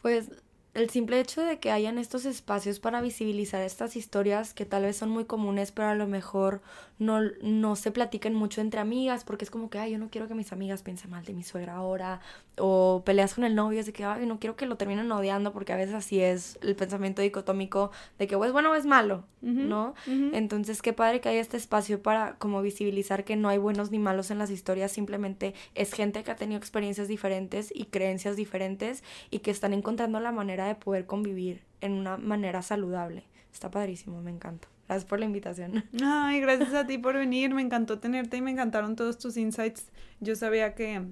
Pues 0.00 0.30
el 0.74 0.88
simple 0.88 1.20
hecho 1.20 1.42
de 1.42 1.58
que 1.58 1.70
hayan 1.70 1.98
estos 1.98 2.24
espacios 2.24 2.80
para 2.80 3.02
visibilizar 3.02 3.60
estas 3.60 3.94
historias 3.94 4.54
que 4.54 4.64
tal 4.64 4.84
vez 4.84 4.96
son 4.96 5.10
muy 5.10 5.26
comunes, 5.26 5.70
pero 5.70 5.88
a 5.88 5.94
lo 5.94 6.06
mejor 6.06 6.62
no, 6.98 7.20
no 7.42 7.76
se 7.76 7.90
platican 7.90 8.34
mucho 8.34 8.62
entre 8.62 8.80
amigas, 8.80 9.24
porque 9.24 9.44
es 9.44 9.50
como 9.50 9.68
que, 9.68 9.78
ay, 9.78 9.92
yo 9.92 9.98
no 9.98 10.08
quiero 10.08 10.28
que 10.28 10.34
mis 10.34 10.52
amigas 10.52 10.82
piensen 10.82 11.10
mal 11.10 11.24
de 11.24 11.34
mi 11.34 11.42
suegra 11.42 11.74
ahora, 11.74 12.20
o 12.56 13.02
peleas 13.04 13.34
con 13.34 13.44
el 13.44 13.54
novio, 13.54 13.80
es 13.80 13.86
de 13.86 13.92
que, 13.92 14.04
ay, 14.04 14.24
no 14.24 14.38
quiero 14.38 14.56
que 14.56 14.64
lo 14.64 14.76
terminen 14.76 15.10
odiando, 15.12 15.52
porque 15.52 15.72
a 15.74 15.76
veces 15.76 15.94
así 15.94 16.20
es 16.20 16.58
el 16.62 16.74
pensamiento 16.74 17.20
dicotómico 17.20 17.90
de 18.18 18.26
que 18.26 18.36
o 18.36 18.44
es 18.44 18.52
bueno 18.52 18.70
o 18.70 18.74
es 18.74 18.86
malo, 18.86 19.24
¿no? 19.42 19.94
Entonces, 20.06 20.80
qué 20.80 20.92
padre 20.92 21.20
que 21.20 21.28
haya 21.28 21.40
este 21.40 21.56
espacio 21.56 22.02
para 22.02 22.36
como 22.38 22.62
visibilizar 22.62 23.24
que 23.24 23.36
no 23.36 23.48
hay 23.48 23.58
buenos 23.58 23.90
ni 23.90 23.98
malos 23.98 24.30
en 24.30 24.38
las 24.38 24.50
historias, 24.50 24.92
simplemente 24.92 25.54
es 25.74 25.92
gente 25.92 26.22
que 26.22 26.30
ha 26.30 26.36
tenido 26.36 26.58
experiencias 26.58 27.08
diferentes 27.08 27.72
y 27.74 27.86
creencias 27.86 28.36
diferentes 28.36 29.02
y 29.30 29.40
que 29.40 29.50
están 29.50 29.74
encontrando 29.74 30.20
la 30.20 30.32
manera 30.32 30.61
de 30.66 30.74
poder 30.74 31.06
convivir 31.06 31.62
en 31.80 31.92
una 31.92 32.16
manera 32.16 32.62
saludable. 32.62 33.24
Está 33.52 33.70
padrísimo, 33.70 34.20
me 34.22 34.30
encanta. 34.30 34.68
Gracias 34.88 35.08
por 35.08 35.18
la 35.20 35.26
invitación. 35.26 35.84
Ay, 36.02 36.40
gracias 36.40 36.74
a 36.74 36.86
ti 36.86 36.98
por 36.98 37.14
venir. 37.16 37.54
Me 37.54 37.62
encantó 37.62 37.98
tenerte 37.98 38.36
y 38.36 38.42
me 38.42 38.50
encantaron 38.50 38.96
todos 38.96 39.18
tus 39.18 39.36
insights. 39.36 39.90
Yo 40.20 40.36
sabía 40.36 40.74
que, 40.74 41.02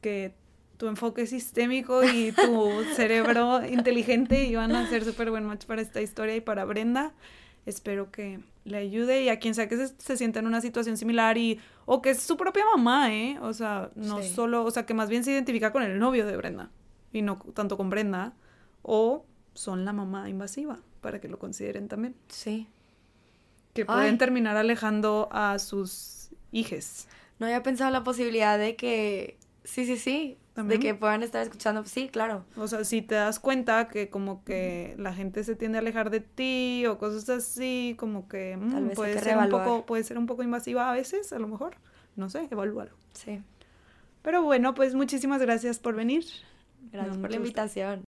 que 0.00 0.34
tu 0.76 0.88
enfoque 0.88 1.26
sistémico 1.26 2.02
y 2.04 2.32
tu 2.32 2.82
cerebro 2.96 3.64
inteligente 3.66 4.44
iban 4.46 4.74
a 4.74 4.88
ser 4.88 5.04
súper 5.04 5.30
buen 5.30 5.44
match 5.44 5.66
para 5.66 5.82
esta 5.82 6.00
historia 6.02 6.36
y 6.36 6.40
para 6.40 6.64
Brenda. 6.64 7.12
Espero 7.66 8.10
que 8.10 8.40
le 8.64 8.76
ayude 8.78 9.22
y 9.22 9.28
a 9.30 9.38
quien 9.38 9.54
sea 9.54 9.68
que 9.68 9.76
se, 9.76 9.88
se 9.98 10.16
sienta 10.16 10.40
en 10.40 10.46
una 10.46 10.60
situación 10.60 10.96
similar 10.96 11.38
y 11.38 11.60
o 11.86 12.02
que 12.02 12.10
es 12.10 12.20
su 12.20 12.36
propia 12.36 12.64
mamá, 12.76 13.14
¿eh? 13.14 13.38
O 13.40 13.52
sea, 13.54 13.90
no 13.94 14.22
Sí. 14.22 14.28
solo, 14.34 14.64
o 14.64 14.70
sea, 14.70 14.84
que 14.84 14.92
más 14.94 15.08
bien 15.08 15.24
se 15.24 15.32
identifica 15.32 15.72
con 15.72 15.82
el 15.82 15.98
novio 15.98 16.26
de 16.26 16.36
Brenda 16.36 16.70
y 17.12 17.22
no 17.22 17.36
tanto 17.54 17.76
con 17.78 17.88
Brenda 17.88 18.34
o 18.84 19.24
son 19.54 19.84
la 19.84 19.92
mamá 19.92 20.28
invasiva 20.28 20.78
para 21.00 21.20
que 21.20 21.28
lo 21.28 21.38
consideren 21.38 21.88
también 21.88 22.14
Sí. 22.28 22.68
que 23.72 23.84
pueden 23.84 24.12
Ay. 24.12 24.18
terminar 24.18 24.56
alejando 24.56 25.28
a 25.32 25.58
sus 25.58 26.30
hijes. 26.52 27.08
No 27.40 27.46
había 27.46 27.62
pensado 27.64 27.90
la 27.90 28.04
posibilidad 28.04 28.56
de 28.58 28.76
que... 28.76 29.38
Sí, 29.64 29.84
sí, 29.86 29.96
sí. 29.96 30.38
¿También? 30.52 30.78
De 30.80 30.86
que 30.86 30.94
puedan 30.94 31.24
estar 31.24 31.42
escuchando. 31.42 31.84
Sí, 31.84 32.08
claro. 32.08 32.44
O 32.56 32.68
sea, 32.68 32.84
si 32.84 33.02
te 33.02 33.16
das 33.16 33.40
cuenta 33.40 33.88
que 33.88 34.08
como 34.08 34.44
que 34.44 34.94
la 34.98 35.12
gente 35.12 35.42
se 35.42 35.56
tiende 35.56 35.78
a 35.78 35.80
alejar 35.80 36.10
de 36.10 36.20
ti 36.20 36.86
o 36.86 36.98
cosas 36.98 37.28
así, 37.28 37.96
como 37.98 38.28
que 38.28 38.56
mm, 38.56 38.70
Tal 38.70 38.82
vez 38.82 38.90
hay 38.90 38.96
puede 38.96 39.14
que 39.14 39.20
ser 39.20 39.36
un 39.36 39.48
poco, 39.48 39.84
puede 39.86 40.04
ser 40.04 40.16
un 40.18 40.26
poco 40.26 40.44
invasiva 40.44 40.88
a 40.90 40.92
veces, 40.92 41.32
a 41.32 41.40
lo 41.40 41.48
mejor. 41.48 41.76
No 42.14 42.30
sé, 42.30 42.46
evalúalo. 42.52 42.92
Sí. 43.14 43.42
Pero 44.22 44.42
bueno, 44.42 44.74
pues 44.74 44.94
muchísimas 44.94 45.40
gracias 45.42 45.80
por 45.80 45.96
venir. 45.96 46.24
Gracias 46.92 47.16
No, 47.16 47.22
por 47.22 47.30
la 47.30 47.36
invitación. 47.36 48.04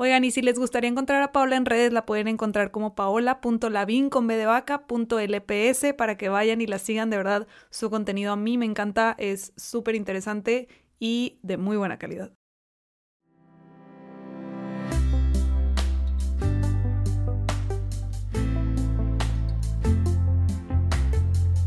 Oigan, 0.00 0.22
y 0.24 0.30
si 0.30 0.42
les 0.42 0.56
gustaría 0.60 0.88
encontrar 0.88 1.24
a 1.24 1.32
Paola 1.32 1.56
en 1.56 1.66
redes, 1.66 1.92
la 1.92 2.06
pueden 2.06 2.28
encontrar 2.28 2.70
como 2.70 2.94
paola.lavin 2.94 4.10
con 4.10 4.28
b 4.28 4.46
LPS 5.26 5.92
para 5.94 6.16
que 6.16 6.28
vayan 6.28 6.60
y 6.60 6.68
la 6.68 6.78
sigan. 6.78 7.10
De 7.10 7.16
verdad, 7.16 7.48
su 7.70 7.90
contenido 7.90 8.32
a 8.32 8.36
mí 8.36 8.58
me 8.58 8.64
encanta, 8.64 9.16
es 9.18 9.52
súper 9.56 9.96
interesante 9.96 10.68
y 11.00 11.40
de 11.42 11.56
muy 11.56 11.76
buena 11.76 11.98
calidad. 11.98 12.30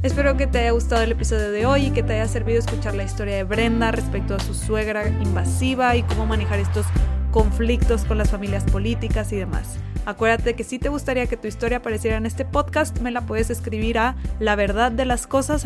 Espero 0.04 0.38
que 0.38 0.48
te 0.48 0.60
haya 0.60 0.72
gustado 0.72 1.04
el 1.04 1.12
episodio 1.12 1.52
de 1.52 1.66
hoy 1.66 1.88
y 1.88 1.92
que 1.92 2.02
te 2.02 2.14
haya 2.14 2.30
servido 2.30 2.60
escuchar 2.60 2.96
la 2.96 3.04
historia 3.04 3.36
de 3.36 3.44
Brenda 3.44 3.92
respecto 3.92 4.36
a 4.36 4.40
su 4.40 4.54
suegra 4.54 5.10
invasiva 5.10 5.98
y 5.98 6.04
cómo 6.04 6.26
manejar 6.26 6.60
estos 6.60 6.86
conflictos 7.32 8.06
con 8.06 8.18
las 8.18 8.30
familias 8.30 8.64
políticas 8.66 9.32
y 9.32 9.38
demás. 9.38 9.78
Acuérdate 10.06 10.56
que 10.56 10.64
si 10.64 10.80
te 10.80 10.90
gustaría 10.90 11.28
que 11.28 11.38
tu 11.38 11.48
historia 11.48 11.78
apareciera 11.78 12.18
en 12.18 12.26
este 12.26 12.46
podcast, 12.46 13.00
me 13.00 13.12
la 13.12 13.22
puedes 13.22 13.50
escribir 13.50 13.98
a 14.00 14.16
la 14.40 14.56
verdad 14.56 14.92
de 14.92 15.06
las 15.06 15.28
cosas. 15.28 15.66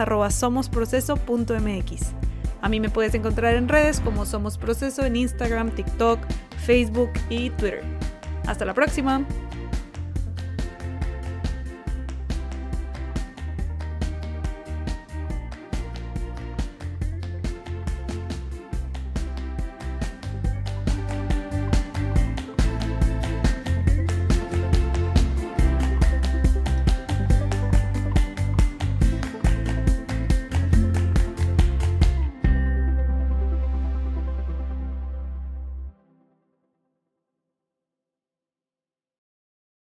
A 2.62 2.70
mí 2.70 2.80
me 2.80 2.90
puedes 2.90 3.14
encontrar 3.14 3.56
en 3.56 3.70
redes 3.70 4.00
como 4.00 4.26
Somos 4.26 4.58
Proceso 4.58 5.06
en 5.06 5.16
Instagram, 5.16 5.72
TikTok, 5.72 6.20
Facebook 6.66 7.12
y 7.30 7.50
Twitter. 7.52 7.84
Hasta 8.48 8.66
la 8.66 8.74
próxima. 8.74 9.26